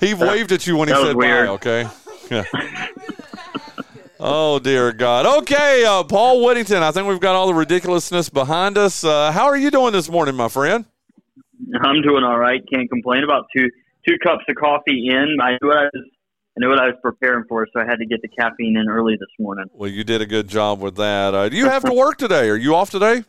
He 0.00 0.12
waved 0.14 0.50
at 0.52 0.66
you 0.66 0.76
when 0.76 0.88
he 0.88 0.94
that 0.94 1.00
was 1.00 1.08
said 1.10 1.16
weird. 1.16 1.46
bye. 1.46 1.52
Okay. 1.52 1.86
Yeah. 2.30 2.44
Oh 4.22 4.58
dear 4.58 4.92
God. 4.92 5.26
Okay, 5.42 5.84
uh, 5.84 6.04
Paul 6.04 6.44
Whittington. 6.44 6.82
I 6.82 6.92
think 6.92 7.08
we've 7.08 7.20
got 7.20 7.34
all 7.34 7.46
the 7.46 7.54
ridiculousness 7.54 8.28
behind 8.28 8.78
us. 8.78 9.04
Uh, 9.04 9.32
how 9.32 9.46
are 9.46 9.56
you 9.56 9.70
doing 9.70 9.92
this 9.92 10.08
morning, 10.08 10.34
my 10.34 10.48
friend? 10.48 10.84
I'm 11.82 12.02
doing 12.02 12.24
all 12.24 12.38
right. 12.38 12.62
Can't 12.72 12.88
complain. 12.88 13.24
About 13.24 13.46
two 13.54 13.68
two 14.06 14.16
cups 14.22 14.44
of 14.48 14.56
coffee 14.56 15.08
in. 15.08 15.36
I 15.42 15.52
knew 15.52 15.68
what 15.68 15.76
I 15.76 15.84
was. 15.84 16.04
I 16.56 16.60
knew 16.60 16.68
what 16.68 16.80
I 16.80 16.86
was 16.86 16.96
preparing 17.02 17.44
for, 17.48 17.66
so 17.72 17.80
I 17.80 17.86
had 17.86 17.96
to 17.96 18.06
get 18.06 18.20
the 18.20 18.28
caffeine 18.28 18.76
in 18.76 18.88
early 18.90 19.16
this 19.16 19.30
morning. 19.38 19.64
Well, 19.72 19.88
you 19.88 20.04
did 20.04 20.20
a 20.20 20.26
good 20.26 20.48
job 20.48 20.80
with 20.80 20.96
that. 20.96 21.34
Uh, 21.34 21.48
do 21.48 21.56
you 21.56 21.64
have 21.64 21.82
to 21.84 21.94
work 21.94 22.18
today? 22.18 22.50
Are 22.50 22.56
you 22.56 22.74
off 22.74 22.90
today? 22.90 23.24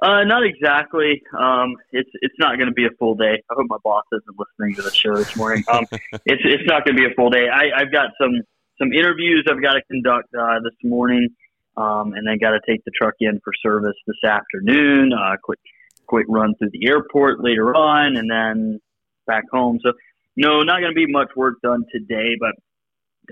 Uh, 0.00 0.24
not 0.24 0.42
exactly. 0.42 1.22
Um, 1.38 1.76
it's 1.92 2.10
it's 2.22 2.34
not 2.38 2.56
going 2.56 2.66
to 2.68 2.74
be 2.74 2.86
a 2.86 2.90
full 2.98 3.14
day. 3.14 3.42
I 3.50 3.54
hope 3.54 3.66
my 3.68 3.76
boss 3.84 4.04
isn't 4.10 4.36
listening 4.38 4.74
to 4.76 4.82
the 4.82 4.90
show 4.90 5.14
this 5.14 5.36
morning. 5.36 5.62
Um, 5.70 5.86
it's 6.24 6.42
it's 6.44 6.64
not 6.66 6.84
going 6.84 6.96
to 6.96 7.00
be 7.00 7.06
a 7.06 7.14
full 7.14 7.30
day. 7.30 7.48
I, 7.48 7.70
I've 7.76 7.92
got 7.92 8.10
some 8.20 8.40
some 8.78 8.92
interviews 8.92 9.46
I've 9.50 9.62
got 9.62 9.74
to 9.74 9.82
conduct 9.90 10.34
uh, 10.34 10.60
this 10.62 10.74
morning, 10.82 11.28
um, 11.76 12.12
and 12.14 12.26
then 12.26 12.38
got 12.38 12.50
to 12.50 12.60
take 12.66 12.84
the 12.84 12.90
truck 12.90 13.14
in 13.20 13.40
for 13.44 13.52
service 13.62 13.96
this 14.06 14.22
afternoon. 14.24 15.12
Uh, 15.12 15.36
quick 15.42 15.60
quick 16.06 16.26
run 16.28 16.54
through 16.56 16.70
the 16.72 16.88
airport 16.88 17.42
later 17.42 17.74
on, 17.74 18.16
and 18.16 18.30
then 18.30 18.80
back 19.26 19.44
home. 19.50 19.78
So 19.82 19.92
no, 20.36 20.62
not 20.62 20.80
going 20.80 20.92
to 20.92 20.94
be 20.94 21.06
much 21.06 21.28
work 21.36 21.60
done 21.62 21.84
today, 21.92 22.36
but 22.38 22.52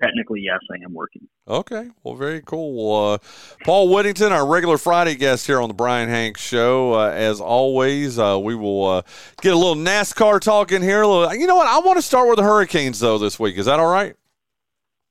technically 0.01 0.41
yes, 0.43 0.59
I 0.71 0.85
am 0.85 0.95
working. 0.95 1.23
Okay, 1.49 1.91
well, 2.03 2.15
very 2.15 2.43
cool. 2.43 3.13
Uh, 3.13 3.19
Paul 3.65 3.89
Whittington, 3.89 4.33
our 4.33 4.47
regular 4.47 4.79
Friday 4.79 5.15
guest 5.15 5.47
here 5.47 5.61
on 5.61 5.69
the 5.69 5.75
Brian 5.75 6.09
Hanks 6.09 6.41
Show. 6.41 6.95
Uh, 6.95 7.11
as 7.11 7.41
always, 7.41 8.19
uh, 8.19 8.39
we 8.41 8.55
will 8.55 8.87
uh, 8.87 9.03
get 9.41 9.53
a 9.53 9.57
little 9.57 9.75
NASCAR 9.75 10.41
talk 10.41 10.73
in 10.73 10.83
here. 10.83 11.03
A 11.03 11.09
little, 11.09 11.35
you 11.35 11.47
know 11.47 11.57
what? 11.57 11.67
I 11.67 11.79
want 11.81 11.99
to 11.99 12.03
start 12.03 12.29
with 12.29 12.37
the 12.37 12.45
Hurricanes 12.45 13.01
though 13.01 13.19
this 13.19 13.39
week. 13.39 13.59
Is 13.59 13.67
that 13.67 13.81
all 13.81 13.91
right? 13.91 14.15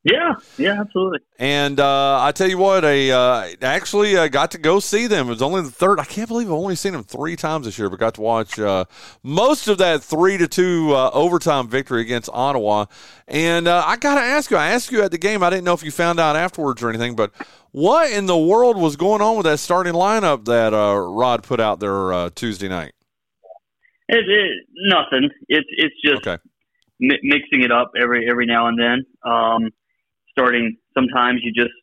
Yeah, 0.02 0.32
yeah, 0.56 0.80
absolutely. 0.80 1.18
And 1.38 1.78
uh, 1.78 2.22
I 2.22 2.32
tell 2.32 2.48
you 2.48 2.56
what, 2.56 2.86
I 2.86 3.10
uh, 3.10 3.48
actually 3.60 4.16
uh, 4.16 4.28
got 4.28 4.50
to 4.52 4.58
go 4.58 4.80
see 4.80 5.06
them. 5.06 5.26
It 5.26 5.30
was 5.30 5.42
only 5.42 5.60
the 5.60 5.70
third. 5.70 6.00
I 6.00 6.04
can't 6.04 6.26
believe 6.26 6.46
I've 6.46 6.54
only 6.54 6.74
seen 6.74 6.94
them 6.94 7.04
three 7.04 7.36
times 7.36 7.66
this 7.66 7.78
year, 7.78 7.90
but 7.90 7.98
got 7.98 8.14
to 8.14 8.22
watch 8.22 8.58
uh, 8.58 8.86
most 9.22 9.68
of 9.68 9.76
that 9.76 10.02
three 10.02 10.38
to 10.38 10.48
two 10.48 10.94
uh, 10.94 11.10
overtime 11.12 11.68
victory 11.68 12.00
against 12.00 12.30
Ottawa. 12.32 12.86
And 13.28 13.68
uh, 13.68 13.84
I 13.86 13.96
got 13.98 14.14
to 14.14 14.22
ask 14.22 14.50
you. 14.50 14.56
I 14.56 14.68
asked 14.70 14.90
you 14.90 15.02
at 15.02 15.10
the 15.10 15.18
game. 15.18 15.42
I 15.42 15.50
didn't 15.50 15.64
know 15.64 15.74
if 15.74 15.84
you 15.84 15.90
found 15.90 16.18
out 16.18 16.34
afterwards 16.34 16.82
or 16.82 16.88
anything, 16.88 17.14
but 17.14 17.30
what 17.72 18.10
in 18.10 18.24
the 18.24 18.38
world 18.38 18.78
was 18.78 18.96
going 18.96 19.20
on 19.20 19.36
with 19.36 19.44
that 19.44 19.58
starting 19.58 19.92
lineup 19.92 20.46
that 20.46 20.72
uh, 20.72 20.96
Rod 20.96 21.42
put 21.42 21.60
out 21.60 21.78
there 21.78 22.10
uh, 22.10 22.30
Tuesday 22.34 22.68
night? 22.68 22.92
It, 24.08 24.24
it, 24.26 24.66
nothing. 24.88 25.28
It's 25.48 25.68
it's 25.76 25.94
just 26.02 26.26
Okay. 26.26 26.42
mi- 26.98 27.20
mixing 27.22 27.62
it 27.64 27.70
up 27.70 27.92
every 28.00 28.28
every 28.30 28.46
now 28.46 28.66
and 28.66 28.78
then. 28.78 29.04
Um, 29.30 29.70
starting 30.30 30.76
sometimes 30.94 31.40
you 31.42 31.52
just 31.52 31.74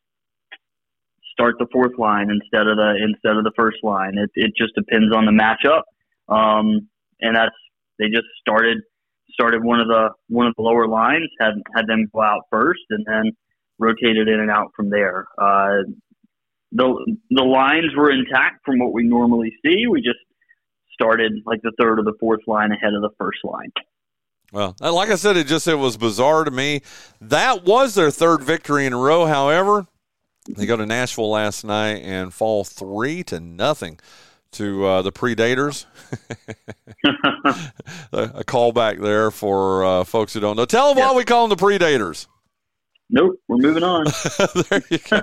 start 1.32 1.56
the 1.60 1.68
fourth 1.72 1.98
line 1.98 2.30
instead 2.30 2.68
of 2.68 2.78
the 2.78 2.96
instead 3.02 3.38
of 3.38 3.44
the 3.44 3.52
first 3.56 3.78
line. 3.84 4.18
It 4.18 4.32
it 4.36 4.54
just 4.58 4.74
depends 4.76 5.16
on 5.16 5.26
the 5.26 5.32
matchup, 5.32 5.84
um, 6.34 6.88
and 7.22 7.36
that's 7.36 7.56
they 8.00 8.08
just 8.08 8.28
started 8.40 8.80
started 9.32 9.64
one 9.64 9.80
of 9.80 9.88
the 9.88 10.10
one 10.30 10.48
of 10.48 10.54
the 10.58 10.64
lower 10.64 10.88
lines 10.88 11.30
had 11.40 11.54
had 11.76 11.88
them 11.88 12.08
go 12.14 12.22
out 12.22 12.42
first, 12.52 12.82
and 12.90 13.06
then 13.06 13.32
rotated 13.80 14.28
in 14.28 14.40
and 14.40 14.50
out 14.50 14.72
from 14.76 14.90
there. 14.90 15.28
Uh, 15.38 15.84
the 16.72 17.16
the 17.30 17.44
lines 17.44 17.96
were 17.96 18.12
intact 18.12 18.66
from 18.66 18.80
what 18.80 18.94
we 18.94 19.04
normally 19.04 19.54
see. 19.64 19.86
We 19.88 20.02
just 20.02 20.20
started 20.94 21.34
like 21.46 21.62
the 21.62 21.72
third 21.80 22.00
or 22.00 22.04
the 22.04 22.18
fourth 22.20 22.42
line 22.48 22.72
ahead 22.72 22.94
of 22.94 23.02
the 23.02 23.12
first 23.20 23.40
line. 23.44 23.72
Well, 24.52 24.76
like 24.80 25.10
I 25.10 25.16
said, 25.16 25.36
it 25.36 25.48
just 25.48 25.68
it 25.68 25.76
was 25.76 25.98
bizarre 25.98 26.46
to 26.46 26.52
me. 26.52 26.82
That 27.20 27.66
was 27.66 27.96
their 27.96 28.12
third 28.12 28.44
victory 28.44 28.86
in 28.86 28.94
a 28.94 28.98
row. 28.98 29.26
However, 29.26 29.88
they 30.56 30.66
go 30.66 30.78
to 30.78 30.86
Nashville 30.86 31.30
last 31.30 31.66
night 31.66 32.02
and 32.04 32.34
fall 32.34 32.64
three 32.64 33.24
to 33.24 33.40
nothing 33.40 34.00
to 34.52 34.86
uh, 34.86 35.02
the 35.02 35.12
Predators. 35.12 35.86
a 38.14 38.44
callback 38.46 39.02
there 39.02 39.32
for 39.32 39.84
uh, 39.84 40.04
folks 40.06 40.34
who 40.34 40.40
don't 40.40 40.56
know. 40.56 40.66
Tell 40.66 40.94
them 40.94 41.04
why 41.04 41.14
we 41.14 41.26
call 41.26 41.48
them 41.48 41.58
the 41.58 41.62
Predators. 41.62 42.28
Nope, 43.10 43.40
we're 43.48 43.58
moving 43.58 43.84
on. 43.84 44.06
there 44.70 44.82
you 44.90 44.98
go. 44.98 45.22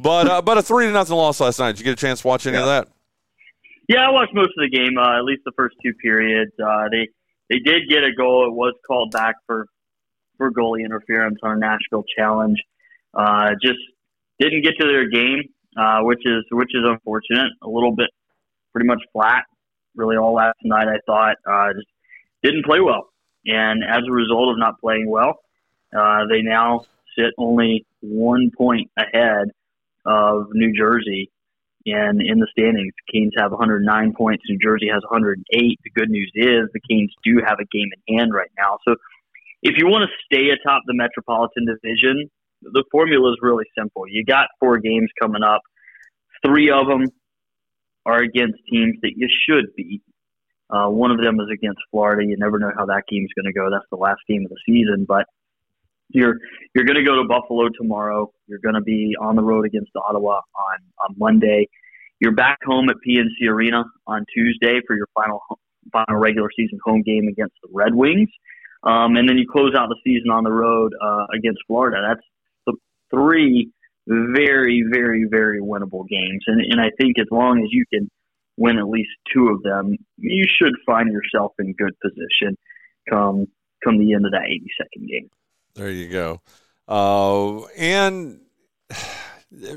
but 0.00 0.28
uh, 0.28 0.42
but 0.42 0.58
a 0.58 0.62
three 0.62 0.86
to 0.86 0.92
nothing 0.92 1.16
loss 1.16 1.40
last 1.40 1.58
night. 1.58 1.72
Did 1.72 1.80
you 1.80 1.84
get 1.84 1.92
a 1.92 1.96
chance 1.96 2.22
to 2.22 2.26
watch 2.26 2.46
any 2.46 2.56
yeah. 2.56 2.62
of 2.62 2.66
that? 2.66 2.88
Yeah, 3.88 4.06
I 4.06 4.10
watched 4.10 4.34
most 4.34 4.52
of 4.56 4.70
the 4.70 4.70
game. 4.70 4.96
Uh, 4.96 5.18
at 5.18 5.24
least 5.24 5.42
the 5.44 5.52
first 5.56 5.76
two 5.82 5.92
periods. 5.94 6.52
Uh, 6.58 6.88
they 6.90 7.08
they 7.50 7.58
did 7.58 7.88
get 7.88 8.04
a 8.04 8.12
goal. 8.12 8.46
It 8.46 8.54
was 8.54 8.74
called 8.86 9.10
back 9.10 9.36
for 9.46 9.66
for 10.36 10.50
goalie 10.50 10.84
interference 10.84 11.38
on 11.42 11.52
a 11.52 11.58
Nashville 11.58 12.04
challenge. 12.16 12.58
Uh, 13.12 13.50
just 13.62 13.78
didn't 14.40 14.62
get 14.62 14.74
to 14.80 14.86
their 14.86 15.08
game, 15.08 15.42
uh, 15.76 16.00
which 16.02 16.20
is 16.24 16.44
which 16.50 16.70
is 16.74 16.82
unfortunate. 16.84 17.52
A 17.62 17.68
little 17.68 17.94
bit, 17.94 18.10
pretty 18.72 18.86
much 18.86 19.02
flat. 19.12 19.44
Really, 19.94 20.16
all 20.16 20.34
last 20.34 20.58
night 20.64 20.88
I 20.88 20.98
thought 21.06 21.36
uh, 21.48 21.72
just 21.74 21.86
didn't 22.42 22.64
play 22.64 22.80
well, 22.80 23.08
and 23.46 23.84
as 23.84 24.02
a 24.08 24.12
result 24.12 24.50
of 24.50 24.58
not 24.58 24.80
playing 24.80 25.08
well, 25.08 25.38
uh, 25.96 26.26
they 26.28 26.42
now 26.42 26.84
sit 27.16 27.32
only 27.38 27.86
one 28.00 28.50
point 28.56 28.90
ahead 28.98 29.48
of 30.04 30.48
New 30.52 30.72
Jersey 30.76 31.30
and 31.86 32.20
in 32.20 32.38
the 32.38 32.48
standings. 32.50 32.92
The 33.06 33.12
Canes 33.12 33.32
have 33.36 33.50
109 33.50 34.14
points. 34.16 34.44
New 34.48 34.58
Jersey 34.58 34.88
has 34.92 35.02
108. 35.10 35.78
The 35.84 35.90
good 35.90 36.10
news 36.10 36.30
is 36.34 36.68
the 36.72 36.80
Canes 36.88 37.12
do 37.22 37.40
have 37.46 37.58
a 37.60 37.66
game 37.72 37.88
in 38.06 38.18
hand 38.18 38.32
right 38.32 38.50
now. 38.58 38.78
So 38.86 38.96
if 39.62 39.76
you 39.76 39.86
want 39.86 40.08
to 40.08 40.12
stay 40.24 40.48
atop 40.50 40.82
the 40.86 40.94
Metropolitan 40.94 41.66
Division, 41.66 42.30
the 42.62 42.84
formula 42.90 43.30
is 43.32 43.38
really 43.42 43.64
simple. 43.76 44.04
You 44.08 44.24
got 44.24 44.48
four 44.60 44.78
games 44.78 45.10
coming 45.20 45.42
up. 45.42 45.60
Three 46.44 46.70
of 46.70 46.86
them 46.86 47.06
are 48.06 48.20
against 48.20 48.58
teams 48.70 48.96
that 49.02 49.12
you 49.16 49.28
should 49.46 49.74
beat. 49.76 50.02
Uh, 50.70 50.88
one 50.88 51.10
of 51.10 51.18
them 51.22 51.38
is 51.40 51.48
against 51.52 51.80
Florida. 51.90 52.24
You 52.26 52.36
never 52.38 52.58
know 52.58 52.72
how 52.76 52.86
that 52.86 53.04
game's 53.08 53.30
going 53.34 53.46
to 53.46 53.52
go. 53.52 53.70
That's 53.70 53.88
the 53.90 53.96
last 53.96 54.20
game 54.28 54.44
of 54.44 54.50
the 54.50 54.60
season, 54.66 55.04
but 55.06 55.26
you're 56.10 56.36
you're 56.74 56.84
going 56.84 56.96
to 56.96 57.04
go 57.04 57.16
to 57.16 57.28
Buffalo 57.28 57.68
tomorrow. 57.76 58.30
You're 58.46 58.60
going 58.60 58.74
to 58.74 58.80
be 58.80 59.16
on 59.20 59.36
the 59.36 59.42
road 59.42 59.66
against 59.66 59.90
Ottawa 59.96 60.36
on 60.36 60.78
on 61.08 61.14
Monday. 61.18 61.68
You're 62.20 62.34
back 62.34 62.58
home 62.64 62.88
at 62.88 62.96
PNC 63.06 63.48
Arena 63.48 63.84
on 64.06 64.24
Tuesday 64.32 64.80
for 64.86 64.96
your 64.96 65.08
final 65.14 65.42
final 65.92 66.16
regular 66.16 66.48
season 66.56 66.78
home 66.84 67.02
game 67.02 67.28
against 67.28 67.54
the 67.62 67.68
Red 67.72 67.94
Wings, 67.94 68.30
um, 68.84 69.16
and 69.16 69.28
then 69.28 69.36
you 69.38 69.46
close 69.50 69.74
out 69.76 69.88
the 69.88 69.98
season 70.04 70.30
on 70.30 70.44
the 70.44 70.52
road 70.52 70.92
uh, 71.02 71.26
against 71.36 71.60
Florida. 71.66 71.98
That's 72.06 72.26
the 72.66 72.74
three 73.10 73.70
very 74.06 74.84
very 74.90 75.26
very 75.28 75.60
winnable 75.60 76.06
games, 76.08 76.44
and 76.46 76.60
and 76.60 76.80
I 76.80 76.90
think 77.00 77.18
as 77.18 77.26
long 77.30 77.62
as 77.62 77.68
you 77.70 77.84
can 77.92 78.08
win 78.56 78.78
at 78.78 78.88
least 78.88 79.10
two 79.32 79.48
of 79.48 79.62
them, 79.62 79.96
you 80.16 80.44
should 80.60 80.74
find 80.86 81.10
yourself 81.10 81.52
in 81.58 81.72
good 81.74 81.94
position 82.00 82.56
come 83.10 83.46
come 83.82 83.98
the 83.98 84.14
end 84.14 84.24
of 84.24 84.32
that 84.32 84.42
82nd 84.42 85.08
game. 85.08 85.28
There 85.74 85.90
you 85.90 86.08
go. 86.08 86.40
Uh, 86.86 87.64
and 87.76 88.40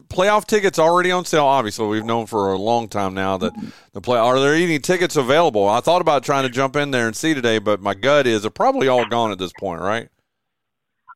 playoff 0.10 0.46
tickets 0.46 0.80
already 0.80 1.12
on 1.12 1.26
sale. 1.26 1.46
Obviously, 1.46 1.88
we've 1.88 2.06
known 2.06 2.26
for 2.26 2.54
a 2.54 2.58
long 2.58 2.88
time 2.88 3.14
now 3.14 3.38
that 3.38 3.54
the 3.94 4.02
play. 4.02 4.20
Are 4.20 4.40
there 4.40 4.54
any 4.54 4.80
tickets 4.80 5.16
available? 5.16 5.68
I 5.68 5.80
thought 5.80 6.02
about 6.02 6.24
trying 6.24 6.44
to 6.44 6.50
jump 6.50 6.76
in 6.76 6.92
there 6.92 7.08
and 7.08 7.16
see 7.16 7.34
today, 7.34 7.60
but 7.60 7.82
my 7.82 7.94
gut 7.94 8.28
is 8.28 8.42
they're 8.44 8.52
probably 8.52 8.88
all 8.88 9.06
gone 9.06 9.32
at 9.32 9.40
this 9.40 9.52
point, 9.60 9.82
right? 9.82 10.10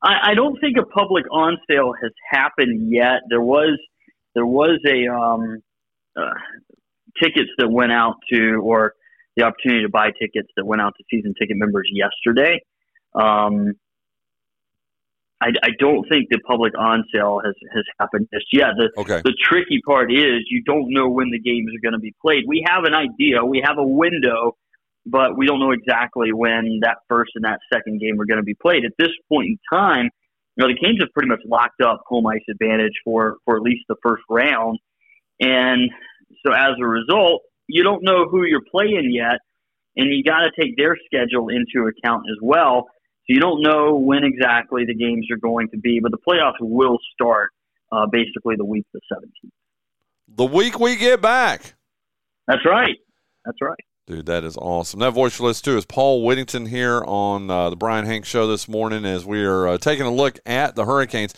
I, 0.03 0.31
I 0.31 0.33
don't 0.33 0.59
think 0.59 0.77
a 0.77 0.85
public 0.85 1.25
on 1.31 1.57
sale 1.69 1.93
has 2.01 2.11
happened 2.29 2.91
yet. 2.91 3.21
There 3.29 3.41
was 3.41 3.77
there 4.33 4.45
was 4.45 4.79
a 4.87 5.07
um, 5.13 5.61
uh, 6.15 6.33
tickets 7.21 7.49
that 7.57 7.69
went 7.69 7.91
out 7.91 8.15
to 8.31 8.55
or 8.63 8.93
the 9.35 9.43
opportunity 9.43 9.83
to 9.83 9.89
buy 9.89 10.11
tickets 10.19 10.49
that 10.55 10.65
went 10.65 10.81
out 10.81 10.93
to 10.97 11.03
season 11.09 11.33
ticket 11.39 11.57
members 11.57 11.89
yesterday. 11.91 12.61
Um, 13.13 13.73
I, 15.41 15.47
I 15.63 15.69
don't 15.79 16.07
think 16.07 16.29
the 16.29 16.39
public 16.39 16.77
on 16.77 17.03
sale 17.11 17.41
has, 17.43 17.55
has 17.73 17.83
happened 17.99 18.27
just 18.31 18.45
yet. 18.53 18.69
The, 18.77 18.91
okay. 19.01 19.21
the 19.23 19.33
tricky 19.43 19.81
part 19.85 20.11
is 20.11 20.45
you 20.47 20.61
don't 20.63 20.85
know 20.89 21.09
when 21.09 21.31
the 21.31 21.39
games 21.39 21.71
are 21.75 21.81
going 21.81 21.93
to 21.93 21.99
be 21.99 22.13
played. 22.21 22.43
We 22.47 22.63
have 22.67 22.83
an 22.83 22.93
idea, 22.93 23.43
we 23.43 23.61
have 23.65 23.79
a 23.79 23.83
window, 23.83 24.55
but 25.05 25.35
we 25.35 25.47
don't 25.47 25.59
know 25.59 25.71
exactly 25.71 26.31
when 26.31 26.79
that 26.83 26.97
first 27.09 27.31
and 27.33 27.43
that 27.43 27.59
second 27.73 27.99
game 27.99 28.21
are 28.21 28.25
going 28.25 28.39
to 28.39 28.45
be 28.45 28.53
played. 28.53 28.85
At 28.85 28.91
this 28.99 29.09
point 29.29 29.47
in 29.47 29.57
time, 29.73 30.09
you 30.55 30.61
know, 30.61 30.67
the 30.67 30.79
Canes 30.79 30.99
have 30.99 31.09
pretty 31.11 31.29
much 31.29 31.41
locked 31.45 31.81
up 31.81 32.03
home 32.05 32.27
ice 32.27 32.43
advantage 32.47 32.93
for, 33.03 33.37
for 33.45 33.55
at 33.55 33.63
least 33.63 33.85
the 33.89 33.95
first 34.03 34.23
round. 34.29 34.77
And 35.39 35.89
so 36.45 36.53
as 36.53 36.73
a 36.79 36.85
result, 36.85 37.41
you 37.67 37.83
don't 37.83 38.03
know 38.03 38.27
who 38.29 38.43
you're 38.45 38.61
playing 38.69 39.11
yet, 39.11 39.39
and 39.95 40.13
you 40.13 40.23
got 40.23 40.41
to 40.41 40.51
take 40.59 40.77
their 40.77 40.95
schedule 41.05 41.49
into 41.49 41.87
account 41.87 42.25
as 42.29 42.37
well. 42.41 42.87
You 43.31 43.39
don't 43.39 43.61
know 43.61 43.95
when 43.95 44.25
exactly 44.25 44.83
the 44.85 44.93
games 44.93 45.27
are 45.31 45.37
going 45.37 45.69
to 45.69 45.77
be, 45.77 46.01
but 46.01 46.11
the 46.11 46.17
playoffs 46.17 46.59
will 46.59 46.97
start 47.13 47.51
uh, 47.89 48.05
basically 48.11 48.57
the 48.57 48.65
week 48.65 48.85
of 48.93 48.99
the 49.09 49.15
17th. 49.15 49.51
The 50.35 50.43
week 50.43 50.77
we 50.81 50.97
get 50.97 51.21
back. 51.21 51.75
That's 52.45 52.65
right. 52.65 52.97
That's 53.45 53.57
right. 53.61 53.79
Dude, 54.05 54.25
that 54.25 54.43
is 54.43 54.57
awesome. 54.57 54.99
That 54.99 55.11
voice 55.11 55.33
for 55.37 55.43
list 55.45 55.63
too 55.63 55.77
is 55.77 55.85
Paul 55.85 56.25
Whittington 56.25 56.65
here 56.65 57.05
on 57.05 57.49
uh, 57.49 57.69
the 57.69 57.77
Brian 57.77 58.05
Hank 58.05 58.25
Show 58.25 58.47
this 58.47 58.67
morning 58.67 59.05
as 59.05 59.25
we 59.25 59.45
are 59.45 59.65
uh, 59.65 59.77
taking 59.77 60.05
a 60.05 60.11
look 60.11 60.37
at 60.45 60.75
the 60.75 60.83
Hurricanes. 60.83 61.33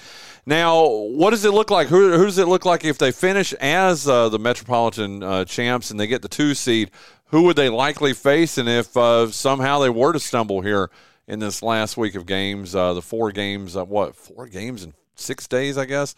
Now, 0.48 0.88
what 0.88 1.30
does 1.30 1.46
it 1.46 1.52
look 1.52 1.70
like? 1.70 1.90
Who, 1.90 2.18
who 2.18 2.26
does 2.26 2.40
it 2.40 2.48
look 2.48 2.66
like 2.66 2.84
if 2.84 2.98
they 2.98 3.12
finish 3.12 3.54
as 3.54 4.08
uh, 4.08 4.30
the 4.30 4.40
Metropolitan 4.40 5.22
uh, 5.22 5.46
champs 5.46 5.92
and 5.92 6.00
they 6.00 6.08
get 6.08 6.24
the 6.24 6.28
two 6.28 6.56
seed? 6.56 6.90
Who 7.26 7.44
would 7.44 7.56
they 7.56 7.70
likely 7.70 8.14
face? 8.14 8.58
And 8.58 8.68
if 8.68 8.98
uh, 8.98 9.30
somehow 9.30 9.78
they 9.78 9.92
were 9.92 10.12
to 10.12 10.20
stumble 10.20 10.62
here 10.62 10.90
in 11.28 11.40
this 11.40 11.62
last 11.64 11.98
week 11.98 12.16
of 12.16 12.26
games, 12.26 12.76
uh, 12.76 12.94
the 12.94 13.02
four 13.02 13.32
games, 13.32 13.76
what 13.76 14.16
four 14.16 14.48
games 14.48 14.84
in 14.84 14.94
six 15.16 15.48
days, 15.48 15.78
I 15.78 15.86
guess, 15.86 16.16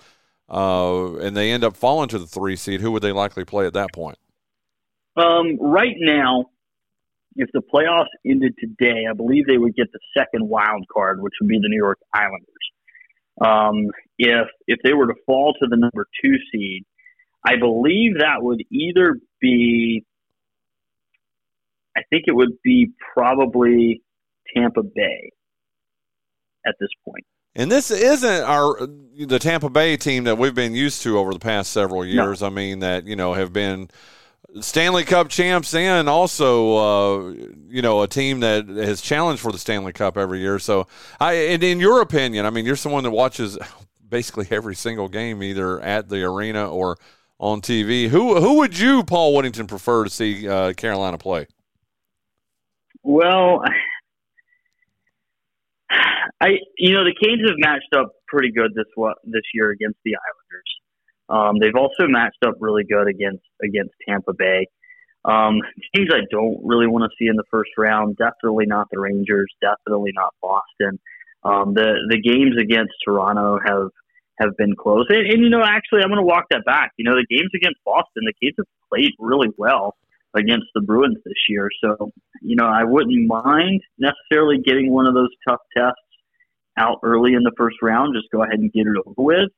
and 0.49 1.35
they 1.35 1.51
end 1.51 1.63
up 1.63 1.75
falling 1.75 2.09
to 2.09 2.19
the 2.19 2.27
three 2.27 2.55
seed, 2.55 2.81
who 2.81 2.91
would 2.91 3.03
they 3.03 3.11
likely 3.11 3.45
play 3.45 3.65
at 3.67 3.73
that 3.73 3.93
point? 3.93 4.17
Um, 5.17 5.57
right 5.59 5.95
now, 5.97 6.45
if 7.35 7.49
the 7.53 7.61
playoffs 7.61 8.07
ended 8.25 8.55
today, 8.59 9.05
I 9.09 9.13
believe 9.13 9.45
they 9.45 9.57
would 9.57 9.75
get 9.75 9.91
the 9.91 9.99
second 10.17 10.47
wild 10.47 10.85
card, 10.91 11.21
which 11.21 11.33
would 11.41 11.49
be 11.49 11.59
the 11.61 11.67
New 11.67 11.77
York 11.77 11.99
Islanders. 12.13 12.47
Um, 13.41 13.91
if 14.17 14.47
if 14.67 14.79
they 14.83 14.93
were 14.93 15.07
to 15.07 15.15
fall 15.25 15.53
to 15.53 15.67
the 15.67 15.75
number 15.75 16.07
two 16.23 16.35
seed, 16.51 16.85
I 17.45 17.57
believe 17.57 18.19
that 18.19 18.41
would 18.41 18.63
either 18.71 19.17
be, 19.41 20.05
I 21.95 22.01
think 22.09 22.23
it 22.27 22.35
would 22.35 22.61
be 22.63 22.91
probably 23.13 24.01
Tampa 24.53 24.83
Bay 24.83 25.31
at 26.65 26.75
this 26.79 26.89
point. 27.03 27.25
And 27.55 27.71
this 27.71 27.89
isn't 27.89 28.43
our 28.43 28.85
the 29.17 29.39
Tampa 29.39 29.69
Bay 29.69 29.95
team 29.95 30.25
that 30.25 30.37
we've 30.37 30.55
been 30.55 30.75
used 30.75 31.01
to 31.03 31.17
over 31.17 31.31
the 31.31 31.39
past 31.39 31.71
several 31.71 32.05
years. 32.05 32.41
No. 32.41 32.47
I 32.47 32.49
mean 32.49 32.79
that 32.79 33.05
you 33.05 33.15
know 33.15 33.33
have 33.33 33.53
been 33.53 33.89
Stanley 34.61 35.03
Cup 35.03 35.29
champs 35.29 35.73
and 35.73 36.07
also 36.07 36.77
uh, 36.77 37.33
you 37.67 37.81
know 37.81 38.01
a 38.01 38.07
team 38.07 38.41
that 38.41 38.67
has 38.67 39.01
challenged 39.01 39.41
for 39.41 39.51
the 39.51 39.57
Stanley 39.57 39.93
Cup 39.93 40.17
every 40.17 40.39
year. 40.39 40.59
So, 40.59 40.87
I 41.19 41.33
and 41.33 41.63
in 41.63 41.79
your 41.79 42.01
opinion, 42.01 42.45
I 42.45 42.49
mean, 42.49 42.65
you're 42.65 42.75
someone 42.75 43.03
that 43.03 43.11
watches 43.11 43.57
basically 44.07 44.47
every 44.51 44.75
single 44.75 45.07
game 45.07 45.41
either 45.43 45.81
at 45.81 46.09
the 46.09 46.23
arena 46.23 46.69
or 46.69 46.97
on 47.39 47.61
TV. 47.61 48.07
Who 48.07 48.39
who 48.39 48.57
would 48.57 48.77
you, 48.77 49.03
Paul 49.03 49.33
Whittington, 49.33 49.67
prefer 49.67 50.03
to 50.03 50.09
see 50.09 50.47
uh, 50.47 50.73
Carolina 50.73 51.17
play? 51.17 51.47
Well, 53.03 53.63
I 55.89 56.57
you 56.77 56.93
know 56.93 57.03
the 57.03 57.15
Canes 57.21 57.41
have 57.47 57.57
matched 57.57 57.93
up 57.95 58.11
pretty 58.27 58.51
good 58.51 58.73
this 58.75 58.85
this 59.25 59.43
year 59.53 59.71
against 59.71 59.97
the 60.03 60.15
Islanders. 60.15 60.71
Um, 61.27 61.59
they've 61.59 61.75
also 61.75 62.07
matched 62.07 62.43
up 62.45 62.55
really 62.59 62.83
good 62.83 63.07
against 63.07 63.43
against 63.63 63.93
Tampa 64.07 64.33
Bay. 64.33 64.67
Um, 65.25 65.61
teams 65.95 66.09
I 66.13 66.21
don't 66.29 66.59
really 66.63 66.87
want 66.87 67.09
to 67.09 67.15
see 67.17 67.27
in 67.27 67.35
the 67.35 67.43
first 67.49 67.71
round. 67.77 68.17
Definitely 68.17 68.65
not 68.67 68.87
the 68.91 68.99
Rangers. 68.99 69.51
Definitely 69.61 70.11
not 70.13 70.33
Boston. 70.41 70.99
Um, 71.43 71.73
the 71.73 71.95
the 72.09 72.21
games 72.21 72.55
against 72.59 72.93
Toronto 73.05 73.59
have 73.65 73.89
have 74.39 74.55
been 74.57 74.75
close. 74.75 75.05
And, 75.09 75.25
and 75.27 75.41
you 75.41 75.49
know, 75.49 75.63
actually, 75.63 76.01
I'm 76.01 76.09
going 76.09 76.19
to 76.19 76.25
walk 76.25 76.45
that 76.51 76.65
back. 76.65 76.91
You 76.97 77.05
know, 77.05 77.15
the 77.15 77.25
games 77.29 77.51
against 77.55 77.79
Boston, 77.85 78.23
the 78.25 78.33
Canes 78.41 78.55
have 78.57 78.67
played 78.89 79.11
really 79.19 79.49
well 79.57 79.95
against 80.35 80.67
the 80.73 80.81
Bruins 80.81 81.17
this 81.25 81.33
year. 81.49 81.69
So, 81.83 82.11
you 82.41 82.55
know, 82.55 82.65
I 82.67 82.83
wouldn't 82.83 83.27
mind 83.27 83.81
necessarily 83.97 84.57
getting 84.63 84.91
one 84.91 85.07
of 85.07 85.13
those 85.13 85.29
tough 85.47 85.61
tests 85.75 85.99
out 86.77 86.99
early 87.03 87.33
in 87.33 87.43
the 87.43 87.53
first 87.57 87.77
round. 87.81 88.15
Just 88.15 88.31
go 88.31 88.43
ahead 88.43 88.59
and 88.59 88.71
get 88.71 88.87
it 88.87 88.97
over 89.05 89.13
with. 89.17 89.49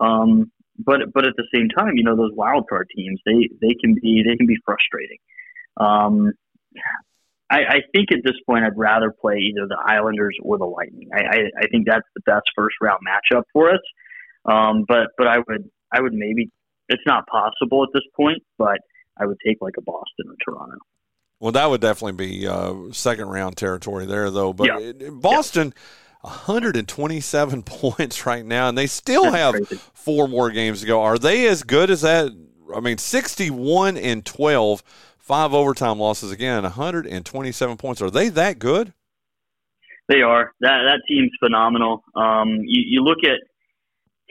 Um, 0.00 0.50
but 0.78 1.00
but 1.12 1.26
at 1.26 1.34
the 1.36 1.46
same 1.54 1.68
time, 1.68 1.92
you 1.96 2.02
know, 2.02 2.16
those 2.16 2.32
wild 2.34 2.66
card 2.68 2.88
teams 2.96 3.20
they 3.26 3.48
they 3.60 3.74
can 3.74 3.94
be 3.94 4.24
they 4.26 4.36
can 4.36 4.46
be 4.46 4.56
frustrating. 4.64 5.18
Um, 5.76 6.32
I, 7.50 7.60
I 7.68 7.80
think 7.94 8.10
at 8.12 8.20
this 8.24 8.36
point, 8.46 8.64
I'd 8.64 8.78
rather 8.78 9.12
play 9.12 9.36
either 9.36 9.66
the 9.68 9.78
Islanders 9.84 10.36
or 10.42 10.56
the 10.56 10.64
Lightning. 10.64 11.10
I, 11.14 11.20
I, 11.20 11.38
I 11.64 11.66
think 11.70 11.86
that's 11.86 12.06
the 12.14 12.22
best 12.24 12.44
first 12.56 12.76
round 12.80 13.00
matchup 13.06 13.42
for 13.52 13.70
us. 13.70 13.80
Um, 14.46 14.84
but 14.88 15.08
but 15.18 15.26
I 15.28 15.36
would 15.46 15.70
I 15.92 16.00
would 16.00 16.14
maybe 16.14 16.50
it's 16.88 17.02
not 17.06 17.26
possible 17.26 17.84
at 17.84 17.90
this 17.92 18.04
point, 18.16 18.42
but 18.58 18.78
I 19.22 19.26
would 19.26 19.38
take 19.46 19.58
like 19.60 19.74
a 19.78 19.82
Boston 19.82 20.26
or 20.28 20.34
Toronto. 20.44 20.76
Well, 21.40 21.52
that 21.52 21.68
would 21.70 21.80
definitely 21.80 22.26
be 22.26 22.46
uh, 22.46 22.74
second 22.92 23.28
round 23.28 23.56
territory 23.56 24.06
there, 24.06 24.30
though. 24.30 24.52
But 24.52 24.66
Yeah. 24.66 25.10
Boston, 25.10 25.74
127 26.20 27.62
points 27.64 28.26
right 28.26 28.44
now, 28.44 28.68
and 28.68 28.78
they 28.78 28.86
still 28.86 29.24
That's 29.24 29.36
have 29.36 29.54
crazy. 29.54 29.76
four 29.92 30.28
more 30.28 30.50
games 30.50 30.80
to 30.80 30.86
go. 30.86 31.02
Are 31.02 31.18
they 31.18 31.46
as 31.48 31.62
good 31.62 31.90
as 31.90 32.02
that? 32.02 32.30
I 32.74 32.80
mean, 32.80 32.98
61 32.98 33.96
and 33.96 34.24
12, 34.24 34.82
five 35.18 35.52
overtime 35.52 35.98
losses 35.98 36.30
again, 36.30 36.62
127 36.62 37.76
points. 37.76 38.00
Are 38.00 38.10
they 38.10 38.28
that 38.30 38.58
good? 38.58 38.92
They 40.08 40.22
are. 40.22 40.52
That 40.60 40.82
that 40.86 41.00
team's 41.08 41.30
phenomenal. 41.38 42.02
Um, 42.14 42.58
you, 42.64 42.82
you 42.86 43.02
look 43.02 43.18
at 43.24 43.38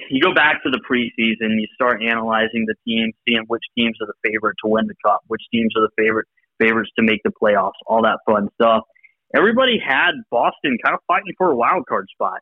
you 0.09 0.21
go 0.21 0.33
back 0.33 0.63
to 0.63 0.69
the 0.69 0.79
preseason, 0.89 1.59
you 1.59 1.67
start 1.73 2.01
analyzing 2.01 2.65
the 2.65 2.75
teams, 2.85 3.13
seeing 3.27 3.43
which 3.47 3.63
teams 3.77 3.95
are 4.01 4.07
the 4.07 4.29
favorite 4.29 4.55
to 4.63 4.69
win 4.69 4.87
the 4.87 4.95
cup, 5.05 5.21
which 5.27 5.41
teams 5.51 5.71
are 5.77 5.81
the 5.81 5.93
favorite 5.97 6.27
favorites 6.59 6.91
to 6.97 7.03
make 7.03 7.21
the 7.23 7.31
playoffs, 7.31 7.79
all 7.87 8.03
that 8.03 8.19
fun 8.25 8.49
stuff. 8.55 8.83
Everybody 9.35 9.79
had 9.79 10.11
Boston 10.29 10.77
kind 10.83 10.93
of 10.93 10.99
fighting 11.07 11.33
for 11.37 11.51
a 11.51 11.55
wild 11.55 11.85
card 11.87 12.07
spot, 12.11 12.39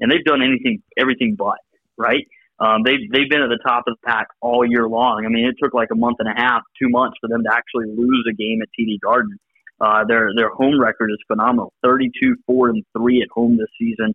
and 0.00 0.10
they've 0.10 0.24
done 0.24 0.42
anything, 0.42 0.82
everything 0.98 1.36
but 1.38 1.58
right. 1.96 2.26
Um, 2.58 2.82
they 2.84 2.96
they've 3.10 3.28
been 3.28 3.40
at 3.40 3.48
the 3.48 3.60
top 3.64 3.84
of 3.86 3.96
the 3.96 4.06
pack 4.06 4.28
all 4.42 4.66
year 4.68 4.86
long. 4.86 5.24
I 5.24 5.28
mean, 5.28 5.46
it 5.46 5.56
took 5.62 5.72
like 5.72 5.88
a 5.92 5.96
month 5.96 6.16
and 6.18 6.28
a 6.28 6.38
half, 6.38 6.62
two 6.80 6.88
months 6.90 7.16
for 7.20 7.28
them 7.28 7.42
to 7.44 7.50
actually 7.52 7.86
lose 7.96 8.26
a 8.28 8.34
game 8.34 8.60
at 8.60 8.68
TD 8.78 9.00
Garden. 9.00 9.38
Uh, 9.80 10.04
their 10.04 10.30
their 10.36 10.50
home 10.50 10.80
record 10.80 11.10
is 11.10 11.18
phenomenal: 11.26 11.72
thirty-two, 11.82 12.36
four, 12.46 12.68
and 12.68 12.84
three 12.96 13.22
at 13.22 13.28
home 13.32 13.56
this 13.56 13.70
season, 13.78 14.14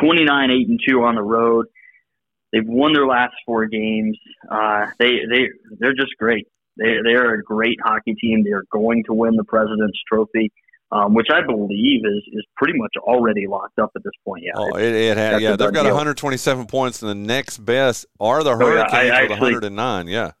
twenty-nine, 0.00 0.50
eight, 0.50 0.68
and 0.68 0.80
two 0.86 1.02
on 1.02 1.14
the 1.14 1.22
road. 1.22 1.66
They've 2.52 2.66
won 2.66 2.92
their 2.92 3.06
last 3.06 3.34
four 3.46 3.66
games. 3.66 4.18
Uh, 4.50 4.86
they 4.98 5.20
they 5.30 5.48
they're 5.78 5.94
just 5.94 6.12
great. 6.18 6.46
They 6.76 6.96
they're 7.04 7.34
a 7.34 7.42
great 7.42 7.78
hockey 7.82 8.14
team. 8.14 8.42
They're 8.44 8.64
going 8.72 9.04
to 9.06 9.14
win 9.14 9.36
the 9.36 9.44
President's 9.44 9.98
Trophy, 10.10 10.50
um, 10.92 11.14
which 11.14 11.28
I 11.32 11.42
believe 11.46 12.02
is 12.04 12.22
is 12.32 12.44
pretty 12.56 12.76
much 12.78 12.92
already 12.98 13.46
locked 13.46 13.78
up 13.78 13.90
at 13.94 14.02
this 14.02 14.12
point. 14.26 14.42
Yeah, 14.44 14.52
Oh, 14.56 14.76
it, 14.76 14.82
it 14.94 15.16
had, 15.16 15.40
yeah, 15.42 15.50
they've 15.50 15.72
got 15.72 15.82
deal. 15.84 15.92
127 15.94 16.66
points, 16.66 17.02
and 17.02 17.10
the 17.10 17.14
next 17.14 17.58
best 17.58 18.06
are 18.18 18.42
the 18.42 18.50
Oh, 18.50 18.58
yeah, 18.58 18.64
Hurricanes 18.84 18.92
I 19.12 19.22
with 19.22 19.30
actually- 19.32 19.52
109. 19.54 20.08
Yeah. 20.08 20.32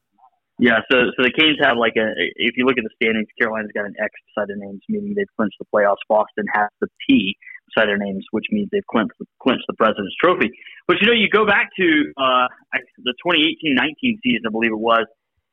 Yeah, 0.62 0.80
so 0.92 0.98
so 1.16 1.22
the 1.22 1.32
Canes 1.32 1.56
have 1.62 1.78
like 1.78 1.94
a 1.96 2.12
if 2.36 2.54
you 2.58 2.66
look 2.66 2.76
at 2.76 2.84
the 2.84 2.90
standings, 3.02 3.28
Carolina's 3.40 3.70
got 3.74 3.86
an 3.86 3.94
X 3.98 4.10
beside 4.28 4.48
their 4.48 4.56
names, 4.58 4.82
meaning 4.90 5.14
they've 5.16 5.24
clinched 5.34 5.56
the 5.58 5.64
playoffs. 5.74 5.96
Boston 6.06 6.44
has 6.52 6.68
the 6.82 6.88
P 7.08 7.34
beside 7.74 7.88
their 7.88 7.98
names, 7.98 8.24
which 8.30 8.46
means 8.50 8.68
they've 8.72 8.86
clinched 8.90 9.14
clinched 9.40 9.64
the 9.68 9.74
President's 9.74 10.14
Trophy. 10.22 10.50
But 10.86 10.96
you 11.00 11.06
know, 11.06 11.12
you 11.12 11.28
go 11.28 11.46
back 11.46 11.68
to 11.78 12.12
uh, 12.16 12.46
the 12.98 13.14
2018-19 13.26 14.18
season, 14.22 14.42
I 14.46 14.50
believe 14.50 14.72
it 14.72 14.78
was, 14.78 15.06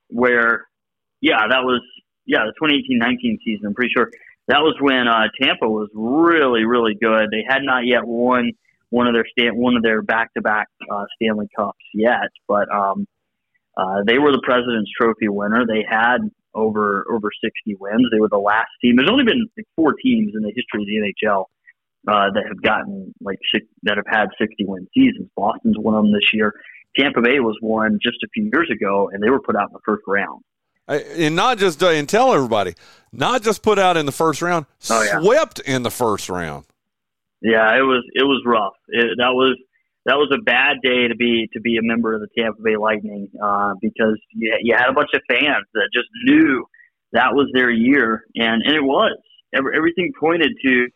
where 0.09 0.65
yeah, 1.21 1.47
that 1.49 1.63
was 1.63 1.81
yeah 2.25 2.39
the 2.45 2.53
2018-19 2.61 3.37
season. 3.45 3.67
I'm 3.67 3.73
pretty 3.73 3.91
sure 3.95 4.09
that 4.47 4.59
was 4.59 4.75
when 4.79 5.07
uh, 5.07 5.27
Tampa 5.41 5.67
was 5.67 5.89
really 5.93 6.65
really 6.65 6.95
good. 6.99 7.29
They 7.31 7.43
had 7.47 7.63
not 7.63 7.85
yet 7.85 8.05
won 8.05 8.51
one 8.89 9.07
of 9.07 9.13
their 9.13 9.25
stand 9.37 9.57
one 9.57 9.75
of 9.75 9.83
their 9.83 10.01
back 10.01 10.33
to 10.35 10.41
back 10.41 10.67
Stanley 11.15 11.47
Cups 11.55 11.77
yet, 11.93 12.29
but 12.47 12.71
um, 12.73 13.05
uh, 13.77 14.01
they 14.05 14.17
were 14.17 14.31
the 14.31 14.41
President's 14.43 14.89
Trophy 14.99 15.29
winner. 15.29 15.65
They 15.67 15.85
had 15.87 16.17
over 16.55 17.05
over 17.13 17.29
60 17.43 17.77
wins. 17.79 18.07
They 18.11 18.19
were 18.19 18.29
the 18.29 18.37
last 18.37 18.69
team. 18.81 18.95
There's 18.97 19.09
only 19.09 19.23
been 19.23 19.47
four 19.75 19.93
teams 19.93 20.33
in 20.35 20.41
the 20.41 20.51
history 20.55 20.81
of 20.81 20.87
the 20.87 21.13
NHL 21.13 21.45
uh, 22.07 22.31
that 22.33 22.43
have 22.47 22.61
gotten 22.61 23.13
like 23.21 23.37
six, 23.53 23.65
that 23.83 23.97
have 23.97 24.05
had 24.07 24.27
60 24.39 24.65
win 24.65 24.87
seasons. 24.93 25.29
Boston's 25.35 25.77
one 25.77 25.95
of 25.95 26.03
them 26.03 26.13
this 26.13 26.33
year. 26.33 26.53
Tampa 26.97 27.21
Bay 27.21 27.39
was 27.39 27.55
one 27.61 27.99
just 28.01 28.17
a 28.23 28.27
few 28.33 28.49
years 28.51 28.69
ago, 28.71 29.09
and 29.11 29.21
they 29.21 29.29
were 29.29 29.41
put 29.41 29.55
out 29.55 29.69
in 29.69 29.73
the 29.73 29.79
first 29.85 30.03
round. 30.07 30.41
And 30.87 31.35
not 31.35 31.57
just, 31.57 31.83
uh, 31.83 31.89
and 31.89 32.07
tell 32.07 32.33
everybody, 32.33 32.73
not 33.11 33.43
just 33.43 33.61
put 33.61 33.77
out 33.77 33.97
in 33.97 34.05
the 34.05 34.11
first 34.13 34.41
round, 34.41 34.65
Oh, 34.89 35.03
yeah. 35.03 35.19
swept 35.21 35.59
in 35.59 35.83
the 35.83 35.91
first 35.91 36.29
round. 36.29 36.65
Yeah, 37.41 37.77
it 37.77 37.81
was 37.81 38.03
it 38.15 38.23
was 38.23 38.41
rough. 38.45 38.73
It, 38.87 39.17
that 39.19 39.33
was 39.33 39.57
that 40.05 40.15
was 40.15 40.31
a 40.33 40.41
bad 40.41 40.77
day 40.81 41.07
to 41.07 41.15
be 41.15 41.47
to 41.53 41.59
be 41.59 41.77
a 41.77 41.81
member 41.83 42.15
of 42.15 42.21
the 42.21 42.27
Tampa 42.35 42.61
Bay 42.63 42.77
Lightning 42.77 43.27
uh, 43.43 43.73
because 43.81 44.17
you, 44.33 44.57
you 44.63 44.73
had 44.75 44.89
a 44.89 44.93
bunch 44.93 45.09
of 45.13 45.21
fans 45.29 45.65
that 45.73 45.89
just 45.93 46.07
knew 46.23 46.65
that 47.11 47.35
was 47.35 47.47
their 47.53 47.69
year, 47.69 48.23
and, 48.35 48.63
and 48.63 48.73
it 48.75 48.81
was. 48.81 49.17
Every, 49.53 49.77
everything 49.77 50.13
pointed 50.19 50.53
to 50.65 50.87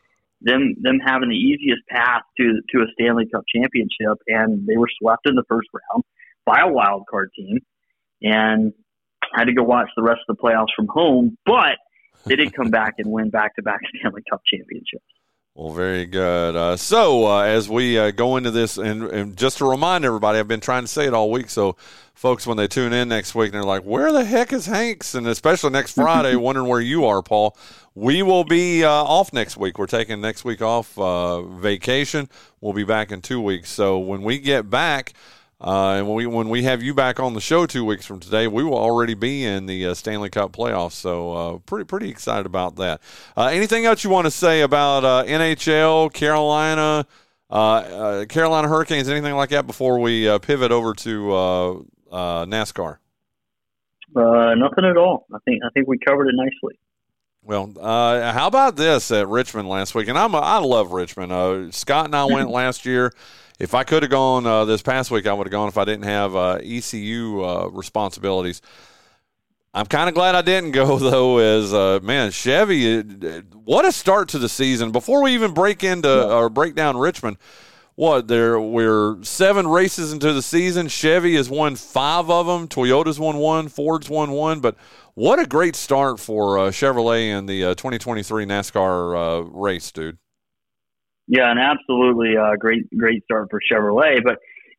them 0.41 0.75
them 0.81 0.99
having 1.05 1.29
the 1.29 1.35
easiest 1.35 1.81
path 1.89 2.23
to 2.37 2.61
to 2.69 2.81
a 2.81 2.85
Stanley 2.93 3.25
Cup 3.31 3.43
championship, 3.53 4.17
and 4.27 4.65
they 4.67 4.77
were 4.77 4.89
swept 4.99 5.27
in 5.27 5.35
the 5.35 5.43
first 5.47 5.67
round 5.73 6.03
by 6.45 6.61
a 6.61 6.71
wild 6.71 7.03
card 7.09 7.29
team, 7.35 7.59
and 8.21 8.73
had 9.35 9.45
to 9.45 9.53
go 9.53 9.63
watch 9.63 9.89
the 9.95 10.03
rest 10.03 10.21
of 10.27 10.35
the 10.35 10.41
playoffs 10.41 10.73
from 10.75 10.87
home. 10.87 11.37
But 11.45 11.77
they 12.25 12.35
did 12.35 12.53
come 12.53 12.69
back 12.71 12.95
and 12.97 13.11
win 13.11 13.29
back 13.29 13.55
to 13.55 13.61
back 13.61 13.79
Stanley 13.95 14.23
Cup 14.29 14.41
championships. 14.51 15.05
Well, 15.53 15.73
very 15.73 16.05
good. 16.05 16.55
Uh, 16.55 16.77
so, 16.77 17.25
uh, 17.25 17.41
as 17.41 17.67
we 17.67 17.99
uh, 17.99 18.11
go 18.11 18.37
into 18.37 18.51
this, 18.51 18.77
and, 18.77 19.03
and 19.03 19.35
just 19.35 19.57
to 19.57 19.65
remind 19.65 20.05
everybody, 20.05 20.39
I've 20.39 20.47
been 20.47 20.61
trying 20.61 20.83
to 20.83 20.87
say 20.87 21.05
it 21.07 21.13
all 21.13 21.29
week. 21.29 21.49
So, 21.49 21.75
folks, 22.13 22.47
when 22.47 22.55
they 22.55 22.69
tune 22.69 22.93
in 22.93 23.09
next 23.09 23.35
week, 23.35 23.47
and 23.47 23.55
they're 23.55 23.63
like, 23.63 23.83
"Where 23.83 24.13
the 24.13 24.23
heck 24.23 24.53
is 24.53 24.65
Hanks?" 24.65 25.13
And 25.13 25.27
especially 25.27 25.71
next 25.71 25.91
Friday, 25.91 26.35
wondering 26.37 26.67
where 26.67 26.79
you 26.79 27.05
are, 27.05 27.21
Paul. 27.21 27.57
We 27.95 28.23
will 28.23 28.45
be 28.45 28.85
uh, 28.85 28.89
off 28.89 29.33
next 29.33 29.57
week. 29.57 29.77
We're 29.77 29.87
taking 29.87 30.21
next 30.21 30.45
week 30.45 30.61
off 30.61 30.97
uh, 30.97 31.41
vacation. 31.41 32.29
We'll 32.61 32.71
be 32.71 32.85
back 32.85 33.11
in 33.11 33.21
two 33.21 33.41
weeks. 33.41 33.69
So, 33.69 33.99
when 33.99 34.21
we 34.21 34.39
get 34.39 34.69
back. 34.69 35.13
Uh, 35.63 35.91
and 35.91 36.07
when 36.07 36.15
we 36.15 36.25
when 36.25 36.49
we 36.49 36.63
have 36.63 36.81
you 36.81 36.91
back 36.91 37.19
on 37.19 37.35
the 37.35 37.41
show 37.41 37.67
two 37.67 37.85
weeks 37.85 38.03
from 38.03 38.19
today, 38.19 38.47
we 38.47 38.63
will 38.63 38.77
already 38.77 39.13
be 39.13 39.45
in 39.45 39.67
the 39.67 39.85
uh, 39.85 39.93
Stanley 39.93 40.29
Cup 40.31 40.51
playoffs. 40.51 40.93
So 40.93 41.33
uh, 41.33 41.57
pretty 41.59 41.85
pretty 41.85 42.09
excited 42.09 42.47
about 42.47 42.77
that. 42.77 42.99
Uh, 43.37 43.45
anything 43.45 43.85
else 43.85 44.03
you 44.03 44.09
want 44.09 44.25
to 44.25 44.31
say 44.31 44.61
about 44.61 45.05
uh, 45.05 45.23
NHL, 45.27 46.11
Carolina, 46.13 47.05
uh, 47.51 47.53
uh, 47.53 48.25
Carolina 48.25 48.69
Hurricanes, 48.69 49.07
anything 49.07 49.35
like 49.35 49.49
that 49.49 49.67
before 49.67 49.99
we 49.99 50.27
uh, 50.27 50.39
pivot 50.39 50.71
over 50.71 50.95
to 50.95 51.31
uh, 51.31 51.71
uh, 52.11 52.45
NASCAR? 52.45 52.97
Uh, 54.15 54.55
nothing 54.55 54.85
at 54.85 54.97
all. 54.97 55.27
I 55.31 55.37
think 55.45 55.61
I 55.63 55.69
think 55.75 55.87
we 55.87 55.99
covered 55.99 56.27
it 56.27 56.35
nicely. 56.35 56.79
Well, 57.43 57.73
uh, 57.79 58.33
how 58.33 58.47
about 58.47 58.75
this 58.77 59.11
at 59.11 59.27
Richmond 59.27 59.67
last 59.67 59.95
week? 59.95 60.07
And 60.07 60.17
I'm 60.17 60.33
a, 60.33 60.39
I 60.39 60.57
love 60.59 60.91
Richmond. 60.91 61.31
Uh, 61.31 61.71
Scott 61.71 62.05
and 62.05 62.15
I 62.15 62.25
went 62.25 62.49
last 62.61 62.85
year. 62.85 63.13
If 63.61 63.75
I 63.75 63.83
could 63.83 64.01
have 64.01 64.09
gone 64.09 64.47
uh, 64.47 64.65
this 64.65 64.81
past 64.81 65.11
week, 65.11 65.27
I 65.27 65.33
would 65.33 65.45
have 65.45 65.51
gone 65.51 65.67
if 65.67 65.77
I 65.77 65.85
didn't 65.85 66.05
have 66.05 66.35
uh, 66.35 66.57
ECU 66.63 67.43
uh, 67.43 67.69
responsibilities. 67.71 68.59
I'm 69.71 69.85
kind 69.85 70.09
of 70.09 70.15
glad 70.15 70.33
I 70.33 70.41
didn't 70.41 70.71
go 70.71 70.97
though. 70.97 71.37
As 71.37 71.71
uh, 71.71 71.99
man, 72.01 72.31
Chevy, 72.31 72.97
uh, 72.97 73.03
what 73.53 73.85
a 73.85 73.91
start 73.91 74.29
to 74.29 74.39
the 74.39 74.49
season! 74.49 74.91
Before 74.91 75.21
we 75.21 75.35
even 75.35 75.53
break 75.53 75.83
into 75.83 76.27
or 76.27 76.49
break 76.49 76.73
down 76.73 76.97
Richmond, 76.97 77.37
what 77.93 78.27
there 78.27 78.59
we're 78.59 79.23
seven 79.23 79.67
races 79.67 80.11
into 80.11 80.33
the 80.33 80.41
season. 80.41 80.87
Chevy 80.87 81.35
has 81.35 81.47
won 81.47 81.75
five 81.75 82.31
of 82.31 82.47
them. 82.47 82.67
Toyota's 82.67 83.19
won 83.19 83.37
one. 83.37 83.67
Ford's 83.67 84.09
won 84.09 84.31
one. 84.31 84.59
But 84.59 84.75
what 85.13 85.37
a 85.37 85.45
great 85.45 85.75
start 85.75 86.19
for 86.19 86.57
uh, 86.57 86.71
Chevrolet 86.71 87.27
in 87.27 87.45
the 87.45 87.63
uh, 87.63 87.69
2023 87.75 88.45
NASCAR 88.45 89.15
uh, 89.15 89.43
race, 89.43 89.91
dude. 89.91 90.17
Yeah, 91.31 91.49
and 91.49 91.61
absolutely 91.61 92.35
uh, 92.35 92.57
great 92.59 92.83
great 92.97 93.23
start 93.23 93.47
for 93.49 93.61
Chevrolet. 93.63 94.19
But 94.21 94.35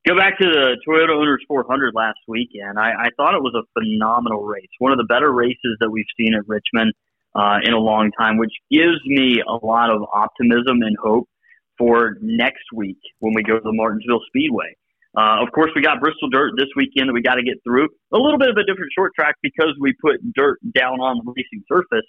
go 0.07 0.14
back 0.14 0.38
to 0.38 0.44
the 0.44 0.76
Toyota 0.86 1.16
Owners 1.16 1.42
400 1.48 1.94
last 1.94 2.18
weekend. 2.28 2.78
I, 2.78 2.92
I 2.92 3.09
thought 3.16 3.32
it 3.32 3.40
was 3.40 3.57
a 3.57 3.64
phenomenal 3.72 4.44
race, 4.44 4.68
one 4.78 4.92
of 4.92 4.98
the 4.98 5.09
better 5.09 5.32
races 5.32 5.78
that 5.80 5.88
we've 5.88 6.05
seen 6.20 6.34
at 6.34 6.46
Richmond 6.46 6.92
uh, 7.34 7.64
in 7.64 7.72
a 7.72 7.78
long 7.78 8.11
time, 8.20 8.36
which 8.36 8.53
gives 8.70 9.00
me 9.07 9.40
a 9.40 9.64
lot 9.64 9.88
of 9.88 10.03
optimism 10.12 10.82
and 10.82 10.94
hope 11.03 11.26
for 11.78 12.18
next 12.20 12.68
week 12.74 13.00
when 13.20 13.32
we 13.32 13.42
go 13.42 13.55
to 13.55 13.64
the 13.64 13.72
Martinsville 13.72 14.20
Speedway. 14.28 14.76
Uh, 15.16 15.40
of 15.40 15.50
course, 15.53 15.70
we 15.74 15.80
got 15.80 16.00
Bristol 16.00 16.28
Dirt 16.28 16.53
this 16.59 16.68
weekend 16.76 17.09
that 17.09 17.14
we 17.14 17.22
got 17.22 17.36
to 17.36 17.42
get 17.42 17.57
through. 17.64 17.88
A 18.12 18.18
little 18.18 18.38
bit 18.38 18.50
of 18.50 18.57
a 18.59 18.64
different 18.68 18.92
short 18.92 19.12
track 19.16 19.36
because 19.42 19.72
we 19.80 19.94
put 20.05 20.20
dirt 20.34 20.59
down 20.76 21.00
on 21.00 21.16
the 21.24 21.32
racing 21.32 21.64
surface. 21.64 22.05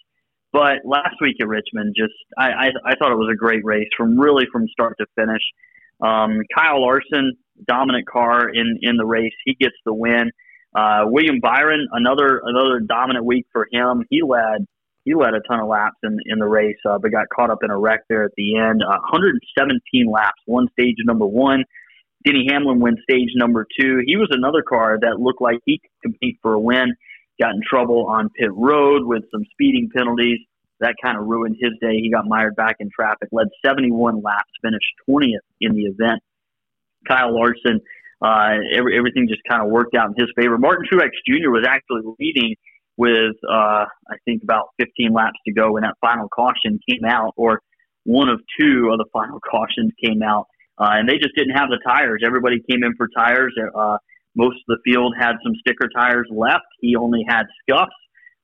But 0.53 0.85
last 0.85 1.15
week 1.19 1.37
at 1.41 1.47
Richmond, 1.47 1.95
just 1.97 2.13
I, 2.37 2.51
I, 2.51 2.65
I 2.85 2.95
thought 2.95 3.11
it 3.11 3.17
was 3.17 3.31
a 3.33 3.35
great 3.35 3.65
race 3.65 3.89
from 3.97 4.19
really 4.19 4.45
from 4.51 4.67
start 4.67 4.95
to 4.99 5.07
finish. 5.15 5.41
Um, 5.99 6.41
Kyle 6.55 6.81
Larson 6.81 7.33
dominant 7.67 8.07
car 8.07 8.49
in 8.49 8.79
in 8.81 8.97
the 8.97 9.05
race. 9.05 9.33
He 9.45 9.55
gets 9.55 9.75
the 9.85 9.93
win. 9.93 10.31
Uh, 10.75 11.05
William 11.05 11.39
Byron, 11.41 11.87
another 11.91 12.41
another 12.45 12.79
dominant 12.79 13.25
week 13.25 13.47
for 13.51 13.67
him. 13.71 14.05
He 14.09 14.21
led 14.21 14.67
he 15.05 15.15
led 15.15 15.33
a 15.33 15.41
ton 15.49 15.59
of 15.59 15.67
laps 15.67 15.97
in 16.03 16.19
in 16.25 16.39
the 16.39 16.47
race, 16.47 16.77
uh, 16.87 16.99
but 16.99 17.11
got 17.11 17.27
caught 17.35 17.49
up 17.49 17.63
in 17.63 17.71
a 17.71 17.77
wreck 17.77 18.01
there 18.07 18.23
at 18.23 18.31
the 18.37 18.57
end. 18.57 18.83
Uh, 18.83 18.99
117 19.11 20.09
laps, 20.11 20.41
one 20.45 20.67
stage 20.79 20.97
number 21.03 21.25
one. 21.25 21.63
Denny 22.25 22.45
Hamlin 22.49 22.79
wins 22.79 22.99
stage 23.09 23.29
number 23.35 23.65
two. 23.79 24.01
He 24.05 24.15
was 24.15 24.29
another 24.31 24.61
car 24.61 24.97
that 25.01 25.19
looked 25.19 25.41
like 25.41 25.57
he 25.65 25.79
could 25.79 26.11
compete 26.11 26.37
for 26.41 26.53
a 26.53 26.59
win. 26.59 26.93
Got 27.41 27.55
in 27.55 27.61
trouble 27.67 28.05
on 28.07 28.29
pit 28.29 28.49
road 28.53 29.05
with 29.05 29.23
some 29.31 29.43
speeding 29.51 29.89
penalties. 29.95 30.39
That 30.79 30.95
kind 31.01 31.17
of 31.17 31.25
ruined 31.25 31.55
his 31.59 31.71
day. 31.81 31.95
He 31.95 32.11
got 32.11 32.27
mired 32.27 32.55
back 32.55 32.77
in 32.79 32.89
traffic. 32.93 33.29
Led 33.31 33.47
71 33.65 34.21
laps, 34.21 34.51
finished 34.61 34.85
20th 35.09 35.45
in 35.61 35.73
the 35.73 35.83
event. 35.83 36.21
Kyle 37.07 37.33
Larson, 37.33 37.79
uh, 38.21 38.55
every, 38.75 38.97
everything 38.97 39.27
just 39.27 39.41
kind 39.49 39.61
of 39.61 39.69
worked 39.69 39.95
out 39.95 40.09
in 40.09 40.15
his 40.17 40.31
favor. 40.35 40.57
Martin 40.57 40.85
Truex 40.91 41.09
Jr. 41.27 41.49
was 41.51 41.65
actually 41.67 42.01
leading 42.19 42.55
with 42.97 43.35
uh, 43.49 43.85
I 43.85 44.15
think 44.25 44.43
about 44.43 44.67
15 44.79 45.13
laps 45.13 45.37
to 45.47 45.53
go 45.53 45.73
when 45.73 45.83
that 45.83 45.95
final 45.99 46.27
caution 46.29 46.79
came 46.87 47.05
out, 47.05 47.33
or 47.37 47.61
one 48.03 48.29
of 48.29 48.39
two 48.59 48.89
of 48.91 48.97
the 48.97 49.05
final 49.11 49.39
cautions 49.51 49.91
came 50.03 50.21
out, 50.21 50.47
uh, 50.77 50.91
and 50.91 51.09
they 51.09 51.17
just 51.17 51.35
didn't 51.35 51.55
have 51.55 51.69
the 51.69 51.79
tires. 51.85 52.21
Everybody 52.25 52.61
came 52.69 52.83
in 52.83 52.95
for 52.95 53.07
tires. 53.15 53.53
Uh, 53.75 53.97
most 54.35 54.57
of 54.57 54.67
the 54.67 54.79
field 54.85 55.15
had 55.19 55.33
some 55.43 55.53
sticker 55.59 55.89
tires 55.95 56.27
left. 56.31 56.65
He 56.79 56.95
only 56.95 57.25
had 57.27 57.43
scuffs, 57.61 57.91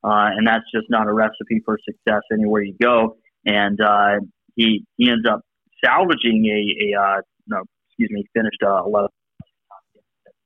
uh, 0.04 0.30
and 0.36 0.46
that's 0.46 0.66
just 0.74 0.88
not 0.90 1.08
a 1.08 1.14
recipe 1.14 1.62
for 1.66 1.78
success 1.84 2.22
anywhere 2.32 2.62
you 2.62 2.76
go. 2.82 3.18
And 3.46 3.80
uh, 3.82 4.20
he 4.56 4.86
he 4.98 5.10
ends 5.10 5.28
up 5.30 5.42
salvaging 5.84 6.46
a, 6.46 6.60
a 6.86 7.02
uh, 7.02 7.22
no, 7.48 7.64
excuse 7.90 8.10
me, 8.12 8.26
finished 8.34 8.62
uh, 8.64 8.84
11, 8.86 9.10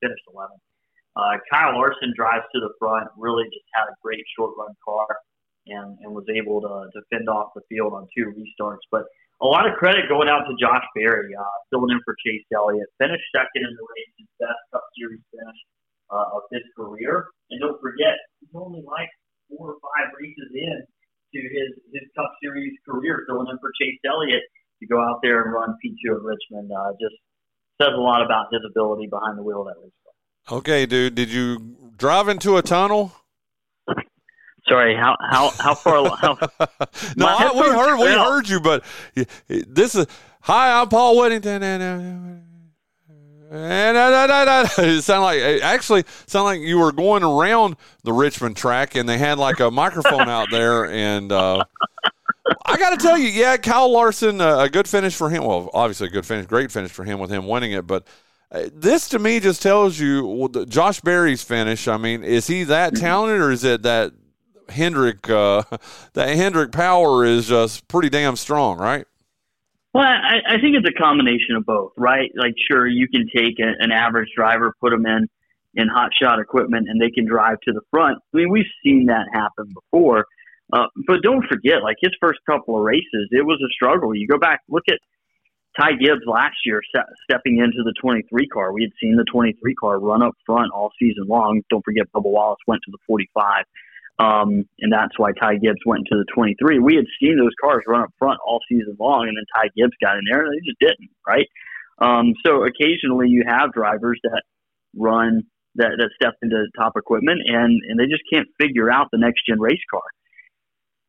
finished 0.02 0.24
11. 0.34 0.50
Uh, 1.16 1.38
Kyle 1.52 1.78
Larson 1.78 2.14
drives 2.16 2.46
to 2.54 2.60
the 2.60 2.74
front, 2.80 3.08
really 3.18 3.46
just 3.46 3.66
had 3.74 3.86
a 3.86 3.96
great 4.02 4.24
short 4.36 4.52
run 4.58 4.74
car 4.84 5.06
and, 5.68 5.98
and 6.02 6.14
was 6.14 6.26
able 6.34 6.62
to, 6.62 6.90
to 6.92 7.06
fend 7.12 7.30
off 7.30 7.54
the 7.56 7.62
field 7.70 7.94
on 7.94 8.08
two 8.16 8.34
restarts. 8.34 8.82
But 8.90 9.04
a 9.44 9.48
lot 9.48 9.68
of 9.68 9.76
credit 9.76 10.08
going 10.08 10.32
out 10.32 10.48
to 10.48 10.56
Josh 10.56 10.88
Berry, 10.96 11.36
uh, 11.36 11.58
filling 11.70 11.92
in 11.92 12.00
for 12.08 12.16
Chase 12.24 12.48
Elliott. 12.56 12.88
Finished 12.96 13.28
second 13.36 13.68
in 13.68 13.76
the 13.76 13.84
race, 13.84 14.14
his 14.16 14.32
best 14.40 14.62
Cup 14.72 14.88
Series 14.96 15.20
finish 15.36 15.60
uh, 16.08 16.40
of 16.40 16.48
his 16.50 16.64
career. 16.80 17.28
And 17.52 17.60
don't 17.60 17.80
forget, 17.84 18.16
he's 18.40 18.56
only 18.56 18.82
like 18.88 19.12
four 19.52 19.76
or 19.76 19.78
five 19.84 20.16
races 20.16 20.48
in 20.56 20.88
to 20.88 21.40
his, 21.44 21.76
his 21.92 22.08
Cup 22.16 22.32
Series 22.40 22.72
career, 22.88 23.28
filling 23.28 23.52
in 23.52 23.60
for 23.60 23.76
Chase 23.76 24.00
Elliott 24.08 24.48
to 24.80 24.88
go 24.88 25.04
out 25.04 25.20
there 25.20 25.44
and 25.44 25.52
run 25.52 25.76
P2 25.84 26.16
at 26.16 26.24
Richmond. 26.24 26.72
Uh, 26.72 26.96
just 26.96 27.20
says 27.84 27.92
a 27.92 28.00
lot 28.00 28.24
about 28.24 28.48
his 28.48 28.64
ability 28.64 29.12
behind 29.12 29.38
the 29.38 29.44
wheel 29.44 29.68
that 29.68 29.76
race. 29.84 29.92
Okay, 30.52 30.86
dude. 30.86 31.16
Did 31.16 31.32
you 31.32 31.92
drive 31.96 32.28
into 32.28 32.58
a 32.58 32.62
tunnel? 32.62 33.12
Sorry, 34.68 34.96
how 34.96 35.18
how 35.20 35.50
how 35.60 35.76
far? 35.76 36.10
How, 36.16 36.38
no, 37.18 37.26
I, 37.28 37.52
we 37.54 37.68
heard 37.68 37.98
we 37.98 38.08
heard 38.08 38.48
you, 38.48 38.62
but 38.62 38.86
this 39.50 39.94
is 39.94 40.08
hi. 40.40 40.80
I'm 40.80 40.88
Paul 40.88 41.18
Whittington, 41.18 41.62
and 41.62 42.44
it 43.52 45.04
sounded 45.04 45.24
like 45.24 45.62
actually 45.62 46.06
sounded 46.28 46.46
like 46.46 46.62
you 46.62 46.80
were 46.80 46.94
going 46.94 47.24
around 47.24 47.76
the 48.04 48.14
Richmond 48.14 48.56
track, 48.56 48.96
and 48.96 49.08
they 49.08 49.18
had 49.18 49.38
like 49.38 49.60
a 49.60 49.70
microphone 49.70 50.30
out 50.30 50.48
there, 50.50 50.90
and 50.90 51.30
uh, 51.34 51.66
I 52.66 52.78
got 52.78 52.92
to 52.92 52.98
tell 52.98 53.18
you, 53.18 53.28
yeah, 53.28 53.58
Kyle 53.58 53.92
Larson, 53.92 54.40
uh, 54.40 54.60
a 54.60 54.70
good 54.70 54.88
finish 54.88 55.14
for 55.14 55.30
him. 55.30 55.44
Well, 55.44 55.70
obviously 55.74 56.08
a 56.08 56.12
good 56.12 56.26
finish, 56.26 56.46
great 56.46 56.72
finish 56.72 56.92
for 56.92 57.04
him 57.04 57.20
with 57.20 57.30
him 57.30 57.48
winning 57.48 57.74
it, 57.74 57.86
but 57.86 58.08
this 58.72 59.10
to 59.10 59.20
me 59.20 59.42
just 59.42 59.62
tells 59.62 60.00
you 60.00 60.26
well, 60.26 60.48
the, 60.48 60.66
Josh 60.66 61.02
Berry's 61.02 61.44
finish. 61.44 61.90
I 61.90 61.98
mean, 61.98 62.24
is 62.24 62.48
he 62.48 62.64
that 62.64 62.96
talented, 62.96 63.42
or 63.42 63.52
is 63.52 63.66
it 63.66 63.82
that 63.82 64.14
Hendrick 64.74 65.30
uh, 65.30 65.64
that 66.14 66.36
Hendrick 66.36 66.72
power 66.72 67.26
is 67.26 67.48
just 67.48 67.88
pretty 67.88 68.10
damn 68.10 68.36
strong, 68.36 68.78
right? 68.78 69.06
Well, 69.94 70.04
I, 70.04 70.56
I 70.56 70.60
think 70.60 70.76
it's 70.76 70.90
a 70.90 71.02
combination 71.02 71.56
of 71.56 71.66
both, 71.66 71.92
right? 71.98 72.32
Like, 72.36 72.56
sure, 72.70 72.88
you 72.88 73.08
can 73.08 73.28
take 73.36 73.60
a, 73.60 73.74
an 73.80 73.92
average 73.92 74.30
driver, 74.36 74.74
put 74.82 74.90
them 74.90 75.06
in 75.06 75.28
in 75.76 75.88
hot 75.88 76.12
shot 76.20 76.40
equipment, 76.40 76.88
and 76.90 77.02
they 77.02 77.10
can 77.10 77.26
drive 77.26 77.60
to 77.62 77.74
the 77.74 77.82
front. 77.90 78.20
I 78.34 78.38
mean, 78.38 78.50
we've 78.50 78.70
seen 78.84 79.08
that 79.08 79.26
happen 79.34 79.74
before. 79.74 80.26
Uh, 80.72 80.88
but 81.08 81.22
don't 81.22 81.46
forget, 81.46 81.84
like 81.84 81.98
his 82.02 82.14
first 82.20 82.40
couple 82.50 82.78
of 82.78 82.84
races, 82.84 83.30
it 83.32 83.46
was 83.46 83.60
a 83.62 83.70
struggle. 83.74 84.16
You 84.16 84.28
go 84.28 84.40
back, 84.40 84.62
look 84.70 84.84
at 84.90 84.98
Ty 85.80 85.94
Gibbs 85.94 86.22
last 86.26 86.58
year 86.66 86.82
se- 86.96 87.14
stepping 87.30 87.58
into 87.58 87.84
the 87.84 87.94
23 88.02 88.48
car. 88.48 88.72
We 88.72 88.84
had 88.84 88.92
seen 89.02 89.16
the 89.16 89.26
23 89.32 89.76
car 89.76 90.00
run 90.00 90.24
up 90.24 90.34
front 90.46 90.72
all 90.72 90.92
season 91.00 91.26
long. 91.28 91.62
Don't 91.70 91.84
forget, 91.84 92.12
Bubba 92.14 92.30
Wallace 92.30 92.60
went 92.68 92.82
to 92.86 92.92
the 92.92 92.98
45. 93.08 93.66
Um, 94.20 94.70
and 94.80 94.94
that's 94.94 95.18
why 95.18 95.32
Ty 95.34 95.58
Gibbs 95.58 95.82
went 95.86 96.06
to 96.12 96.16
the 96.16 96.26
23. 96.34 96.80
We 96.80 96.96
had 96.96 97.06
seen 97.20 97.38
those 97.38 97.54
cars 97.60 97.84
run 97.88 98.04
up 98.04 98.14
front 98.20 98.40
all 98.46 98.60
season 98.70 98.96
long, 99.00 99.28
and 99.28 99.36
then 99.36 99.46
Ty 99.56 99.70
Gibbs 99.76 99.98
got 100.02 100.18
in 100.18 100.24
there, 100.30 100.46
and 100.46 100.54
they 100.54 100.66
just 100.66 100.80
didn't, 100.80 101.10
right? 101.28 101.48
Um, 102.00 102.34
so 102.46 102.64
occasionally 102.64 103.30
you 103.30 103.44
have 103.48 103.74
drivers 103.74 104.20
that 104.24 104.44
run 104.96 105.44
that, 105.76 105.98
that 105.98 106.10
step 106.16 106.36
into 106.44 106.66
top 106.78 106.94
equipment, 106.96 107.42
and, 107.46 107.82
and 107.90 108.00
they 108.00 108.06
just 108.06 108.24
can't 108.32 108.48
figure 108.62 108.92
out 108.92 109.08
the 109.12 109.18
next 109.18 109.42
gen 109.48 109.60
race 109.60 109.82
car. 109.90 110.04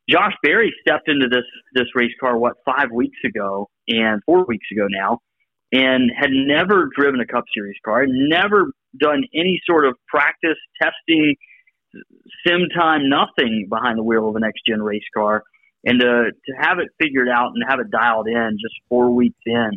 Josh 0.09 0.33
Berry 0.43 0.73
stepped 0.87 1.09
into 1.09 1.29
this 1.29 1.45
this 1.73 1.87
race 1.95 2.13
car 2.21 2.37
what 2.37 2.55
five 2.65 2.91
weeks 2.93 3.19
ago 3.25 3.69
and 3.89 4.23
four 4.27 4.45
weeks 4.45 4.67
ago 4.71 4.87
now, 4.89 5.21
and 5.73 6.11
had 6.15 6.31
never 6.31 6.89
driven 6.97 7.21
a 7.21 7.27
Cup 7.27 7.45
Series 7.55 7.77
car, 7.85 8.05
never 8.07 8.67
done 8.99 9.25
any 9.35 9.61
sort 9.67 9.87
of 9.87 9.97
practice 10.09 10.59
testing, 10.81 11.35
sim 12.47 12.69
time, 12.77 13.09
nothing 13.09 13.67
behind 13.69 13.99
the 13.99 14.03
wheel 14.03 14.29
of 14.29 14.37
a 14.37 14.41
next 14.41 14.63
gen 14.69 14.83
race 14.83 15.05
car, 15.15 15.43
and 15.85 16.01
to 16.01 16.31
to 16.33 16.53
have 16.59 16.79
it 16.79 16.89
figured 17.01 17.29
out 17.29 17.53
and 17.55 17.65
have 17.69 17.81
it 17.81 17.91
dialed 17.91 18.29
in 18.29 18.59
just 18.61 18.75
four 18.89 19.11
weeks 19.11 19.41
in, 19.47 19.71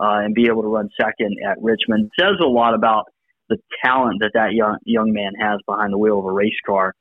uh, 0.00 0.20
and 0.24 0.34
be 0.34 0.46
able 0.46 0.62
to 0.62 0.68
run 0.68 0.88
second 1.00 1.36
at 1.46 1.58
Richmond 1.60 2.10
says 2.18 2.36
a 2.40 2.46
lot 2.46 2.74
about 2.74 3.04
the 3.48 3.58
talent 3.84 4.20
that 4.20 4.32
that 4.34 4.52
young 4.52 4.78
young 4.84 5.12
man 5.12 5.32
has 5.38 5.60
behind 5.66 5.92
the 5.92 5.98
wheel 5.98 6.18
of 6.18 6.24
a 6.24 6.32
race 6.32 6.58
car. 6.66 6.94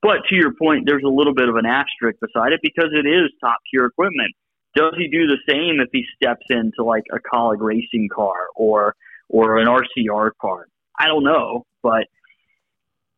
But 0.00 0.24
to 0.28 0.34
your 0.34 0.54
point, 0.54 0.84
there's 0.86 1.04
a 1.04 1.08
little 1.08 1.34
bit 1.34 1.48
of 1.48 1.56
an 1.56 1.66
asterisk 1.66 2.18
beside 2.20 2.52
it 2.52 2.60
because 2.62 2.90
it 2.92 3.06
is 3.06 3.30
top 3.40 3.58
tier 3.70 3.84
equipment. 3.84 4.32
Does 4.74 4.94
he 4.96 5.08
do 5.08 5.26
the 5.26 5.38
same 5.48 5.80
if 5.80 5.88
he 5.92 6.04
steps 6.14 6.44
into 6.50 6.82
like 6.82 7.04
a 7.12 7.18
Kaulig 7.18 7.60
racing 7.60 8.08
car 8.14 8.34
or 8.54 8.94
or 9.28 9.58
an 9.58 9.66
RCR 9.66 10.30
car? 10.40 10.66
I 10.98 11.06
don't 11.08 11.24
know, 11.24 11.66
but 11.82 12.06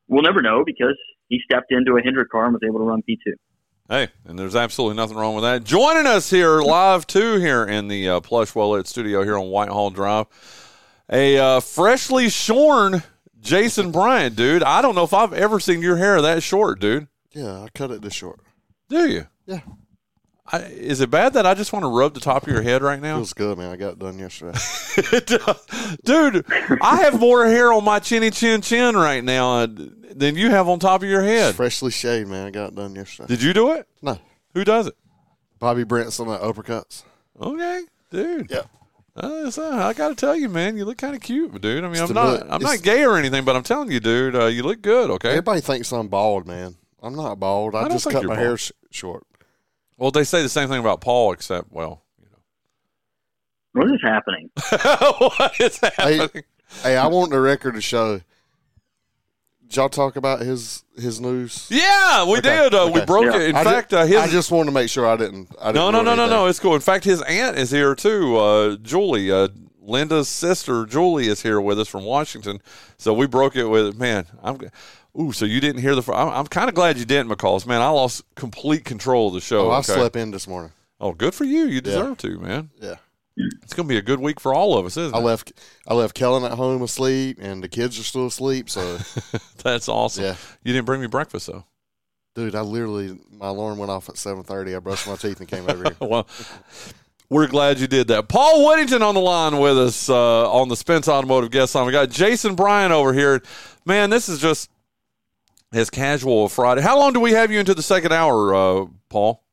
we'll 0.08 0.22
never 0.22 0.42
know 0.42 0.64
because 0.64 0.96
he 1.28 1.40
stepped 1.44 1.70
into 1.70 1.96
a 1.96 2.02
Hendrick 2.02 2.30
car 2.30 2.46
and 2.46 2.54
was 2.54 2.62
able 2.66 2.78
to 2.78 2.84
run 2.84 3.02
P2. 3.08 3.34
Hey, 3.88 4.08
and 4.26 4.38
there's 4.38 4.56
absolutely 4.56 4.96
nothing 4.96 5.16
wrong 5.16 5.34
with 5.34 5.44
that. 5.44 5.64
Joining 5.64 6.06
us 6.06 6.28
here 6.28 6.60
live 6.60 7.06
too 7.06 7.36
here 7.36 7.64
in 7.64 7.88
the 7.88 8.08
uh, 8.08 8.20
Plush 8.20 8.54
Well 8.54 8.70
Lit 8.70 8.86
studio 8.86 9.22
here 9.24 9.38
on 9.38 9.48
Whitehall 9.48 9.90
Drive, 9.90 10.26
a 11.10 11.38
uh, 11.38 11.60
freshly 11.60 12.28
shorn 12.28 13.02
Jason 13.40 13.90
Bryant, 13.90 14.36
dude. 14.36 14.62
I 14.62 14.82
don't 14.82 14.94
know 14.94 15.04
if 15.04 15.14
I've 15.14 15.32
ever 15.32 15.58
seen 15.58 15.80
your 15.80 15.96
hair 15.96 16.20
that 16.20 16.42
short, 16.42 16.80
dude. 16.80 17.08
Yeah, 17.32 17.62
I 17.62 17.68
cut 17.74 17.90
it 17.90 18.02
this 18.02 18.12
short. 18.12 18.40
Do 18.90 19.08
you? 19.08 19.26
Yeah. 19.46 19.60
I, 20.50 20.60
is 20.60 21.00
it 21.00 21.10
bad 21.10 21.34
that 21.34 21.44
I 21.46 21.54
just 21.54 21.72
want 21.72 21.84
to 21.84 21.88
rub 21.88 22.14
the 22.14 22.20
top 22.20 22.46
of 22.46 22.52
your 22.52 22.62
head 22.62 22.82
right 22.82 23.00
now? 23.00 23.16
Feels 23.16 23.34
good, 23.34 23.58
man. 23.58 23.70
I 23.70 23.76
got 23.76 23.94
it 23.94 23.98
done 23.98 24.18
yesterday. 24.18 24.58
Dude, 26.04 26.44
I 26.80 27.02
have 27.02 27.20
more 27.20 27.46
hair 27.46 27.72
on 27.72 27.84
my 27.84 27.98
chinny 27.98 28.30
chin 28.30 28.62
chin 28.62 28.96
right 28.96 29.22
now 29.22 29.60
uh, 29.60 29.66
than 30.14 30.36
you 30.36 30.50
have 30.50 30.68
on 30.68 30.78
top 30.78 31.02
of 31.02 31.08
your 31.08 31.22
head. 31.22 31.54
Freshly 31.54 31.90
shaved, 31.90 32.28
man. 32.28 32.46
I 32.46 32.50
got 32.50 32.68
it 32.70 32.74
done 32.74 32.94
yesterday. 32.94 33.28
Did 33.28 33.42
you 33.42 33.52
do 33.52 33.72
it? 33.72 33.86
No. 34.02 34.18
Who 34.54 34.64
does 34.64 34.86
it? 34.86 34.96
Bobby 35.58 35.84
Branson 35.84 36.28
at 36.30 36.40
Uppercuts. 36.40 37.02
Okay, 37.40 37.82
dude. 38.10 38.50
Yeah. 38.50 38.62
Uh, 39.16 39.50
so 39.50 39.72
I 39.72 39.92
got 39.94 40.08
to 40.10 40.14
tell 40.14 40.36
you, 40.36 40.48
man, 40.48 40.76
you 40.76 40.84
look 40.84 40.98
kind 40.98 41.14
of 41.16 41.20
cute, 41.20 41.60
dude. 41.60 41.82
I 41.84 41.88
mean, 41.88 42.00
It's 42.00 42.10
I'm 42.10 42.14
not, 42.14 42.26
look. 42.28 42.40
I'm 42.42 42.60
It's- 42.60 42.62
not 42.62 42.82
gay 42.82 43.04
or 43.04 43.16
anything, 43.16 43.44
but 43.44 43.56
I'm 43.56 43.64
telling 43.64 43.90
you, 43.90 43.98
dude, 44.00 44.36
uh, 44.36 44.46
you 44.46 44.62
look 44.62 44.80
good. 44.82 45.10
Okay. 45.10 45.30
Everybody 45.30 45.60
thinks 45.60 45.92
I'm 45.92 46.06
bald, 46.08 46.46
man. 46.46 46.76
I'm 47.02 47.16
not 47.16 47.38
bald. 47.40 47.74
I, 47.74 47.82
I 47.84 47.88
just 47.88 48.04
cut 48.08 48.22
you're 48.22 48.28
my 48.28 48.36
hair 48.36 48.56
sh- 48.56 48.72
short. 48.90 49.24
Well, 49.96 50.10
they 50.12 50.22
say 50.24 50.42
the 50.42 50.48
same 50.48 50.68
thing 50.68 50.78
about 50.78 51.00
Paul, 51.00 51.32
except 51.32 51.72
well, 51.72 52.02
you 52.20 52.26
know. 52.30 53.82
What 53.82 53.92
is 53.92 54.00
happening? 54.02 54.50
what 55.38 55.60
is 55.60 55.78
happening? 55.78 56.28
Hey, 56.32 56.42
hey, 56.82 56.96
I 56.96 57.06
want 57.08 57.30
the 57.30 57.40
record 57.40 57.74
to 57.74 57.80
show. 57.80 58.20
Did 59.68 59.76
y'all 59.76 59.88
talk 59.90 60.16
about 60.16 60.40
his 60.40 60.82
his 60.96 61.20
news? 61.20 61.66
Yeah, 61.70 62.24
we 62.24 62.38
Okay, 62.38 62.40
did. 62.70 62.74
Uh, 62.74 62.90
We 62.92 63.00
okay. 63.00 63.04
broke 63.06 63.34
it. 63.34 63.50
In 63.50 63.54
I 63.56 63.64
ju- 63.64 63.70
fact, 63.70 63.92
uh, 63.92 64.06
his 64.06 64.16
I 64.16 64.26
just 64.28 64.50
wanted 64.50 64.66
to 64.66 64.72
make 64.72 64.88
sure 64.88 65.06
I 65.06 65.16
didn't. 65.16 65.48
I 65.60 65.72
didn't 65.72 65.74
no, 65.76 65.90
no, 65.90 65.98
ruin 65.98 66.04
no, 66.06 66.14
no, 66.14 66.22
anything. 66.22 66.30
no. 66.30 66.46
It's 66.46 66.58
cool. 66.60 66.74
In 66.74 66.80
fact, 66.80 67.04
his 67.04 67.20
aunt 67.22 67.58
is 67.58 67.70
here 67.70 67.94
too. 67.94 68.36
Uh, 68.38 68.76
Julie, 68.76 69.30
uh, 69.30 69.48
Linda's 69.82 70.28
sister, 70.28 70.86
Julie, 70.86 71.28
is 71.28 71.42
here 71.42 71.60
with 71.60 71.78
us 71.78 71.86
from 71.88 72.04
Washington. 72.04 72.60
So 72.96 73.12
we 73.12 73.26
broke 73.26 73.56
it 73.56 73.66
with 73.66 73.96
man. 73.98 74.26
I'm. 74.42 74.58
Ooh, 75.20 75.32
so 75.32 75.44
you 75.44 75.60
didn't 75.60 75.82
hear 75.82 75.94
the? 75.94 76.02
fir- 76.02 76.14
I'm, 76.14 76.28
I'm 76.28 76.46
kind 76.46 76.68
of 76.68 76.74
glad 76.74 76.96
you 76.96 77.04
didn't, 77.04 77.30
McCalls. 77.30 77.66
Man, 77.66 77.82
I 77.82 77.88
lost 77.88 78.22
complete 78.36 78.84
control 78.84 79.28
of 79.28 79.34
the 79.34 79.40
show. 79.40 79.66
Oh, 79.66 79.70
I 79.70 79.78
okay? 79.80 79.92
slept 79.94 80.16
in 80.16 80.30
this 80.30 80.46
morning. 80.48 80.72
Oh, 81.00 81.12
good 81.12 81.34
for 81.34 81.44
you. 81.44 81.64
You 81.66 81.80
deserve 81.80 82.16
to, 82.18 82.38
man. 82.38 82.70
Yeah. 82.80 82.94
It's 83.62 83.74
going 83.74 83.86
to 83.88 83.92
be 83.92 83.98
a 83.98 84.02
good 84.02 84.20
week 84.20 84.40
for 84.40 84.52
all 84.54 84.76
of 84.78 84.86
us, 84.86 84.96
isn't 84.96 85.14
I 85.14 85.18
it? 85.18 85.22
left 85.22 85.52
I 85.86 85.94
left 85.94 86.14
Kellen 86.14 86.44
at 86.44 86.52
home 86.52 86.82
asleep, 86.82 87.38
and 87.40 87.62
the 87.62 87.68
kids 87.68 87.98
are 87.98 88.02
still 88.02 88.26
asleep. 88.26 88.68
So, 88.68 88.98
That's 89.62 89.88
awesome. 89.88 90.24
Yeah. 90.24 90.36
You 90.64 90.72
didn't 90.72 90.86
bring 90.86 91.00
me 91.00 91.06
breakfast 91.06 91.46
though. 91.46 91.64
dude, 92.34 92.54
I 92.54 92.60
literally 92.62 93.18
my 93.30 93.48
alarm 93.48 93.78
went 93.78 93.90
off 93.90 94.08
at 94.08 94.16
seven 94.16 94.42
thirty. 94.42 94.74
I 94.74 94.78
brushed 94.80 95.06
my 95.06 95.16
teeth 95.16 95.38
and 95.40 95.48
came 95.48 95.68
over 95.68 95.84
here. 95.84 95.96
well, 96.00 96.26
we're 97.30 97.46
glad 97.46 97.78
you 97.78 97.86
did 97.86 98.08
that. 98.08 98.28
Paul 98.28 98.66
Whittington 98.66 99.02
on 99.02 99.14
the 99.14 99.20
line 99.20 99.58
with 99.58 99.78
us 99.78 100.08
uh, 100.08 100.50
on 100.50 100.68
the 100.68 100.76
Spence 100.76 101.08
Automotive 101.08 101.50
guest 101.50 101.74
line. 101.74 101.86
We 101.86 101.92
got 101.92 102.10
Jason 102.10 102.54
Bryant 102.54 102.92
over 102.92 103.12
here. 103.12 103.42
Man, 103.84 104.10
this 104.10 104.28
is 104.28 104.40
just 104.40 104.70
as 105.72 105.90
casual 105.90 106.46
a 106.46 106.48
Friday. 106.48 106.80
How 106.80 106.98
long 106.98 107.12
do 107.12 107.20
we 107.20 107.32
have 107.32 107.50
you 107.52 107.60
into 107.60 107.74
the 107.74 107.82
second 107.82 108.12
hour, 108.12 108.54
uh, 108.54 108.86
Paul? 109.10 109.44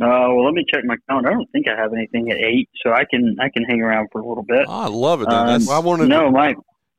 Uh, 0.00 0.26
well, 0.28 0.44
let 0.44 0.54
me 0.54 0.64
check 0.72 0.84
my 0.84 0.96
calendar. 1.08 1.30
I 1.30 1.34
don't 1.34 1.50
think 1.52 1.68
I 1.68 1.76
have 1.76 1.92
anything 1.92 2.30
at 2.30 2.38
eight, 2.38 2.68
so 2.82 2.92
I 2.92 3.04
can 3.04 3.36
I 3.40 3.50
can 3.50 3.64
hang 3.64 3.82
around 3.82 4.08
for 4.10 4.20
a 4.20 4.26
little 4.26 4.42
bit. 4.42 4.66
I 4.68 4.88
love 4.88 5.20
it. 5.20 5.28
Um, 5.28 5.46
That's, 5.46 5.68
I 5.68 5.78
wanted 5.78 6.04
to 6.04 6.08
no, 6.08 6.24
to, 6.24 6.30
my 6.30 6.54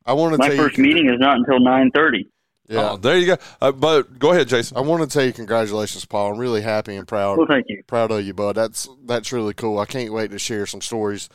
I 0.05 0.13
wanted 0.13 0.37
to 0.37 0.49
my 0.49 0.55
first 0.55 0.77
you, 0.77 0.83
meeting 0.83 1.09
is 1.09 1.19
not 1.19 1.37
until 1.37 1.59
nine 1.59 1.89
thirty. 1.91 2.29
Yeah, 2.69 2.91
Oh, 2.91 2.97
there 2.97 3.17
you 3.17 3.25
go. 3.25 3.37
Uh, 3.59 3.71
but 3.71 4.19
go 4.19 4.31
ahead, 4.31 4.47
Jason. 4.47 4.77
I 4.77 4.81
want 4.81 5.01
to 5.01 5.09
tell 5.09 5.25
you 5.25 5.33
congratulations, 5.33 6.05
Paul. 6.05 6.33
I'm 6.33 6.39
really 6.39 6.61
happy 6.61 6.95
and 6.95 7.05
proud. 7.05 7.37
Well, 7.37 7.47
thank 7.47 7.65
you. 7.67 7.83
proud 7.87 8.11
of 8.11 8.25
you, 8.25 8.33
bud. 8.33 8.55
That's 8.55 8.87
that's 9.05 9.33
really 9.33 9.53
cool. 9.53 9.79
I 9.79 9.85
can't 9.85 10.13
wait 10.13 10.31
to 10.31 10.39
share 10.39 10.65
some 10.65 10.81
stories 10.81 11.29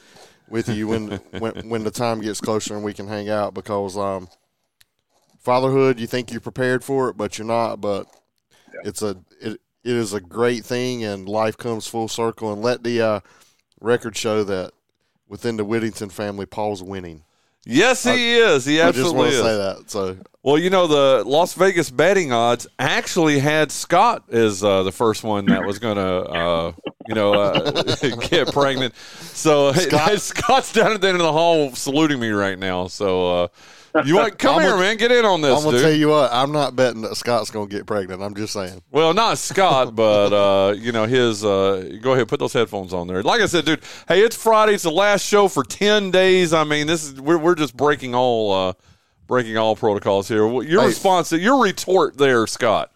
with 0.49 0.69
you 0.69 0.89
when 0.89 1.11
when 1.39 1.69
when 1.69 1.85
the 1.85 1.91
time 1.91 2.21
gets 2.21 2.41
closer 2.41 2.77
and 2.77 2.85
we 2.85 2.95
can 2.95 3.09
hang 3.09 3.29
out 3.29 3.53
because 3.53 3.97
um, 3.97 4.29
fatherhood. 5.41 5.99
You 5.99 6.07
think 6.07 6.31
you're 6.31 6.41
prepared 6.41 6.85
for 6.85 7.09
it, 7.09 7.17
but 7.17 7.37
you're 7.37 7.47
not. 7.47 7.81
But 7.81 8.07
it's 8.85 9.03
a 9.03 9.17
it 9.85 9.95
is 9.95 10.13
a 10.13 10.21
great 10.21 10.65
thing, 10.65 11.05
and 11.05 11.29
life 11.29 11.57
comes 11.57 11.87
full 11.87 12.09
circle. 12.09 12.53
And 12.53 12.63
let 12.63 12.83
the 12.83 13.01
uh, 13.01 13.21
record 13.81 14.17
show 14.17 14.45
that 14.45 14.73
within 15.29 15.57
the 15.57 15.65
Whittington 15.65 16.11
family, 16.11 16.47
Paul's 16.47 16.83
winning. 16.83 17.25
Yes, 17.71 18.03
he 18.03 18.37
is. 18.37 18.65
He 18.65 18.81
I 18.81 18.87
just 18.93 19.01
absolutely 19.01 19.19
want 19.19 19.31
to 19.31 19.37
is. 19.37 19.43
say 19.43 19.57
that. 19.57 19.91
So 19.91 20.17
Well, 20.43 20.57
you 20.57 20.71
know, 20.71 20.87
the 20.87 21.23
Las 21.29 21.53
Vegas 21.53 21.91
betting 21.91 22.33
odds 22.33 22.67
actually 22.79 23.41
had 23.41 23.71
Scott 23.71 24.25
as 24.33 24.65
uh, 24.65 24.85
the 24.85 24.93
first 24.93 25.23
one 25.23 25.45
that 25.47 25.67
was 25.67 25.79
going 25.79 25.97
to, 25.97 26.03
uh, 26.03 26.73
you 27.07 27.15
know, 27.15 27.35
uh, 27.35 27.97
get 28.29 28.49
pregnant. 28.55 28.97
So 28.97 29.73
Scott- 29.75 30.21
Scott's 30.21 30.73
down 30.73 30.93
at 30.93 31.03
the 31.03 31.09
end 31.09 31.17
of 31.17 31.23
the 31.25 31.33
hall 31.33 31.75
saluting 31.75 32.19
me 32.21 32.31
right 32.31 32.59
now. 32.59 32.87
So 32.87 33.45
uh, 33.45 33.49
you 34.05 34.17
want 34.17 34.39
come 34.39 34.57
I'm 34.57 34.61
here, 34.63 34.71
gonna- 34.71 34.83
man? 34.83 34.97
Get 34.97 35.13
in 35.13 35.25
on 35.25 35.41
this, 35.41 35.57
I'm 35.57 35.65
gonna 35.65 35.77
dude. 35.79 35.85
tell 35.87 35.93
you 35.95 36.09
what. 36.09 36.33
I'm 36.33 36.53
not 36.53 36.77
betting 36.77 37.03
that 37.03 37.17
Scott's 37.17 37.51
gonna 37.51 37.67
get 37.67 37.87
pregnant. 37.87 38.23
I'm 38.23 38.35
just 38.35 38.53
saying. 38.53 38.83
Well, 38.91 39.15
not 39.15 39.39
Scott, 39.39 39.95
but 39.97 40.33
uh, 40.33 40.73
you 40.75 40.93
know 40.93 41.07
his. 41.07 41.45
Uh, 41.45 41.99
go 42.03 42.13
ahead, 42.15 42.29
put 42.29 42.39
those 42.41 42.53
headphones 42.53 42.93
on 42.93 43.07
there. 43.07 43.23
Like 43.23 43.41
I 43.41 43.47
said, 43.47 43.65
dude. 43.65 43.81
Hey, 44.07 44.21
it's 44.23 44.37
Friday. 44.37 44.75
It's 44.75 44.83
the 44.85 44.91
last 44.91 45.25
show 45.25 45.49
for 45.49 45.65
ten 45.65 46.11
days. 46.11 46.53
I 46.53 46.65
mean, 46.65 46.87
this 46.87 47.05
is 47.05 47.21
we're 47.21 47.39
we're 47.39 47.55
just 47.55 47.77
breaking 47.77 48.15
all 48.15 48.53
uh, 48.53 48.73
breaking 49.27 49.57
all 49.57 49.77
protocols 49.77 50.29
here. 50.29 50.47
Your 50.63 50.81
Hey. 50.83 50.89
response, 50.89 51.33
your 51.33 51.63
retort 51.63 52.17
there, 52.19 52.47
Scott. 52.47 52.91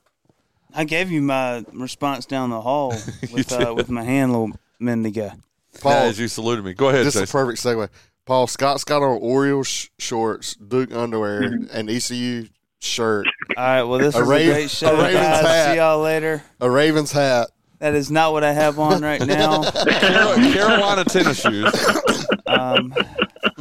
I 0.75 0.85
gave 0.85 1.11
you 1.11 1.21
my 1.21 1.65
response 1.75 2.25
down 2.25 2.49
the 2.51 2.61
hall 2.61 2.91
with 3.33 3.53
uh, 3.53 3.75
with 3.75 3.91
my 3.91 4.03
hand, 4.03 4.33
little 4.33 4.53
minute. 4.81 5.33
Paul, 5.81 5.93
as 5.93 6.19
you 6.19 6.29
saluted 6.29 6.65
me. 6.65 6.75
Go 6.75 6.89
ahead, 6.91 7.07
This 7.07 7.17
is 7.17 7.29
a 7.29 7.33
perfect 7.33 7.63
segue. 7.63 7.89
Paul 8.25 8.47
Scott's 8.47 8.85
got 8.85 9.03
on 9.03 9.19
Orioles 9.21 9.67
sh- 9.67 9.89
shorts, 9.99 10.55
Duke 10.55 10.93
underwear, 10.95 11.43
Mm-hmm. 11.43 11.77
and 11.77 11.91
ECU 11.91 12.47
shirt, 12.81 13.27
All 13.57 13.65
right, 13.65 13.83
well, 13.83 13.99
this 13.99 14.15
A 14.15 14.21
is 14.23 14.29
Ra- 14.29 14.37
a 14.37 14.45
great 14.45 14.71
show, 14.71 14.89
a 14.95 15.03
Ravens 15.05 15.15
guys. 15.15 15.41
hat. 15.47 15.71
See 15.73 15.77
y'all 15.79 16.01
later. 16.01 16.43
a 16.61 16.71
Ravens 16.71 17.13
hat. 17.13 17.49
That 17.79 17.95
is 17.95 18.11
not 18.13 18.33
what 18.33 18.45
I 18.45 18.53
have 18.53 18.79
on 18.79 19.03
right 19.03 19.25
now. 19.27 19.69
Carolina 20.53 21.05
tennis 21.05 21.41
shoes. 21.41 21.73
Um, 22.47 22.95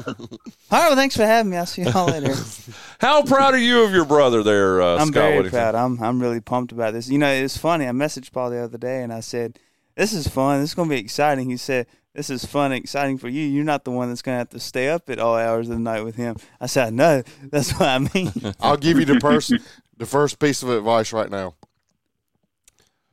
all 0.06 0.80
right, 0.80 0.88
well, 0.88 0.96
thanks 0.96 1.16
for 1.18 1.26
having 1.26 1.50
me. 1.52 1.58
I'll 1.58 1.66
see 1.66 1.82
y'all 1.84 2.06
later. 2.08 2.36
How 3.00 3.24
proud 3.24 3.56
are 3.56 3.60
you 3.60 3.84
of 3.84 3.92
your 3.94 4.06
brother 4.06 4.44
there, 4.44 4.80
uh, 4.82 4.94
I'm 4.98 5.08
Scott 5.08 5.14
very 5.14 5.38
Whittington? 5.38 5.60
proud. 5.60 5.76
I'm 5.76 6.02
I'm 6.04 6.20
really 6.22 6.40
pumped 6.40 6.72
about 6.72 6.94
this. 6.94 7.10
You 7.10 7.18
know, 7.18 7.32
it's 7.32 7.58
funny. 7.58 7.88
I 7.88 7.92
messaged 7.92 8.32
Paul 8.32 8.52
the 8.52 8.60
other 8.60 8.78
day 8.78 9.02
and 9.02 9.12
I 9.12 9.22
said, 9.22 9.58
"This 9.96 10.14
is 10.14 10.28
fun. 10.28 10.62
This 10.62 10.70
is 10.72 10.76
going 10.76 10.90
to 10.90 10.96
be 10.96 11.02
exciting." 11.02 11.50
He 11.50 11.58
said, 11.58 11.88
"This 12.14 12.30
is 12.30 12.46
fun 12.46 12.72
and 12.72 12.84
exciting 12.84 13.18
for 13.18 13.30
you. 13.30 13.44
You're 13.44 13.64
not 13.64 13.84
the 13.84 13.92
one 13.92 14.10
that's 14.10 14.22
going 14.22 14.36
to 14.36 14.40
have 14.40 14.50
to 14.50 14.60
stay 14.60 14.90
up 14.90 15.10
at 15.10 15.20
all 15.20 15.36
hours 15.36 15.70
of 15.70 15.76
the 15.76 15.82
night 15.82 16.04
with 16.04 16.16
him." 16.16 16.36
I 16.60 16.68
said, 16.68 16.94
"No, 16.94 17.24
that's 17.44 17.72
what 17.74 17.90
I 17.90 18.00
mean." 18.00 18.32
I'll 18.60 18.78
give 18.78 19.00
you 19.00 19.06
the 19.06 19.20
person 19.20 19.60
the 19.98 20.06
first 20.06 20.40
piece 20.40 20.64
of 20.64 20.70
advice 20.70 21.14
right 21.14 21.30
now. 21.30 21.56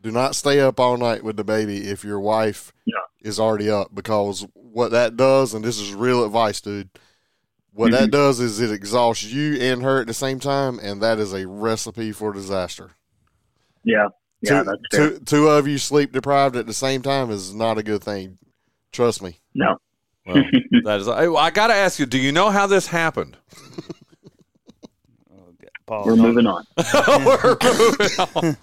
Do 0.00 0.10
not 0.10 0.36
stay 0.36 0.60
up 0.60 0.78
all 0.78 0.96
night 0.96 1.24
with 1.24 1.36
the 1.36 1.44
baby 1.44 1.88
if 1.88 2.04
your 2.04 2.20
wife 2.20 2.72
is 3.20 3.40
already 3.40 3.68
up 3.68 3.94
because 3.94 4.46
what 4.54 4.92
that 4.92 5.16
does, 5.16 5.54
and 5.54 5.64
this 5.64 5.78
is 5.78 5.92
real 5.92 6.24
advice, 6.24 6.60
dude. 6.60 6.90
What 7.72 7.92
that 7.92 8.02
mm-hmm. 8.02 8.10
does 8.10 8.40
is 8.40 8.60
it 8.60 8.72
exhausts 8.72 9.24
you 9.24 9.54
and 9.60 9.82
her 9.82 10.00
at 10.00 10.06
the 10.06 10.14
same 10.14 10.40
time, 10.40 10.78
and 10.80 11.02
that 11.02 11.18
is 11.18 11.32
a 11.32 11.46
recipe 11.46 12.12
for 12.12 12.32
disaster. 12.32 12.92
Yeah, 13.84 14.08
yeah, 14.40 14.62
two, 14.62 14.64
that's 14.64 14.80
fair. 14.90 15.10
two, 15.10 15.18
two 15.20 15.48
of 15.48 15.68
you 15.68 15.78
sleep 15.78 16.12
deprived 16.12 16.56
at 16.56 16.66
the 16.66 16.72
same 16.72 17.02
time 17.02 17.30
is 17.30 17.54
not 17.54 17.78
a 17.78 17.82
good 17.82 18.02
thing. 18.02 18.38
Trust 18.92 19.22
me. 19.22 19.38
No, 19.54 19.76
Well, 20.26 20.42
that 20.84 21.00
is. 21.00 21.08
I, 21.08 21.26
I 21.26 21.50
got 21.50 21.68
to 21.68 21.74
ask 21.74 21.98
you. 21.98 22.06
Do 22.06 22.18
you 22.18 22.32
know 22.32 22.50
how 22.50 22.66
this 22.66 22.86
happened? 22.86 23.36
Paul, 25.86 26.04
we're 26.04 26.16
moving 26.16 26.46
on. 26.46 26.64
We're 27.06 27.56
moving 27.62 28.18
on. 28.34 28.56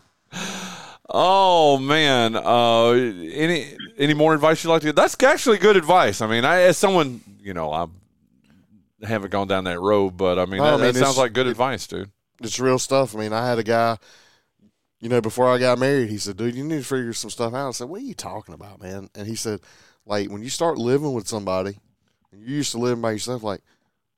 Oh 1.09 1.77
man! 1.79 2.35
Uh, 2.35 2.89
any 2.91 3.75
any 3.97 4.13
more 4.13 4.33
advice 4.33 4.63
you'd 4.63 4.69
like 4.69 4.81
to 4.81 4.87
give? 4.87 4.95
That's 4.95 5.15
actually 5.23 5.57
good 5.57 5.75
advice. 5.77 6.21
I 6.21 6.27
mean, 6.27 6.45
I 6.45 6.61
as 6.61 6.77
someone 6.77 7.21
you 7.41 7.53
know, 7.53 7.71
I 7.71 7.85
haven't 9.03 9.31
gone 9.31 9.47
down 9.47 9.63
that 9.63 9.79
road, 9.79 10.17
but 10.17 10.37
I 10.37 10.45
mean, 10.45 10.57
No, 10.59 10.65
that, 10.65 10.73
I 10.73 10.77
mean, 10.77 10.93
that 10.93 10.99
sounds 10.99 11.17
like 11.17 11.33
good 11.33 11.47
it- 11.47 11.51
advice, 11.51 11.87
dude. 11.87 12.11
It's 12.43 12.59
real 12.59 12.77
stuff. 12.79 13.15
I 13.15 13.19
mean, 13.19 13.33
I 13.33 13.47
had 13.47 13.57
a 13.59 13.63
guy, 13.63 13.97
you 14.99 15.07
know, 15.09 15.21
before 15.21 15.47
I 15.49 15.57
got 15.57 15.79
married, 15.79 16.09
he 16.09 16.17
said, 16.17 16.35
dude, 16.37 16.53
you 16.53 16.63
need 16.63 16.79
to 16.79 16.83
figure 16.83 17.13
some 17.13 17.29
stuff 17.29 17.53
out. 17.53 17.69
I 17.69 17.71
said, 17.71 17.87
what 17.87 18.01
are 18.01 18.05
you 18.05 18.13
talking 18.13 18.53
about, 18.53 18.81
man? 18.81 19.09
And 19.15 19.25
he 19.25 19.35
said, 19.35 19.61
like, 20.05 20.29
when 20.29 20.43
you 20.43 20.49
start 20.49 20.77
living 20.77 21.13
with 21.13 21.27
somebody, 21.27 21.79
and 22.31 22.41
you 22.41 22.55
used 22.55 22.71
to 22.71 22.77
live 22.77 23.01
by 23.01 23.11
yourself, 23.11 23.43
like, 23.43 23.61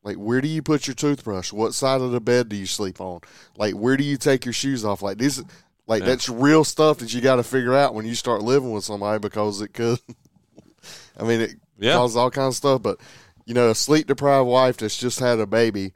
like 0.04 0.16
where 0.18 0.42
do 0.42 0.48
you 0.48 0.62
put 0.62 0.88
your 0.88 0.96
toothbrush? 0.96 1.52
What 1.52 1.74
side 1.74 2.02
of 2.02 2.12
the 2.12 2.22
bed 2.22 2.50
do 2.50 2.56
you 2.56 2.66
sleep 2.66 3.00
on? 3.02 3.22
Like, 3.58 3.74
where 3.74 3.98
do 3.98 4.04
you 4.04 4.18
take 4.18 4.46
your 4.46 4.54
shoes 4.54 4.86
off? 4.86 5.02
Like, 5.02 5.18
this, 5.18 5.42
like, 5.86 6.02
Yeah. 6.02 6.10
that's 6.10 6.30
real 6.30 6.64
stuff 6.64 7.00
that 7.00 7.14
you 7.14 7.22
got 7.22 7.38
to 7.38 7.44
figure 7.44 7.74
out 7.76 7.94
when 7.94 8.06
you 8.06 8.16
start 8.16 8.42
living 8.44 8.72
with 8.72 8.84
somebody 8.84 9.20
because 9.20 9.62
it 9.62 9.74
could, 9.74 10.00
I 11.18 11.24
mean, 11.24 11.42
it 11.42 11.52
Yeah. 11.78 11.94
causes 11.94 12.16
all 12.18 12.32
kinds 12.32 12.54
of 12.54 12.58
stuff. 12.58 12.82
But, 12.82 13.00
you 13.46 13.54
know, 13.54 13.70
a 13.70 13.76
sleep 13.76 14.08
deprived 14.08 14.48
wife 14.48 14.78
that's 14.78 14.98
just 14.98 15.20
had 15.20 15.40
a 15.40 15.48
baby, 15.48 15.94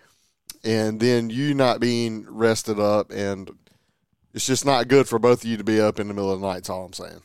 and 0.64 1.00
then 1.00 1.30
you 1.30 1.54
not 1.54 1.80
being 1.80 2.26
rested 2.30 2.80
up 2.80 3.12
and 3.12 3.50
it's 4.34 4.46
just 4.46 4.66
not 4.66 4.88
good 4.88 5.08
for 5.10 5.20
both 5.20 5.44
of 5.44 5.50
you 5.50 5.58
to 5.58 5.64
be 5.64 5.82
up 5.82 6.00
in 6.00 6.08
the 6.08 6.14
middle 6.14 6.32
of 6.32 6.40
the 6.40 6.48
night. 6.48 6.56
That's 6.56 6.70
all 6.70 6.86
I'm 6.86 6.94
saying. 6.94 7.22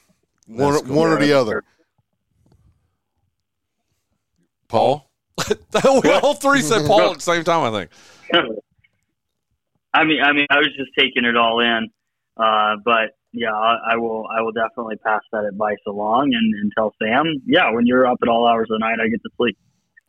One, 0.47 0.81
cool. 0.85 0.97
one 0.97 1.11
or 1.11 1.19
the 1.21 1.33
other. 1.35 1.63
Paul, 4.69 5.11
we 5.49 6.11
all 6.11 6.35
three 6.35 6.63
said 6.63 6.87
Paul 6.87 7.11
at 7.11 7.17
the 7.17 7.23
same 7.23 7.45
time. 7.45 7.75
I 7.75 7.79
think. 7.79 7.91
I 9.95 10.05
mean, 10.05 10.23
I 10.23 10.33
mean, 10.33 10.47
I 10.51 10.59
was 10.59 10.69
just 10.77 10.91
taking 10.99 11.25
it 11.25 11.37
all 11.37 11.61
in, 11.61 11.89
uh, 12.37 12.77
but 12.85 13.17
yeah, 13.33 13.53
I, 13.53 13.93
I 13.93 13.97
will, 13.97 14.27
I 14.27 14.43
will 14.43 14.53
definitely 14.53 14.97
pass 14.97 15.23
that 15.33 15.45
advice 15.45 15.79
along 15.87 16.35
and, 16.35 16.55
and 16.61 16.73
tell 16.77 16.95
Sam. 17.03 17.43
Yeah, 17.47 17.71
when 17.71 17.87
you're 17.87 18.07
up 18.07 18.19
at 18.23 18.29
all 18.29 18.47
hours 18.47 18.69
of 18.71 18.79
the 18.79 18.79
night, 18.79 18.99
I 19.03 19.09
get 19.09 19.23
to 19.23 19.31
sleep. 19.37 19.57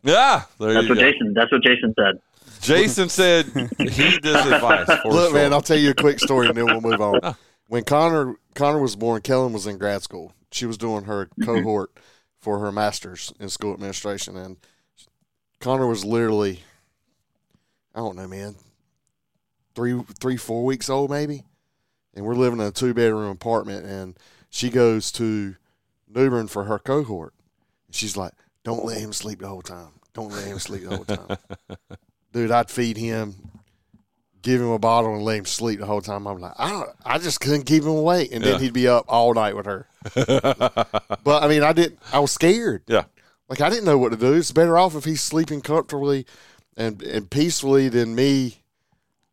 Yeah, 0.03 0.43
there 0.60 0.74
That's 0.74 0.88
you 0.88 0.89
what 0.89 0.99
go. 0.99 1.12
Jason. 1.12 1.34
That's 1.34 1.51
what 1.51 1.64
Jason 1.64 1.93
said. 1.97 2.20
Jason 2.62 3.10
said 3.10 3.45
heed 3.78 4.24
this 4.24 4.45
advice. 4.45 4.88
For 5.01 5.12
Look, 5.12 5.32
sure. 5.32 5.34
man, 5.34 5.53
I'll 5.53 5.62
tell 5.62 5.78
you 5.78 5.91
a 5.91 5.93
quick 5.93 6.20
story 6.20 6.47
and 6.47 6.58
then 6.58 6.66
we'll 6.66 6.82
move 6.82 7.01
on. 7.01 7.36
When 7.68 7.84
Connor 7.84 8.36
Connor 8.55 8.80
was 8.80 8.95
born, 8.95 9.22
Kellen 9.22 9.53
was 9.53 9.68
in 9.68 9.78
grad 9.78 10.01
school. 10.01 10.34
She 10.51 10.66
was 10.66 10.78
doing 10.78 11.03
her 11.05 11.30
cohort 11.43 11.91
for 12.48 12.60
her 12.60 12.72
master's 12.72 13.34
in 13.41 13.50
school 13.50 13.74
administration, 13.74 14.38
and 14.38 14.56
Connor 15.60 15.86
was 15.86 16.06
literally, 16.06 16.62
I 17.93 18.00
don't 18.00 18.16
know, 18.16 18.26
man, 18.26 18.56
three 19.76 20.02
three 20.22 20.38
four 20.38 20.64
weeks 20.64 20.89
old 20.89 21.10
maybe, 21.12 21.43
and 22.16 22.24
we're 22.24 22.36
living 22.36 22.62
in 22.62 22.68
a 22.68 22.72
two 22.72 22.93
bedroom 22.93 23.30
apartment, 23.30 23.86
and 23.86 24.18
she 24.50 24.70
goes 24.70 25.12
to 25.12 25.58
New 26.08 26.30
Bern 26.30 26.48
for 26.48 26.64
her 26.64 26.80
cohort. 26.80 27.34
And 27.88 27.95
she's 27.95 28.16
like, 28.16 28.32
"Don't 28.64 28.86
let 28.86 29.00
him 29.02 29.12
sleep 29.12 29.39
the 29.39 29.50
whole 29.50 29.62
time. 29.62 29.89
Don't 30.14 30.32
let 30.32 30.48
him 30.48 30.58
sleep 30.60 30.84
the 30.84 30.95
whole 30.95 31.04
time." 31.04 31.38
Dude, 32.32 32.50
I'd 32.52 32.72
feed 32.72 32.95
him, 32.95 33.36
give 34.41 34.62
him 34.62 34.70
a 34.70 34.80
bottle, 34.80 35.14
and 35.16 35.24
let 35.26 35.39
him 35.39 35.45
sleep 35.45 35.82
the 35.82 35.86
whole 35.86 36.02
time. 36.02 36.26
I'm 36.28 36.39
like, 36.39 36.54
I 36.58 36.70
don't, 36.70 36.89
I 37.04 37.18
just 37.18 37.41
couldn't 37.41 37.64
keep 37.66 37.84
him 37.84 37.89
awake, 37.89 38.30
and 38.32 38.41
Yeah. 38.41 38.52
then 38.52 38.62
he'd 38.62 38.72
be 38.74 38.88
up 38.88 39.04
all 39.10 39.34
night 39.34 39.58
with 39.58 39.66
her. 39.66 39.86
but 41.24 41.43
I 41.43 41.47
mean, 41.47 41.64
I 41.64 41.74
didn't. 41.74 41.99
I 42.12 42.20
was 42.20 42.32
scared. 42.32 42.84
Yeah. 42.88 43.05
Like 43.49 43.62
I 43.62 43.70
didn't 43.70 43.86
know 43.86 43.97
what 43.97 44.10
to 44.10 44.18
do. 44.18 44.34
It's 44.34 44.51
better 44.51 44.78
off 44.78 44.95
if 44.95 45.05
he's 45.05 45.22
sleeping 45.22 45.62
comfortably 45.62 46.26
and 46.76 47.01
and 47.01 47.30
peacefully 47.30 47.89
than 47.89 48.16
me, 48.16 48.58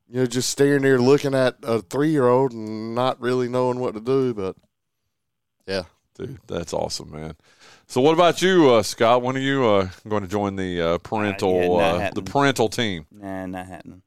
you 0.09 0.21
know, 0.21 0.27
just 0.27 0.51
staring 0.51 0.83
there 0.83 0.99
looking 0.99 1.35
at 1.35 1.57
a 1.63 1.83
three 1.83 2.11
year 2.11 2.29
old 2.29 2.53
and 2.53 2.95
not 2.95 3.21
really 3.21 3.49
knowing 3.49 3.81
what 3.81 3.95
to 3.95 4.01
do. 4.01 4.33
But 4.35 4.57
yeah, 5.67 5.85
dude, 6.17 6.39
that's 6.47 6.73
awesome, 6.73 7.11
man. 7.11 7.37
So, 7.87 8.01
what 8.01 8.15
about 8.15 8.41
you, 8.41 8.71
uh, 8.71 8.83
Scott? 8.83 9.23
When 9.23 9.37
are 9.37 9.41
you 9.41 9.67
uh, 9.67 9.89
going 10.09 10.23
to 10.23 10.29
join 10.29 10.57
the 10.57 10.81
uh, 10.81 10.99
parental 10.99 11.77
yeah, 11.79 12.09
uh, 12.09 12.11
the 12.15 12.23
parental 12.23 12.69
team? 12.69 13.07
Nah, 13.11 13.47
not 13.47 13.67
happening. 13.67 14.03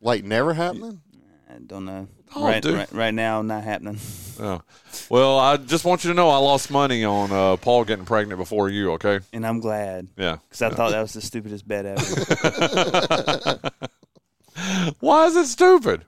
Like 0.00 0.24
never 0.24 0.54
happening? 0.54 1.00
I 1.48 1.58
don't 1.64 1.84
know. 1.84 2.08
Oh, 2.34 2.44
right, 2.44 2.62
dude. 2.62 2.74
right, 2.74 2.92
right 2.92 3.14
now, 3.14 3.42
not 3.42 3.64
happening. 3.64 3.98
Oh. 4.42 4.62
Well, 5.10 5.38
I 5.38 5.58
just 5.58 5.84
want 5.84 6.02
you 6.02 6.08
to 6.12 6.14
know 6.14 6.30
I 6.30 6.38
lost 6.38 6.70
money 6.70 7.04
on 7.04 7.30
uh, 7.30 7.56
Paul 7.58 7.84
getting 7.84 8.06
pregnant 8.06 8.38
before 8.38 8.70
you. 8.70 8.92
Okay. 8.92 9.20
And 9.34 9.46
I'm 9.46 9.60
glad. 9.60 10.08
Yeah. 10.16 10.38
Because 10.48 10.62
I 10.62 10.68
Yeah. 10.68 10.74
thought 10.76 10.92
that 10.92 11.02
was 11.02 11.12
the 11.12 11.20
stupidest 11.20 11.68
bet 11.68 11.84
ever. 11.84 13.60
Why 15.00 15.26
is 15.26 15.36
it 15.36 15.46
stupid? 15.46 16.06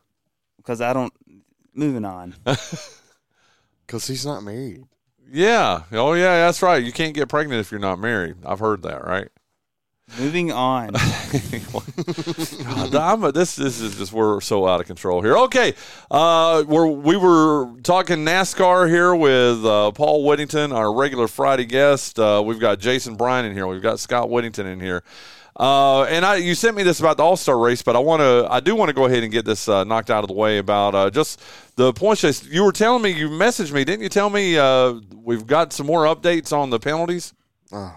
Because 0.57 0.81
I 0.81 0.95
don't. 0.95 1.13
Moving 1.75 2.05
on. 2.07 2.35
Because 3.87 4.07
he's 4.07 4.25
not 4.25 4.43
married. 4.43 4.85
Yeah. 5.31 5.83
Oh, 5.93 6.15
yeah. 6.15 6.47
That's 6.47 6.63
right. 6.63 6.83
You 6.83 6.93
can't 6.93 7.15
get 7.15 7.29
pregnant 7.29 7.61
if 7.61 7.71
you're 7.71 7.81
not 7.81 7.99
married. 7.99 8.37
I've 8.47 8.61
heard 8.61 8.81
that. 8.85 9.05
Right. 9.05 9.29
Moving 10.19 10.53
on. 10.53 10.93
God, 10.93 12.95
I'm 12.95 13.25
a, 13.25 13.33
this 13.33 13.57
this 13.57 13.81
is 13.81 13.97
just 13.97 14.13
we're 14.13 14.41
so 14.41 14.67
out 14.67 14.81
of 14.81 14.87
control 14.87 15.23
here. 15.23 15.37
Okay, 15.39 15.75
uh, 16.11 16.65
we're 16.67 16.87
we 16.87 17.17
were 17.17 17.73
talking 17.83 18.19
NASCAR 18.19 18.89
here 18.89 19.15
with 19.15 19.65
uh, 19.65 19.91
Paul 19.93 20.25
Whittington, 20.25 20.73
our 20.73 20.95
regular 20.95 21.29
Friday 21.29 21.65
guest. 21.65 22.19
Uh, 22.19 22.43
we've 22.45 22.61
got 22.61 22.79
Jason 22.79 23.17
Bryant 23.17 23.47
in 23.47 23.55
here. 23.55 23.67
We've 23.67 23.83
got 23.83 24.01
Scott 24.01 24.29
Whittington 24.29 24.67
in 24.67 24.81
here. 24.81 25.03
Uh, 25.55 26.05
and 26.05 26.25
I, 26.25 26.37
you 26.37 26.55
sent 26.55 26.77
me 26.77 26.83
this 26.83 27.01
about 27.01 27.19
the 27.19 27.23
All 27.23 27.37
Star 27.37 27.59
race, 27.59 27.83
but 27.83 27.95
I 27.95 27.99
want 27.99 28.21
to, 28.21 28.47
I 28.51 28.61
do 28.61 28.75
want 28.75 28.89
to 28.89 28.95
go 28.95 29.05
ahead 29.05 29.23
and 29.23 29.31
get 29.31 29.45
this 29.45 29.69
uh, 29.69 29.85
knocked 29.85 30.11
out 30.11 30.25
of 30.25 30.29
the 30.29 30.35
way 30.35 30.59
about 30.59 30.95
uh, 30.95 31.11
just 31.11 31.41
the 31.77 31.93
points 31.93 32.23
chase. 32.23 32.45
You 32.45 32.65
were 32.65 32.73
telling 32.73 33.03
me, 33.03 33.11
you 33.11 33.29
messaged 33.29 33.73
me, 33.73 33.85
didn't 33.85 34.03
you? 34.03 34.09
Tell 34.09 34.31
me 34.31 34.57
uh, 34.57 34.95
we've 35.15 35.47
got 35.47 35.73
some 35.73 35.87
more 35.87 36.05
updates 36.05 36.57
on 36.57 36.71
the 36.71 36.79
penalties. 36.79 37.35
Oh, 37.71 37.95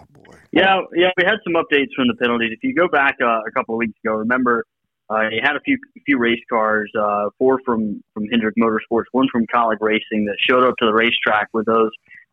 Yeah, 0.52 0.80
yeah, 0.94 1.10
we 1.16 1.24
had 1.24 1.36
some 1.44 1.54
updates 1.54 1.92
from 1.94 2.08
the 2.08 2.14
penalties. 2.20 2.50
If 2.52 2.62
you 2.62 2.74
go 2.74 2.88
back 2.88 3.16
uh, 3.20 3.40
a 3.46 3.50
couple 3.52 3.74
of 3.74 3.78
weeks 3.78 3.98
ago, 4.04 4.14
remember 4.14 4.64
uh, 5.10 5.28
you 5.30 5.40
had 5.42 5.56
a 5.56 5.60
few 5.60 5.78
few 6.04 6.18
race 6.18 6.40
cars, 6.48 6.90
uh, 6.98 7.30
four 7.38 7.60
from 7.64 8.02
from 8.14 8.26
Hendrick 8.28 8.54
Motorsports, 8.56 9.04
one 9.12 9.28
from 9.30 9.46
Kaulig 9.46 9.78
Racing, 9.80 10.26
that 10.26 10.36
showed 10.38 10.64
up 10.64 10.74
to 10.78 10.86
the 10.86 10.92
racetrack 10.92 11.48
with 11.52 11.66
those 11.66 11.90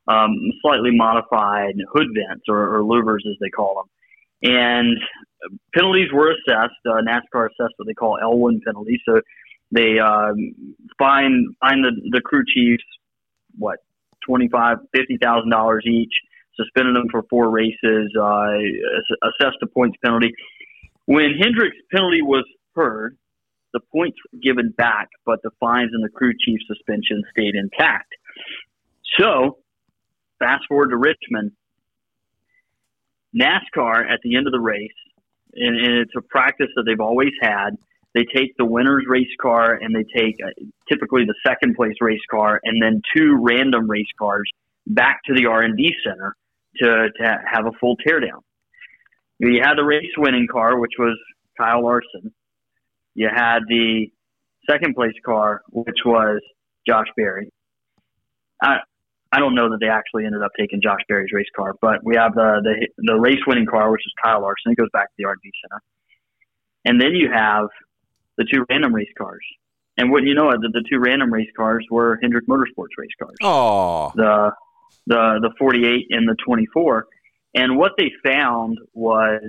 um, 0.08 0.36
slightly 0.62 0.92
modified 0.92 1.76
hood 1.92 2.08
vents 2.16 2.46
or, 2.48 2.76
or 2.78 2.82
louvers, 2.82 3.30
as 3.30 3.38
they 3.40 3.50
call 3.50 3.76
them. 3.76 4.52
And 4.52 4.98
penalties 5.74 6.12
were 6.12 6.32
assessed. 6.32 6.74
Uh, 6.86 7.02
NASCAR 7.02 7.48
assessed 7.48 7.74
what 7.78 7.88
they 7.88 7.94
call 7.94 8.18
L1 8.22 8.62
penalties. 8.64 9.00
So 9.08 9.22
they 9.72 10.00
um, 10.00 10.76
fine 10.98 11.56
fine 11.60 11.82
the, 11.82 11.92
the 12.12 12.22
crew 12.22 12.44
chiefs 12.46 12.84
what 13.58 13.80
twenty 14.26 14.48
five 14.48 14.78
fifty 14.94 15.18
thousand 15.18 15.50
dollars 15.50 15.84
each, 15.88 16.14
suspended 16.56 16.96
them 16.96 17.08
for 17.12 17.24
four 17.30 17.50
races, 17.50 18.12
uh, 18.20 18.58
assessed 19.24 19.58
a 19.62 19.68
points 19.68 19.98
penalty. 20.04 20.34
When 21.06 21.32
Hendrick's 21.40 21.78
penalty 21.92 22.22
was 22.22 22.46
heard, 22.76 23.18
the 23.74 23.80
points 23.92 24.18
were 24.32 24.40
given 24.40 24.72
back, 24.72 25.10
but 25.26 25.42
the 25.44 25.50
fines 25.60 25.92
and 25.94 26.04
the 26.04 26.10
crew 26.10 26.34
chief 26.40 26.60
suspension 26.68 27.24
stayed 27.32 27.56
intact. 27.56 28.14
So, 29.20 29.58
fast 30.40 30.64
forward 30.68 30.90
to 30.90 30.98
Richmond. 30.98 31.52
NASCAR 33.36 34.10
at 34.12 34.20
the 34.24 34.36
end 34.36 34.46
of 34.46 34.54
the 34.54 34.60
race, 34.60 34.92
and, 35.56 35.76
and 35.76 35.98
it's 35.98 36.14
a 36.16 36.22
practice 36.22 36.68
that 36.76 36.84
they've 36.84 37.00
always 37.00 37.34
had. 37.42 37.72
They 38.14 38.26
take 38.36 38.56
the 38.58 38.66
winner's 38.66 39.06
race 39.08 39.36
car 39.42 39.74
and 39.74 39.96
they 39.96 40.06
take 40.16 40.36
uh, 40.46 40.52
typically 40.88 41.26
the 41.26 41.34
second 41.46 41.76
place 41.76 41.96
race 42.00 42.22
car 42.30 42.62
and 42.64 42.80
then 42.80 43.02
two 43.16 43.40
random 43.42 43.90
race 43.90 44.12
cars 44.20 44.48
back 44.86 45.22
to 45.26 45.34
the 45.34 45.48
R 45.48 45.64
and 45.64 45.76
D 45.76 45.92
center 46.06 46.36
to 46.78 47.10
to 47.20 47.38
have 47.52 47.66
a 47.66 47.72
full 47.80 47.96
teardown. 47.98 48.42
You 49.40 49.60
had 49.62 49.76
the 49.76 49.84
race 49.84 50.12
winning 50.18 50.48
car, 50.52 50.80
which 50.80 50.94
was 50.98 51.18
Kyle 51.60 51.84
Larson. 51.84 52.34
You 53.16 53.30
had 53.34 53.60
the 53.68 54.08
second 54.70 54.96
place 54.96 55.14
car, 55.26 55.62
which 55.70 56.00
was 56.06 56.42
Josh 56.88 57.08
Berry. 57.16 57.50
I 58.62 58.78
I 59.32 59.40
don't 59.40 59.56
know 59.56 59.70
that 59.72 59.80
they 59.80 59.90
actually 59.90 60.26
ended 60.26 60.44
up 60.44 60.52
taking 60.58 60.80
Josh 60.82 61.02
Berry's 61.08 61.32
race 61.34 61.48
car, 61.56 61.74
but 61.82 62.04
we 62.04 62.16
have 62.16 62.36
the 62.36 62.62
the, 62.64 62.88
the 62.98 63.20
race 63.20 63.42
winning 63.48 63.66
car, 63.66 63.92
which 63.92 64.02
is 64.06 64.14
Kyle 64.24 64.42
Larson. 64.42 64.72
It 64.72 64.78
goes 64.78 64.90
back 64.94 65.08
to 65.08 65.14
the 65.18 65.26
R&D 65.26 65.52
center, 65.64 65.82
and 66.86 67.02
then 67.02 67.14
you 67.14 67.30
have 67.34 67.68
the 68.38 68.46
two 68.52 68.66
random 68.70 68.94
race 68.94 69.12
cars. 69.18 69.44
And 69.98 70.12
wouldn't 70.12 70.28
you 70.28 70.34
know 70.34 70.50
it, 70.50 70.60
the, 70.62 70.70
the 70.70 70.84
two 70.90 71.00
random 71.00 71.32
race 71.32 71.50
cars 71.56 71.86
were 71.92 72.18
Hendrick 72.22 72.48
Motorsports 72.48 72.98
race 72.98 73.12
cars 73.20 73.36
Oh, 73.44 74.12
the 74.16 74.52
the 75.08 75.40
the 75.42 75.52
48 75.60 76.08
and 76.10 76.28
the 76.28 76.36
24 76.46 77.08
and 77.56 77.78
what 77.78 77.92
they 77.98 78.12
found 78.24 78.80
was 78.94 79.42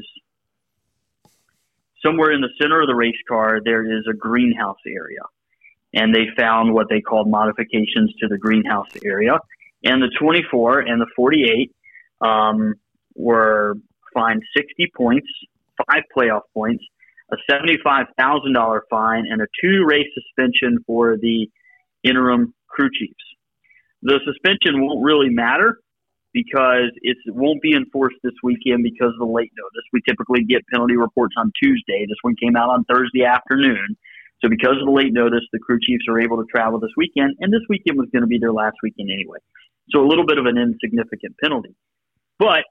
somewhere 2.05 2.33
in 2.33 2.41
the 2.41 2.51
center 2.61 2.81
of 2.81 2.87
the 2.87 2.95
race 2.95 3.17
car 3.29 3.61
there 3.65 3.85
is 3.85 4.05
a 4.11 4.15
greenhouse 4.15 4.79
area. 4.87 5.23
And 5.95 6.15
they 6.15 6.27
found 6.37 6.75
what 6.75 6.89
they 6.91 7.01
called 7.01 7.31
modifications 7.31 8.13
to 8.21 8.29
the 8.29 8.37
greenhouse 8.37 8.89
area. 9.05 9.39
And 9.85 10.03
the 10.03 10.11
24 10.19 10.81
and 10.81 11.01
the 11.01 11.07
48 11.15 11.73
um, 12.21 12.75
were 13.15 13.77
fined 14.13 14.43
60 14.57 14.93
points 14.97 15.29
five 15.89 16.05
playoff 16.17 16.43
points 16.53 16.85
a 17.33 17.37
$75,000 17.51 18.81
fine 18.89 19.25
and 19.29 19.41
a 19.41 19.47
two 19.61 19.85
race 19.89 20.07
suspension 20.15 20.85
for 20.87 21.17
the 21.17 21.49
interim 22.05 22.55
crew 22.69 22.89
chiefs 22.93 23.25
the 24.05 24.21
suspension 24.25 24.85
won't 24.85 25.03
really 25.03 25.31
matter 25.31 25.81
because 26.33 26.91
it 27.03 27.17
won't 27.29 27.63
be 27.63 27.75
enforced 27.75 28.17
this 28.23 28.35
weekend 28.43 28.83
because 28.83 29.13
of 29.15 29.19
the 29.19 29.33
late 29.33 29.53
notice. 29.57 29.85
We 29.93 30.03
typically 30.07 30.45
get 30.45 30.67
penalty 30.71 30.97
reports 30.97 31.35
on 31.39 31.53
Tuesday. 31.61 32.05
This 32.07 32.19
one 32.23 32.35
came 32.37 32.55
out 32.55 32.69
on 32.69 32.85
Thursday 32.85 33.25
afternoon. 33.25 33.97
So 34.43 34.51
because 34.51 34.77
of 34.81 34.85
the 34.85 34.93
late 34.93 35.13
notice, 35.13 35.41
the 35.53 35.59
crew 35.59 35.79
chiefs 35.81 36.05
are 36.09 36.21
able 36.21 36.37
to 36.37 36.45
travel 36.51 36.79
this 36.79 36.91
weekend, 36.97 37.37
and 37.41 37.53
this 37.53 37.63
weekend 37.69 37.97
was 37.97 38.09
going 38.13 38.23
to 38.23 38.29
be 38.29 38.39
their 38.39 38.53
last 38.53 38.77
weekend 38.83 39.09
anyway. 39.11 39.39
So 39.91 40.01
a 40.05 40.07
little 40.07 40.27
bit 40.27 40.39
of 40.39 40.45
an 40.45 40.59
insignificant 40.59 41.37
penalty. 41.43 41.75
But 42.39 42.65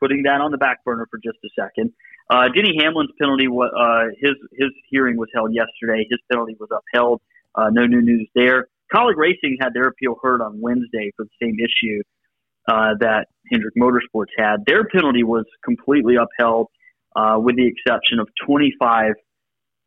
putting 0.00 0.22
that 0.22 0.40
on 0.40 0.52
the 0.52 0.58
back 0.58 0.84
burner 0.84 1.06
for 1.10 1.18
just 1.18 1.38
a 1.44 1.50
second, 1.58 1.92
uh, 2.30 2.48
Denny 2.54 2.78
Hamlin's 2.80 3.12
penalty, 3.20 3.46
uh, 3.46 4.04
his 4.16 4.36
his 4.52 4.70
hearing 4.88 5.18
was 5.18 5.28
held 5.34 5.52
yesterday. 5.52 6.06
His 6.08 6.20
penalty 6.30 6.56
was 6.58 6.70
upheld. 6.70 7.20
Uh, 7.54 7.68
no 7.70 7.84
new 7.84 8.00
news 8.00 8.28
there. 8.34 8.68
Kaulig 8.92 9.16
Racing 9.16 9.58
had 9.60 9.74
their 9.74 9.84
appeal 9.84 10.16
heard 10.22 10.40
on 10.40 10.60
Wednesday 10.60 11.10
for 11.16 11.24
the 11.24 11.46
same 11.46 11.56
issue 11.58 12.02
uh, 12.68 12.94
that 13.00 13.26
Hendrick 13.50 13.74
Motorsports 13.76 14.32
had. 14.36 14.64
Their 14.66 14.84
penalty 14.84 15.24
was 15.24 15.44
completely 15.64 16.14
upheld, 16.16 16.68
uh, 17.16 17.36
with 17.38 17.56
the 17.56 17.66
exception 17.66 18.18
of 18.18 18.28
25 18.46 19.14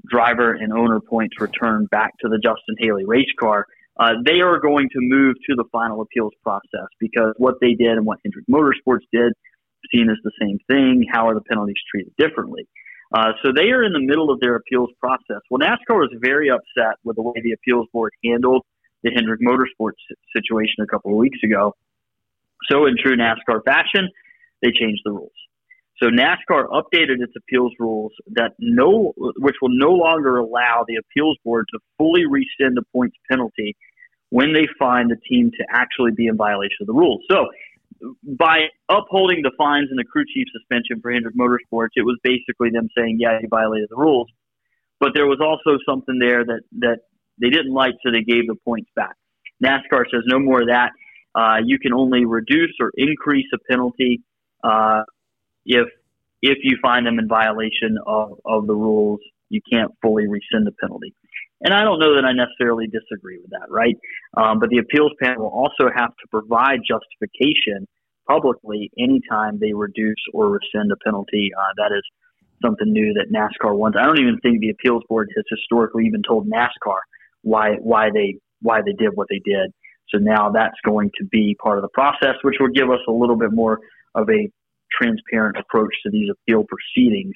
driver 0.10 0.54
and 0.54 0.74
owner 0.74 1.00
points 1.00 1.40
returned 1.40 1.90
back 1.90 2.12
to 2.22 2.30
the 2.30 2.38
Justin 2.38 2.76
Haley 2.80 3.06
race 3.06 3.32
car. 3.40 3.66
Uh, 3.98 4.14
they 4.26 4.42
are 4.42 4.60
going 4.60 4.90
to 4.90 5.00
move 5.00 5.36
to 5.50 5.56
the 5.56 5.64
final 5.72 6.02
appeals 6.02 6.34
process 6.44 6.88
because 7.00 7.34
what 7.38 7.56
they 7.62 7.74
did 7.74 7.92
and 7.92 8.06
what 8.06 8.20
Hendrick 8.24 8.46
Motorsports 8.52 9.06
did, 9.12 9.32
seen 9.94 10.10
as 10.10 10.18
the 10.24 10.32
same 10.42 10.58
thing. 10.68 11.06
How 11.12 11.30
are 11.30 11.34
the 11.34 11.42
penalties 11.42 11.78
treated 11.90 12.12
differently? 12.18 12.68
Uh, 13.14 13.32
so 13.44 13.52
they 13.56 13.70
are 13.70 13.84
in 13.84 13.94
the 13.94 14.00
middle 14.00 14.32
of 14.32 14.40
their 14.40 14.56
appeals 14.56 14.90
process. 15.00 15.42
Well, 15.50 15.62
NASCAR 15.62 15.96
was 15.96 16.14
very 16.20 16.50
upset 16.50 16.98
with 17.04 17.16
the 17.16 17.22
way 17.22 17.36
the 17.42 17.54
appeals 17.54 17.88
board 17.94 18.12
handled 18.24 18.64
the 19.06 19.12
Hendrick 19.16 19.40
Motorsports 19.40 20.02
situation 20.36 20.84
a 20.84 20.88
couple 20.88 21.12
of 21.12 21.18
weeks 21.18 21.40
ago. 21.44 21.74
So, 22.70 22.88
in 22.88 22.96
true 23.02 23.16
NASCAR 23.16 23.64
fashion, 23.64 24.10
they 24.62 24.72
changed 24.72 25.02
the 25.06 25.12
rules. 25.12 25.32
So 26.02 26.08
NASCAR 26.10 26.68
updated 26.70 27.22
its 27.22 27.34
appeals 27.38 27.72
rules 27.80 28.12
that 28.32 28.52
no, 28.60 29.14
which 29.16 29.56
will 29.62 29.72
no 29.72 29.92
longer 29.92 30.38
allow 30.38 30.84
the 30.86 30.98
appeals 30.98 31.38
board 31.46 31.68
to 31.74 31.80
fully 31.98 32.26
rescind 32.26 32.78
a 32.78 32.82
points 32.92 33.16
penalty 33.32 33.78
when 34.30 34.52
they 34.52 34.68
find 34.78 35.10
the 35.10 35.16
team 35.30 35.52
to 35.52 35.66
actually 35.70 36.12
be 36.12 36.28
in 36.28 36.36
violation 36.36 36.78
of 36.82 36.88
the 36.88 36.94
rules. 36.94 37.22
So 37.32 37.48
by 38.24 38.68
upholding 38.90 39.42
the 39.42 39.52
fines 39.58 39.88
and 39.90 39.98
the 39.98 40.04
crew 40.04 40.26
chief 40.26 40.48
suspension 40.52 41.00
for 41.02 41.12
Hendrick 41.12 41.36
Motorsports, 41.36 41.96
it 41.96 42.02
was 42.02 42.20
basically 42.24 42.72
them 42.72 42.90
saying, 42.98 43.18
yeah, 43.22 43.40
you 43.42 43.48
violated 43.50 43.88
the 43.90 43.96
rules. 43.96 44.28
But 45.00 45.12
there 45.14 45.28
was 45.28 45.40
also 45.40 45.78
something 45.88 46.20
there 46.20 46.44
that, 46.44 46.62
that 46.80 47.00
they 47.40 47.50
didn't 47.50 47.74
like, 47.74 47.94
so 48.04 48.12
they 48.12 48.22
gave 48.24 48.48
the 48.48 48.56
points 48.64 48.90
back. 48.96 49.16
NASCAR 49.64 50.06
says 50.12 50.24
no 50.26 50.40
more 50.40 50.62
of 50.62 50.68
that. 50.68 50.92
Uh, 51.34 51.58
you 51.64 51.80
can 51.80 51.94
only 51.94 52.26
reduce 52.26 52.74
or 52.80 52.92
increase 52.96 53.46
a 53.54 53.58
penalty 53.70 54.22
uh, 54.64 55.04
if 55.66 55.88
if 56.42 56.60
you 56.64 56.78
find 56.82 57.06
them 57.06 57.20
in 57.20 57.28
violation 57.28 57.98
of, 58.06 58.40
of 58.46 58.68
the 58.68 58.76
rules. 58.76 59.20
You 59.50 59.62
can't 59.72 59.92
fully 60.02 60.28
rescind 60.28 60.66
the 60.66 60.72
penalty. 60.82 61.14
And 61.62 61.74
I 61.74 61.84
don't 61.84 62.00
know 62.00 62.16
that 62.16 62.26
I 62.26 62.34
necessarily 62.34 62.88
disagree 62.88 63.38
with 63.40 63.52
that, 63.52 63.68
right? 63.70 63.96
Um, 64.36 64.60
but 64.60 64.70
the 64.70 64.80
appeals 64.80 65.12
panel 65.22 65.44
will 65.44 65.50
also 65.50 65.90
have 65.96 66.10
to 66.10 66.28
provide 66.30 66.80
justification 66.88 67.88
publicly 68.28 68.92
anytime 69.00 69.60
they 69.60 69.74
reduce 69.74 70.22
or 70.34 70.50
rescind 70.50 70.92
a 70.92 70.98
penalty. 71.04 71.52
Uh, 71.58 71.74
that 71.78 71.96
is 71.96 72.04
something 72.64 72.92
new 72.92 73.14
that 73.14 73.32
NASCAR 73.32 73.76
wants. 73.76 73.98
I 74.00 74.06
don't 74.06 74.20
even 74.20 74.40
think 74.42 74.60
the 74.60 74.70
appeals 74.70 75.04
board 75.08 75.30
has 75.36 75.46
historically 75.50 76.06
even 76.06 76.24
told 76.24 76.50
NASCAR 76.50 77.00
why 77.46 77.76
why 77.82 78.10
they 78.14 78.40
why 78.62 78.82
they 78.86 78.94
did 78.94 79.12
what 79.14 79.28
they 79.30 79.42
did. 79.46 79.72
So 80.10 80.18
now 80.18 80.52
that's 80.52 80.76
going 80.84 81.12
to 81.20 81.26
be 81.26 81.56
part 81.62 81.78
of 81.78 81.84
the 81.84 81.90
process, 81.94 82.36
which 82.44 82.56
will 82.60 82.70
give 82.70 82.90
us 82.90 83.00
a 83.08 83.12
little 83.12 83.38
bit 83.38 83.52
more 83.52 83.80
of 84.16 84.30
a 84.30 84.50
transparent 84.92 85.58
approach 85.58 85.94
to 86.04 86.12
these 86.12 86.30
appeal 86.30 86.64
proceedings. 86.64 87.34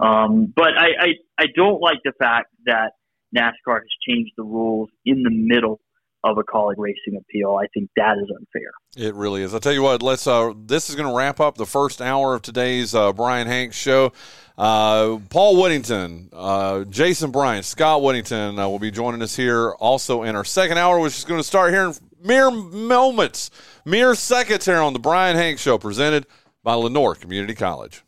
Um, 0.00 0.52
but 0.54 0.70
I, 0.76 0.88
I, 0.98 1.08
I 1.38 1.44
don't 1.54 1.80
like 1.80 1.98
the 2.04 2.12
fact 2.18 2.48
that 2.66 2.92
NASCAR 3.36 3.76
has 3.76 3.94
changed 4.08 4.32
the 4.36 4.44
rules 4.44 4.88
in 5.04 5.22
the 5.22 5.30
middle 5.30 5.80
of 6.24 6.38
a 6.38 6.42
Kaulig 6.42 6.74
racing 6.78 7.18
appeal. 7.18 7.58
I 7.62 7.66
think 7.74 7.90
that 7.96 8.16
is 8.22 8.30
unfair. 8.30 8.70
It 8.96 9.14
really 9.14 9.42
is. 9.42 9.54
I'll 9.54 9.60
tell 9.60 9.72
you 9.72 9.82
what, 9.82 10.02
let's 10.02 10.26
uh 10.26 10.52
this 10.56 10.88
is 10.88 10.96
gonna 10.96 11.14
wrap 11.14 11.40
up 11.40 11.56
the 11.56 11.66
first 11.66 12.00
hour 12.00 12.34
of 12.34 12.42
today's 12.42 12.94
uh, 12.94 13.12
Brian 13.12 13.46
Hanks 13.46 13.76
show. 13.76 14.12
Uh, 14.58 15.18
Paul 15.30 15.60
Whittington, 15.60 16.28
uh, 16.32 16.84
Jason 16.84 17.30
Bryant, 17.30 17.64
Scott 17.64 18.02
Whittington 18.02 18.58
uh, 18.58 18.68
will 18.68 18.78
be 18.78 18.90
joining 18.90 19.22
us 19.22 19.34
here 19.34 19.70
also 19.72 20.22
in 20.22 20.36
our 20.36 20.44
second 20.44 20.76
hour, 20.76 21.00
which 21.00 21.16
is 21.16 21.24
going 21.24 21.40
to 21.40 21.46
start 21.46 21.72
here 21.72 21.86
in 21.86 21.94
mere 22.22 22.50
moments, 22.50 23.50
mere 23.84 24.14
seconds 24.14 24.66
here 24.66 24.76
on 24.76 24.92
the 24.92 24.98
Brian 24.98 25.36
Hanks 25.36 25.62
show 25.62 25.78
presented 25.78 26.26
by 26.62 26.74
Lenoir 26.74 27.14
Community 27.14 27.54
College. 27.54 28.04